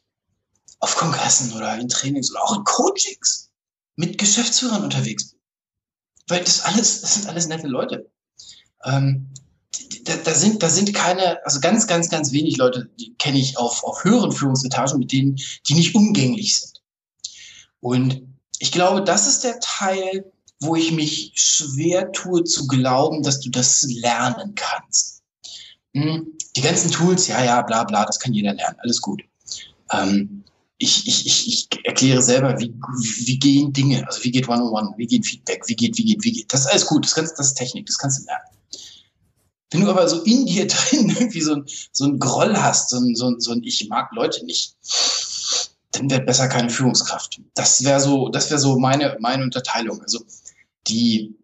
auf 0.78 0.96
Kongressen 0.96 1.54
oder 1.54 1.78
in 1.78 1.88
Trainings 1.88 2.30
oder 2.30 2.44
auch 2.44 2.54
in 2.59 2.64
Coachings 2.64 3.50
mit 3.96 4.18
Geschäftsführern 4.18 4.85
unterwegs 4.85 5.30
bin. 5.30 5.40
Weil 6.28 6.44
das 6.44 6.61
alles, 6.61 7.00
das 7.00 7.14
sind 7.14 7.26
alles 7.26 7.48
nette 7.48 7.68
Leute. 7.68 8.11
Ähm, 8.85 9.33
da, 10.02 10.16
da, 10.16 10.35
sind, 10.35 10.62
da 10.62 10.68
sind 10.68 10.92
keine, 10.92 11.42
also 11.46 11.59
ganz, 11.59 11.87
ganz, 11.87 12.11
ganz 12.11 12.33
wenig 12.33 12.59
Leute, 12.59 12.90
die 13.00 13.14
kenne 13.14 13.38
ich 13.38 13.57
auf, 13.57 13.83
auf 13.83 14.04
höheren 14.04 14.30
Führungsetagen, 14.30 14.98
mit 14.98 15.11
denen, 15.11 15.40
die 15.66 15.74
nicht 15.74 15.94
umgänglich 15.94 16.59
sind. 16.59 16.83
Und 17.80 18.28
ich 18.59 18.72
glaube, 18.72 19.02
das 19.02 19.26
ist 19.26 19.42
der 19.42 19.59
Teil, 19.61 20.30
wo 20.61 20.76
ich 20.76 20.92
mich 20.92 21.33
schwer 21.35 22.12
tue 22.12 22.44
zu 22.44 22.66
glauben, 22.66 23.22
dass 23.22 23.40
du 23.40 23.48
das 23.48 23.87
lernen 23.88 24.54
kannst. 24.54 25.22
Die 26.56 26.62
ganzen 26.62 26.90
Tools, 26.90 27.26
ja, 27.26 27.42
ja, 27.44 27.62
bla, 27.62 27.84
bla, 27.84 28.04
das 28.04 28.18
kann 28.18 28.32
jeder 28.32 28.54
lernen, 28.54 28.78
alles 28.80 29.00
gut. 29.00 29.22
Ähm, 29.92 30.44
ich, 30.78 31.06
ich, 31.06 31.26
ich, 31.26 31.48
ich 31.48 31.84
erkläre 31.84 32.22
selber, 32.22 32.58
wie, 32.58 32.74
wie 33.26 33.38
gehen 33.38 33.72
Dinge, 33.72 34.06
also 34.06 34.22
wie 34.24 34.30
geht 34.30 34.48
One-on-One, 34.48 34.88
-on 34.88 34.92
-One, 34.92 34.98
wie 34.98 35.06
geht 35.06 35.26
Feedback, 35.26 35.62
wie 35.66 35.76
geht, 35.76 35.96
wie 35.98 36.04
geht, 36.04 36.24
wie 36.24 36.32
geht. 36.32 36.52
Das 36.52 36.60
ist 36.60 36.66
alles 36.66 36.86
gut, 36.86 37.04
das, 37.04 37.14
kannst, 37.14 37.38
das 37.38 37.48
ist 37.48 37.54
Technik, 37.54 37.86
das 37.86 37.98
kannst 37.98 38.20
du 38.20 38.24
lernen. 38.26 38.44
Wenn 39.70 39.80
du 39.80 39.90
aber 39.90 40.06
so 40.08 40.22
in 40.22 40.46
dir 40.46 40.66
drin 40.68 41.10
irgendwie 41.10 41.40
so 41.40 41.54
ein, 41.54 41.64
so 41.92 42.04
ein 42.04 42.18
Groll 42.18 42.56
hast, 42.56 42.90
so 42.90 42.98
ein, 42.98 43.14
so, 43.14 43.28
ein, 43.28 43.40
so 43.40 43.52
ein 43.52 43.62
Ich 43.64 43.88
mag 43.88 44.10
Leute 44.12 44.44
nicht, 44.44 44.76
dann 45.92 46.10
wird 46.10 46.26
besser 46.26 46.48
keine 46.48 46.70
Führungskraft. 46.70 47.40
Das 47.54 47.84
wäre 47.84 48.00
so, 48.00 48.28
das 48.28 48.50
wäre 48.50 48.60
so 48.60 48.78
meine, 48.78 49.16
meine 49.20 49.42
Unterteilung. 49.42 50.00
Also 50.02 50.24
die, 50.86 51.34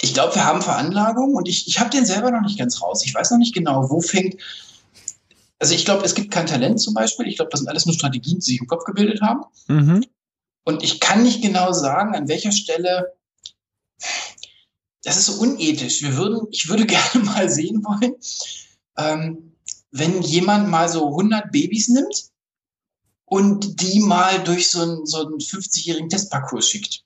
ich 0.00 0.14
glaube, 0.14 0.34
wir 0.34 0.44
haben 0.44 0.62
Veranlagung 0.62 1.34
und 1.34 1.48
ich, 1.48 1.66
ich 1.66 1.80
habe 1.80 1.90
den 1.90 2.06
selber 2.06 2.30
noch 2.30 2.42
nicht 2.42 2.58
ganz 2.58 2.80
raus. 2.80 3.04
Ich 3.04 3.14
weiß 3.14 3.30
noch 3.30 3.38
nicht 3.38 3.54
genau, 3.54 3.90
wo 3.90 4.00
fängt. 4.00 4.40
Also 5.58 5.74
ich 5.74 5.84
glaube, 5.84 6.04
es 6.04 6.14
gibt 6.14 6.30
kein 6.30 6.46
Talent 6.46 6.80
zum 6.80 6.94
Beispiel. 6.94 7.26
Ich 7.26 7.36
glaube, 7.36 7.50
das 7.50 7.60
sind 7.60 7.68
alles 7.68 7.84
nur 7.84 7.94
Strategien, 7.94 8.38
die 8.38 8.44
sich 8.44 8.60
im 8.60 8.68
Kopf 8.68 8.84
gebildet 8.84 9.20
haben. 9.22 9.44
Mhm. 9.66 10.04
Und 10.64 10.84
ich 10.84 11.00
kann 11.00 11.24
nicht 11.24 11.42
genau 11.42 11.72
sagen, 11.72 12.14
an 12.14 12.28
welcher 12.28 12.52
Stelle 12.52 13.12
das 15.02 15.16
ist 15.16 15.26
so 15.26 15.40
unethisch. 15.40 16.02
Wir 16.02 16.16
würden, 16.16 16.48
ich 16.50 16.68
würde 16.68 16.86
gerne 17.14 17.24
mal 17.24 17.48
sehen 17.48 17.82
wollen, 17.84 18.14
ähm, 18.96 19.54
wenn 19.90 20.22
jemand 20.22 20.68
mal 20.68 20.88
so 20.88 21.08
100 21.08 21.50
Babys 21.50 21.88
nimmt 21.88 22.30
und 23.24 23.80
die 23.82 24.00
mal 24.00 24.42
durch 24.44 24.68
so 24.68 24.82
einen, 24.82 25.06
so 25.06 25.26
einen 25.26 25.38
50-jährigen 25.38 26.10
Testparcours 26.10 26.68
schickt. 26.68 27.04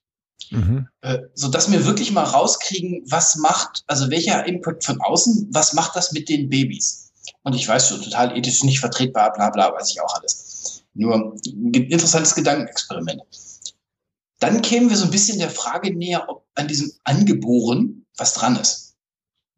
Mhm. 0.53 0.89
Äh, 1.01 1.19
so 1.35 1.49
dass 1.49 1.71
wir 1.71 1.87
wirklich 1.87 2.13
mal 2.13 2.25
rauskriegen, 2.25 3.03
was 3.07 3.37
macht, 3.37 3.85
also 3.87 4.11
welcher 4.11 4.47
Input 4.47 4.85
von 4.85 5.01
außen, 5.01 5.49
was 5.53 5.73
macht 5.73 5.97
das 5.97 6.13
mit 6.13 6.29
den 6.29 6.49
Babys? 6.49 7.11
Und 7.43 7.55
ich 7.55 7.67
weiß 7.67 7.89
schon, 7.89 8.03
total 8.03 8.37
ethisch 8.37 8.63
nicht 8.63 8.81
vertretbar, 8.81 9.33
bla 9.33 9.51
bla, 9.51 9.73
weiß 9.73 9.91
ich 9.91 10.01
auch 10.01 10.15
alles. 10.15 10.83
Nur 10.95 11.15
ein 11.47 11.73
interessantes 11.73 12.35
Gedankenexperiment. 12.35 13.23
Dann 14.41 14.61
kämen 14.61 14.91
wir 14.91 14.97
so 14.97 15.05
ein 15.05 15.11
bisschen 15.11 15.39
der 15.39 15.51
Frage 15.51 15.97
näher, 15.97 16.29
ob 16.29 16.45
an 16.55 16.69
diesem 16.69 16.93
Angeboren 17.05 18.07
was 18.17 18.35
dran 18.35 18.57
ist. 18.57 18.95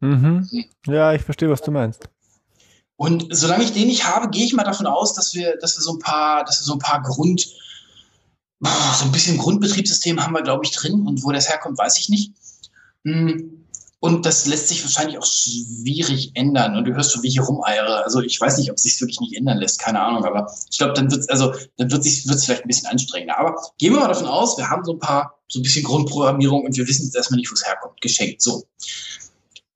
Mhm. 0.00 0.48
Ja, 0.86 1.12
ich 1.12 1.22
verstehe, 1.22 1.50
was 1.50 1.62
du 1.62 1.70
meinst. 1.70 2.08
Und 2.96 3.26
solange 3.30 3.64
ich 3.64 3.72
den 3.72 3.88
nicht 3.88 4.06
habe, 4.06 4.28
gehe 4.28 4.44
ich 4.44 4.52
mal 4.52 4.64
davon 4.64 4.86
aus, 4.86 5.14
dass 5.14 5.34
wir, 5.34 5.56
dass 5.56 5.76
wir 5.76 5.82
so 5.82 5.94
ein 5.94 5.98
paar, 5.98 6.44
dass 6.44 6.60
wir 6.60 6.64
so 6.64 6.74
ein 6.74 6.78
paar 6.78 7.02
Grund, 7.02 7.46
so 8.64 9.04
ein 9.04 9.12
bisschen 9.12 9.38
Grundbetriebssystem 9.38 10.22
haben 10.22 10.34
wir, 10.34 10.42
glaube 10.42 10.64
ich, 10.64 10.72
drin. 10.72 11.06
Und 11.06 11.22
wo 11.24 11.32
das 11.32 11.48
herkommt, 11.48 11.78
weiß 11.78 11.98
ich 11.98 12.08
nicht. 12.08 12.32
Hm. 13.04 13.64
Und 14.00 14.26
das 14.26 14.44
lässt 14.44 14.68
sich 14.68 14.84
wahrscheinlich 14.84 15.16
auch 15.16 15.24
schwierig 15.24 16.32
ändern. 16.34 16.76
Und 16.76 16.84
du 16.84 16.92
hörst 16.92 17.12
schon, 17.12 17.22
wie 17.22 17.28
ich 17.28 17.34
hier 17.34 17.42
rumeiere. 17.42 18.04
Also 18.04 18.20
ich 18.20 18.38
weiß 18.38 18.58
nicht, 18.58 18.70
ob 18.70 18.76
es 18.76 18.82
sich 18.82 19.00
wirklich 19.00 19.18
nicht 19.20 19.34
ändern 19.34 19.56
lässt, 19.56 19.78
keine 19.78 20.00
Ahnung. 20.00 20.26
Aber 20.26 20.52
ich 20.70 20.76
glaube, 20.76 20.92
dann 20.92 21.10
wird 21.10 21.30
also 21.30 21.54
dann 21.78 21.90
wird's 21.90 22.44
vielleicht 22.44 22.64
ein 22.64 22.68
bisschen 22.68 22.88
anstrengender. 22.88 23.38
Aber 23.38 23.56
gehen 23.78 23.94
wir 23.94 24.00
mal 24.00 24.08
davon 24.08 24.26
aus, 24.26 24.58
wir 24.58 24.68
haben 24.68 24.84
so 24.84 24.92
ein 24.92 24.98
paar 24.98 25.38
so 25.48 25.58
ein 25.58 25.62
bisschen 25.62 25.84
Grundprogrammierung 25.84 26.64
und 26.66 26.76
wir 26.76 26.86
wissen 26.86 27.06
jetzt 27.06 27.16
erstmal 27.16 27.38
nicht, 27.38 27.50
wo 27.50 27.54
es 27.54 27.64
herkommt. 27.64 27.98
Geschenkt. 28.02 28.42
So. 28.42 28.64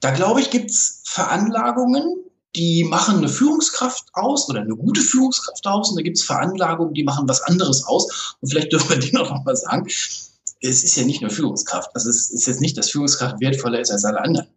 Da 0.01 0.11
glaube 0.11 0.43
ich, 0.43 0.51
gibt's 0.51 1.03
Veranlagungen, 1.07 2.15
die 2.57 2.85
machen 2.85 3.19
eine 3.19 3.29
Führungskraft 3.29 4.09
aus 4.15 4.49
oder 4.49 4.61
eine 4.61 4.75
gute 4.75 5.01
Führungskraft 5.01 5.67
aus. 5.67 5.91
Und 5.91 5.97
da 5.97 6.03
gibt's 6.03 6.23
Veranlagungen, 6.23 6.95
die 6.95 7.05
machen 7.05 7.29
was 7.29 7.43
anderes 7.43 7.85
aus. 7.87 8.37
Und 8.41 8.49
vielleicht 8.49 8.73
dürfen 8.73 8.91
wir 8.91 8.99
denen 8.99 9.19
auch 9.19 9.31
noch 9.31 9.45
mal 9.45 9.57
sagen 9.57 9.87
es 10.61 10.85
ist 10.85 10.97
ja 10.97 11.05
nicht 11.05 11.21
nur 11.21 11.31
Führungskraft. 11.31 11.91
Also 11.95 12.11
es 12.11 12.31
ist 12.31 12.47
jetzt 12.47 12.61
nicht, 12.61 12.77
dass 12.77 12.91
Führungskraft 12.91 13.41
wertvoller 13.41 13.81
ist 13.81 13.91
als 13.91 14.05
alle 14.05 14.21
anderen. 14.21 14.49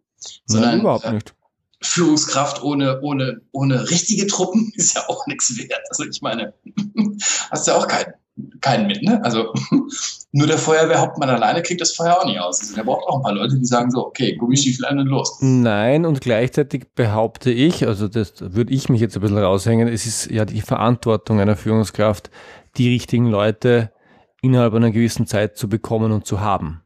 Sondern 0.46 0.70
Nein, 0.70 0.80
überhaupt 0.80 1.10
nicht. 1.10 1.30
Äh, 1.30 1.84
Führungskraft 1.84 2.62
ohne, 2.62 3.00
ohne, 3.00 3.40
ohne 3.52 3.90
richtige 3.90 4.26
Truppen 4.26 4.72
ist 4.76 4.94
ja 4.94 5.08
auch 5.08 5.26
nichts 5.26 5.56
wert. 5.56 5.82
Also 5.90 6.04
ich 6.04 6.20
meine, 6.22 6.54
hast 7.50 7.66
ja 7.66 7.76
auch 7.76 7.88
keinen, 7.88 8.14
keinen 8.60 8.86
mit, 8.86 9.02
ne? 9.02 9.22
Also 9.24 9.52
nur 10.32 10.46
der 10.46 10.58
Feuerwehrhauptmann 10.58 11.28
alleine 11.28 11.62
kriegt 11.62 11.80
das 11.80 11.94
Feuer 11.94 12.18
auch 12.18 12.24
nicht 12.24 12.40
aus. 12.40 12.60
Also 12.60 12.74
der 12.74 12.84
braucht 12.84 13.06
auch 13.06 13.16
ein 13.16 13.22
paar 13.22 13.34
Leute, 13.34 13.58
die 13.58 13.66
sagen 13.66 13.90
so, 13.90 14.06
okay, 14.06 14.36
Gummistiefel 14.36 14.86
an 14.86 14.98
und 14.98 15.06
los. 15.06 15.38
Nein, 15.40 16.06
und 16.06 16.20
gleichzeitig 16.20 16.86
behaupte 16.94 17.50
ich, 17.50 17.86
also 17.86 18.08
das 18.08 18.34
würde 18.38 18.72
ich 18.72 18.88
mich 18.88 19.00
jetzt 19.00 19.16
ein 19.16 19.20
bisschen 19.20 19.38
raushängen, 19.38 19.88
es 19.88 20.06
ist 20.06 20.30
ja 20.30 20.44
die 20.44 20.62
Verantwortung 20.62 21.40
einer 21.40 21.56
Führungskraft, 21.56 22.30
die 22.76 22.88
richtigen 22.88 23.26
Leute 23.26 23.92
innerhalb 24.40 24.74
einer 24.74 24.90
gewissen 24.90 25.26
Zeit 25.26 25.56
zu 25.56 25.68
bekommen 25.68 26.12
und 26.12 26.26
zu 26.26 26.40
haben. 26.40 26.82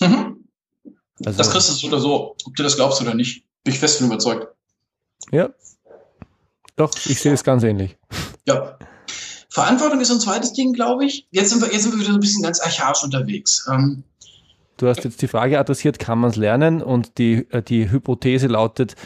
Mhm. 0.00 0.44
Also, 1.24 1.38
das 1.38 1.50
kriegst 1.50 1.68
du 1.68 1.74
so 1.74 1.86
oder 1.88 1.98
so, 2.00 2.36
ob 2.44 2.54
du 2.56 2.62
das 2.62 2.76
glaubst 2.76 3.00
oder 3.00 3.14
nicht. 3.14 3.44
Bin 3.64 3.72
ich 3.74 3.80
fest 3.80 3.98
von 3.98 4.08
überzeugt. 4.08 4.48
Ja. 5.30 5.50
Doch, 6.76 6.92
ich 7.06 7.20
sehe 7.20 7.32
es 7.32 7.44
ganz 7.44 7.62
ähnlich. 7.62 7.96
Ja. 8.46 8.76
Verantwortung 9.52 10.00
ist 10.00 10.10
ein 10.10 10.18
zweites 10.18 10.54
Ding, 10.54 10.72
glaube 10.72 11.04
ich. 11.04 11.26
Jetzt 11.30 11.50
sind, 11.50 11.60
wir, 11.60 11.70
jetzt 11.70 11.82
sind 11.82 11.92
wir 11.92 12.00
wieder 12.00 12.12
so 12.12 12.16
ein 12.16 12.20
bisschen 12.20 12.42
ganz 12.42 12.58
archaisch 12.58 13.04
unterwegs. 13.04 13.68
Ähm, 13.70 14.02
du 14.78 14.88
hast 14.88 15.04
jetzt 15.04 15.20
die 15.20 15.28
Frage 15.28 15.58
adressiert, 15.58 15.98
kann 15.98 16.20
man 16.20 16.30
es 16.30 16.36
lernen? 16.36 16.80
Und 16.80 17.18
die, 17.18 17.46
äh, 17.50 17.62
die 17.62 17.90
Hypothese 17.90 18.46
lautet, 18.46 18.96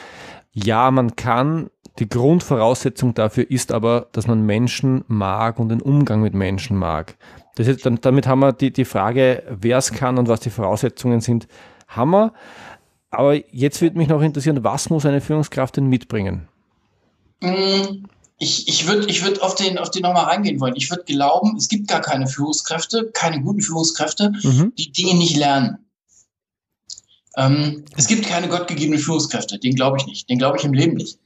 ja, 0.53 0.93
man 0.93 1.17
kann. 1.17 1.71
Die 1.99 2.09
Grundvoraussetzung 2.09 3.15
dafür 3.15 3.51
ist 3.51 3.73
aber, 3.73 4.07
dass 4.13 4.29
man 4.29 4.47
Menschen 4.47 5.05
mag 5.09 5.59
und 5.59 5.71
den 5.71 5.83
Umgang 5.83 6.21
mit 6.21 6.35
Menschen 6.35 6.77
mag. 6.77 7.17
Das 7.57 7.67
ist, 7.67 7.85
damit 8.03 8.29
haben 8.29 8.39
wir 8.39 8.53
die, 8.53 8.73
die 8.73 8.85
Frage, 8.85 9.43
wer 9.49 9.79
es 9.79 9.91
kann 9.91 10.17
und 10.17 10.29
was 10.29 10.39
die 10.39 10.51
Voraussetzungen 10.51 11.21
sind, 11.21 11.49
haben 11.89 12.11
wir. 12.11 12.33
Aber 13.11 13.35
jetzt 13.53 13.83
würde 13.83 13.99
mich 13.99 14.09
noch 14.09 14.23
interessieren, 14.23 14.63
was 14.63 14.91
muss 14.91 15.07
eine 15.07 15.21
Führungskraft 15.21 15.77
denn 15.77 15.87
mitbringen? 15.87 16.47
Mm, 17.41 18.05
ich, 18.39 18.69
ich 18.69 18.87
würde 18.87 19.07
ich 19.09 19.25
würd 19.25 19.41
auf 19.41 19.55
den, 19.55 19.79
auf 19.79 19.91
den 19.91 20.03
nochmal 20.03 20.25
reingehen 20.25 20.61
wollen. 20.61 20.77
Ich 20.77 20.91
würde 20.91 21.05
glauben, 21.05 21.57
es 21.57 21.69
gibt 21.69 21.89
gar 21.89 22.01
keine 22.01 22.27
Führungskräfte, 22.27 23.11
keine 23.13 23.41
guten 23.41 23.63
Führungskräfte, 23.63 24.33
mhm. 24.43 24.73
die 24.77 24.93
Dinge 24.93 25.15
nicht 25.15 25.37
lernen. 25.37 25.79
Ähm, 27.37 27.85
es 27.97 28.07
gibt 28.07 28.27
keine 28.27 28.49
gottgegebenen 28.49 29.01
Führungskräfte, 29.01 29.59
den 29.59 29.75
glaube 29.75 29.99
ich 29.99 30.07
nicht, 30.07 30.29
den 30.29 30.39
glaube 30.39 30.59
ich 30.59 30.65
im 30.65 30.75
Leben 30.75 30.97
nicht. 30.97 31.19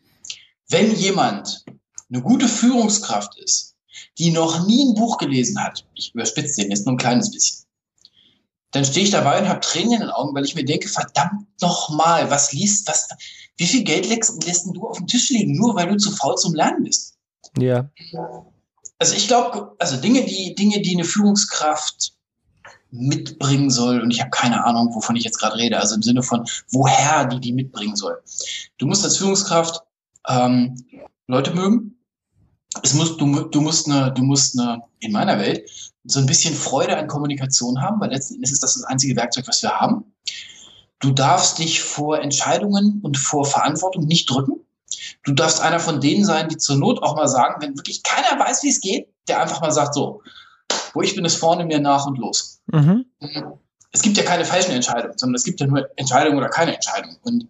Wenn 0.68 0.94
jemand 0.94 1.64
eine 2.08 2.22
gute 2.22 2.48
Führungskraft 2.48 3.38
ist, 3.38 3.76
die 4.18 4.30
noch 4.30 4.66
nie 4.66 4.84
ein 4.84 4.94
Buch 4.94 5.18
gelesen 5.18 5.62
hat, 5.62 5.84
ich 5.94 6.14
überspitze 6.14 6.60
den 6.60 6.70
jetzt 6.70 6.86
nur 6.86 6.94
ein 6.94 6.98
kleines 6.98 7.30
bisschen, 7.30 7.66
dann 8.72 8.84
stehe 8.84 9.04
ich 9.04 9.10
dabei 9.10 9.40
und 9.40 9.48
habe 9.48 9.60
Tränen 9.60 9.94
in 9.94 10.00
den 10.00 10.10
Augen, 10.10 10.34
weil 10.34 10.44
ich 10.44 10.54
mir 10.54 10.64
denke, 10.64 10.88
verdammt 10.88 11.48
nochmal, 11.60 12.30
was 12.30 12.52
liest, 12.52 12.88
was, 12.88 13.08
wie 13.60 13.66
viel 13.66 13.84
Geld 13.84 14.08
lässt, 14.08 14.42
lässt 14.46 14.66
du 14.66 14.88
auf 14.88 14.96
dem 14.96 15.06
Tisch 15.06 15.28
liegen, 15.28 15.54
nur 15.54 15.74
weil 15.74 15.86
du 15.86 15.98
zu 15.98 16.10
faul 16.12 16.34
zum 16.36 16.54
Lernen 16.54 16.84
bist? 16.84 17.18
Ja. 17.58 17.90
Also 18.98 19.14
ich 19.14 19.28
glaube, 19.28 19.76
also 19.78 19.98
Dinge, 19.98 20.24
die, 20.24 20.54
Dinge, 20.54 20.80
die 20.80 20.94
eine 20.94 21.04
Führungskraft 21.04 22.14
mitbringen 22.90 23.68
soll, 23.68 24.00
und 24.00 24.10
ich 24.12 24.20
habe 24.20 24.30
keine 24.30 24.64
Ahnung, 24.64 24.94
wovon 24.94 25.14
ich 25.14 25.24
jetzt 25.24 25.38
gerade 25.38 25.56
rede, 25.56 25.78
also 25.78 25.94
im 25.94 26.02
Sinne 26.02 26.22
von, 26.22 26.46
woher 26.72 27.26
die 27.26 27.38
die 27.38 27.52
mitbringen 27.52 27.96
soll. 27.96 28.18
Du 28.78 28.86
musst 28.86 29.04
als 29.04 29.18
Führungskraft 29.18 29.82
ähm, 30.26 30.82
Leute 31.26 31.52
mögen. 31.52 31.98
Es 32.82 32.94
muss, 32.94 33.18
du, 33.18 33.40
du 33.42 33.60
musst 33.60 33.90
eine, 33.90 34.10
du 34.12 34.22
musst 34.22 34.58
eine, 34.58 34.82
in 35.00 35.12
meiner 35.12 35.38
Welt, 35.38 35.68
so 36.04 36.18
ein 36.18 36.26
bisschen 36.26 36.54
Freude 36.54 36.96
an 36.96 37.08
Kommunikation 37.08 37.78
haben, 37.82 38.00
weil 38.00 38.10
letzten 38.10 38.36
Endes 38.36 38.52
ist 38.52 38.62
das 38.62 38.72
das 38.72 38.84
einzige 38.84 39.16
Werkzeug, 39.16 39.46
was 39.48 39.62
wir 39.62 39.70
haben. 39.70 40.14
Du 41.00 41.12
darfst 41.12 41.58
dich 41.58 41.82
vor 41.82 42.20
Entscheidungen 42.20 43.00
und 43.02 43.18
vor 43.18 43.46
Verantwortung 43.46 44.04
nicht 44.04 44.30
drücken. 44.30 44.60
Du 45.24 45.32
darfst 45.32 45.60
einer 45.60 45.80
von 45.80 46.00
denen 46.00 46.24
sein, 46.24 46.48
die 46.48 46.58
zur 46.58 46.76
Not 46.76 47.02
auch 47.02 47.16
mal 47.16 47.28
sagen, 47.28 47.60
wenn 47.60 47.76
wirklich 47.76 48.02
keiner 48.02 48.38
weiß, 48.38 48.62
wie 48.62 48.68
es 48.68 48.80
geht, 48.80 49.08
der 49.26 49.40
einfach 49.40 49.60
mal 49.60 49.70
sagt, 49.70 49.94
so, 49.94 50.22
wo 50.92 51.02
ich 51.02 51.14
bin, 51.14 51.24
ist 51.24 51.36
vorne 51.36 51.64
mir 51.64 51.80
nach 51.80 52.06
und 52.06 52.18
los. 52.18 52.60
Mhm. 52.66 53.06
Es 53.92 54.02
gibt 54.02 54.16
ja 54.16 54.22
keine 54.22 54.44
falschen 54.44 54.72
Entscheidungen, 54.72 55.16
sondern 55.16 55.36
es 55.36 55.44
gibt 55.44 55.60
ja 55.60 55.66
nur 55.66 55.88
Entscheidungen 55.96 56.38
oder 56.38 56.48
keine 56.48 56.74
Entscheidungen. 56.74 57.16
Und 57.22 57.48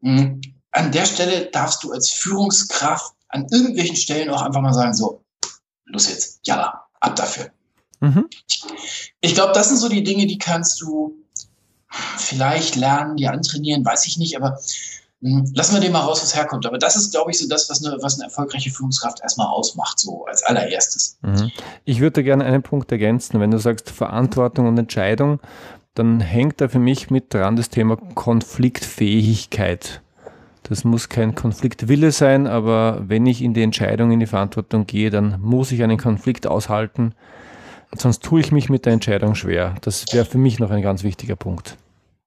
mh, 0.00 0.22
mm, 0.22 0.40
an 0.70 0.92
der 0.92 1.04
Stelle 1.04 1.50
darfst 1.50 1.82
du 1.82 1.92
als 1.92 2.10
Führungskraft 2.10 3.14
an 3.28 3.46
irgendwelchen 3.50 3.96
Stellen 3.96 4.30
auch 4.30 4.42
einfach 4.42 4.60
mal 4.60 4.72
sagen, 4.72 4.94
so, 4.94 5.24
los 5.84 6.08
jetzt, 6.08 6.40
ja, 6.44 6.84
ab 7.00 7.16
dafür. 7.16 7.50
Mhm. 8.00 8.28
Ich 9.20 9.34
glaube, 9.34 9.52
das 9.52 9.68
sind 9.68 9.78
so 9.78 9.88
die 9.88 10.02
Dinge, 10.02 10.26
die 10.26 10.38
kannst 10.38 10.80
du 10.80 11.21
vielleicht 11.92 12.76
lernen, 12.76 13.16
die 13.16 13.28
antrainieren, 13.28 13.84
weiß 13.84 14.06
ich 14.06 14.18
nicht, 14.18 14.36
aber 14.36 14.58
hm, 15.20 15.50
lassen 15.54 15.74
wir 15.74 15.80
den 15.80 15.92
mal 15.92 16.00
raus, 16.00 16.22
was 16.22 16.34
herkommt. 16.34 16.66
Aber 16.66 16.78
das 16.78 16.96
ist, 16.96 17.12
glaube 17.12 17.30
ich, 17.30 17.38
so 17.38 17.48
das, 17.48 17.70
was 17.70 17.84
eine, 17.84 18.02
was 18.02 18.14
eine 18.14 18.24
erfolgreiche 18.24 18.70
Führungskraft 18.70 19.20
erstmal 19.22 19.48
ausmacht, 19.48 19.98
so 19.98 20.24
als 20.24 20.42
allererstes. 20.42 21.18
Mhm. 21.22 21.50
Ich 21.84 22.00
würde 22.00 22.24
gerne 22.24 22.44
einen 22.44 22.62
Punkt 22.62 22.90
ergänzen. 22.90 23.40
Wenn 23.40 23.50
du 23.50 23.58
sagst 23.58 23.90
Verantwortung 23.90 24.66
und 24.66 24.78
Entscheidung, 24.78 25.40
dann 25.94 26.20
hängt 26.20 26.60
da 26.60 26.68
für 26.68 26.78
mich 26.78 27.10
mit 27.10 27.34
dran 27.34 27.56
das 27.56 27.68
Thema 27.68 27.96
Konfliktfähigkeit. 27.96 30.00
Das 30.64 30.84
muss 30.84 31.08
kein 31.08 31.34
Konfliktwille 31.34 32.12
sein, 32.12 32.46
aber 32.46 33.02
wenn 33.06 33.26
ich 33.26 33.42
in 33.42 33.52
die 33.52 33.62
Entscheidung, 33.62 34.12
in 34.12 34.20
die 34.20 34.26
Verantwortung 34.26 34.86
gehe, 34.86 35.10
dann 35.10 35.40
muss 35.40 35.72
ich 35.72 35.82
einen 35.82 35.98
Konflikt 35.98 36.46
aushalten 36.46 37.14
Sonst 37.94 38.22
tue 38.22 38.40
ich 38.40 38.52
mich 38.52 38.70
mit 38.70 38.86
der 38.86 38.94
Entscheidung 38.94 39.34
schwer. 39.34 39.74
Das 39.82 40.06
wäre 40.12 40.24
für 40.24 40.38
mich 40.38 40.58
noch 40.58 40.70
ein 40.70 40.82
ganz 40.82 41.02
wichtiger 41.02 41.36
Punkt. 41.36 41.76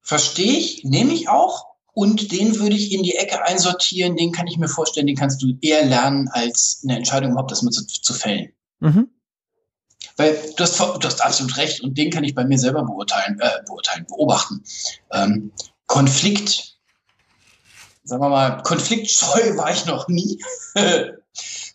Verstehe 0.06 0.60
ich, 0.60 0.84
nehme 0.84 1.14
ich 1.14 1.30
auch. 1.30 1.66
Und 1.92 2.32
den 2.32 2.60
würde 2.60 2.76
ich 2.76 2.92
in 2.92 3.02
die 3.02 3.16
Ecke 3.16 3.44
einsortieren. 3.44 4.16
Den 4.16 4.32
kann 4.32 4.46
ich 4.48 4.58
mir 4.58 4.68
vorstellen, 4.68 5.08
den 5.08 5.16
kannst 5.16 5.42
du 5.42 5.58
eher 5.62 5.84
lernen, 5.84 6.30
als 6.32 6.82
eine 6.84 6.98
Entscheidung 6.98 7.32
überhaupt 7.32 7.52
erstmal 7.52 7.72
zu, 7.72 7.86
zu 7.88 8.14
fällen. 8.14 8.52
Mhm. 8.82 9.10
Weil 10.16 10.38
du 10.56 10.64
hast, 10.64 10.80
du 10.80 11.00
hast 11.02 11.26
absolut 11.26 11.58
recht 11.58 11.82
und 11.82 11.98
den 11.98 12.12
kann 12.12 12.24
ich 12.24 12.36
bei 12.36 12.46
mir 12.46 12.60
selber 12.60 12.84
beurteilen, 12.84 13.40
äh, 13.40 13.64
beurteilen 13.66 14.06
beobachten. 14.08 14.64
Ähm, 15.12 15.52
Konflikt, 15.88 16.78
sagen 18.04 18.22
wir 18.22 18.30
mal, 18.30 18.62
konfliktscheu 18.62 19.28
war 19.58 19.72
ich 19.72 19.86
noch 19.86 20.08
nie. 20.08 20.40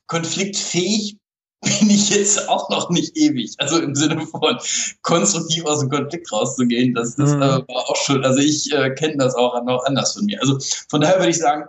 Konfliktfähig 0.06 1.19
bin 1.60 1.90
ich 1.90 2.08
jetzt 2.10 2.48
auch 2.48 2.70
noch 2.70 2.90
nicht 2.90 3.16
ewig. 3.16 3.54
Also 3.58 3.80
im 3.80 3.94
Sinne 3.94 4.26
von 4.26 4.58
konstruktiv 5.02 5.64
aus 5.66 5.80
dem 5.80 5.90
Konflikt 5.90 6.32
rauszugehen, 6.32 6.94
das, 6.94 7.16
das 7.16 7.34
mhm. 7.34 7.42
äh, 7.42 7.68
war 7.68 7.90
auch 7.90 7.96
schon, 7.96 8.24
also 8.24 8.40
ich 8.40 8.72
äh, 8.72 8.90
kenne 8.90 9.18
das 9.18 9.34
auch 9.34 9.62
noch 9.64 9.84
anders 9.84 10.14
von 10.14 10.24
mir. 10.24 10.40
Also 10.40 10.58
von 10.88 11.00
daher 11.00 11.18
würde 11.18 11.30
ich 11.30 11.38
sagen, 11.38 11.64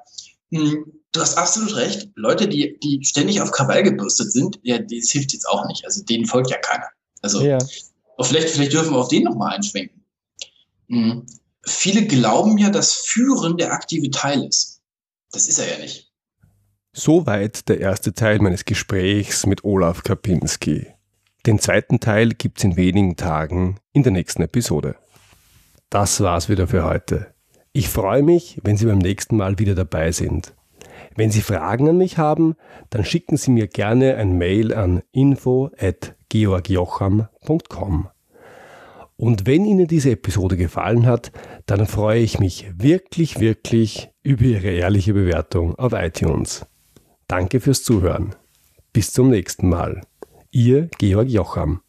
mh, 0.51 0.71
hm, 0.71 0.93
du 1.11 1.19
hast 1.19 1.37
absolut 1.37 1.75
recht. 1.75 2.09
Leute, 2.15 2.47
die, 2.47 2.77
die 2.81 3.03
ständig 3.03 3.41
auf 3.41 3.51
Krawall 3.51 3.83
gebürstet 3.83 4.31
sind, 4.31 4.59
ja, 4.63 4.77
das 4.79 5.09
hilft 5.09 5.33
jetzt 5.33 5.47
auch 5.47 5.67
nicht. 5.67 5.85
Also 5.85 6.03
denen 6.03 6.25
folgt 6.25 6.49
ja 6.49 6.57
keiner. 6.57 6.87
Also 7.21 7.41
ja. 7.41 7.57
vielleicht, 8.21 8.49
vielleicht 8.49 8.73
dürfen 8.73 8.93
wir 8.93 8.99
auf 8.99 9.09
den 9.09 9.23
nochmal 9.23 9.55
einschwenken. 9.55 10.05
Mhm. 10.87 11.25
Viele 11.63 12.05
glauben 12.05 12.57
ja, 12.57 12.69
dass 12.69 12.93
Führen 12.93 13.57
der 13.57 13.73
aktive 13.73 14.09
Teil 14.09 14.43
ist. 14.45 14.81
Das 15.31 15.47
ist 15.47 15.59
er 15.59 15.69
ja 15.69 15.77
nicht. 15.79 16.10
Soweit 16.93 17.69
der 17.69 17.79
erste 17.79 18.13
Teil 18.13 18.39
meines 18.39 18.65
Gesprächs 18.65 19.45
mit 19.45 19.63
Olaf 19.63 20.03
Kapinski. 20.03 20.87
Den 21.45 21.57
zweiten 21.57 22.01
Teil 22.01 22.33
gibt's 22.33 22.65
in 22.65 22.75
wenigen 22.75 23.15
Tagen 23.15 23.77
in 23.93 24.03
der 24.03 24.11
nächsten 24.11 24.41
Episode. 24.41 24.97
Das 25.89 26.19
war's 26.19 26.49
wieder 26.49 26.67
für 26.67 26.83
heute. 26.83 27.27
Ich 27.71 27.87
freue 27.87 28.23
mich, 28.23 28.59
wenn 28.63 28.75
Sie 28.75 28.87
beim 28.87 28.97
nächsten 28.97 29.37
Mal 29.37 29.57
wieder 29.57 29.73
dabei 29.73 30.11
sind. 30.11 30.53
Wenn 31.15 31.31
Sie 31.31 31.39
Fragen 31.39 31.87
an 31.87 31.97
mich 31.97 32.17
haben, 32.17 32.55
dann 32.89 33.05
schicken 33.05 33.37
Sie 33.37 33.51
mir 33.51 33.67
gerne 33.67 34.17
ein 34.17 34.37
Mail 34.37 34.73
an 34.73 35.01
info@georgjocham.com. 35.13 38.09
Und 39.15 39.45
wenn 39.45 39.63
Ihnen 39.63 39.87
diese 39.87 40.11
Episode 40.11 40.57
gefallen 40.57 41.05
hat, 41.05 41.31
dann 41.65 41.87
freue 41.87 42.19
ich 42.19 42.39
mich 42.39 42.69
wirklich, 42.75 43.39
wirklich 43.39 44.09
über 44.23 44.43
Ihre 44.43 44.71
ehrliche 44.71 45.13
Bewertung 45.13 45.75
auf 45.75 45.93
iTunes. 45.93 46.65
Danke 47.31 47.61
fürs 47.61 47.81
Zuhören. 47.81 48.35
Bis 48.91 49.13
zum 49.13 49.29
nächsten 49.29 49.69
Mal. 49.69 50.01
Ihr 50.51 50.89
Georg 50.97 51.29
Jocham. 51.29 51.79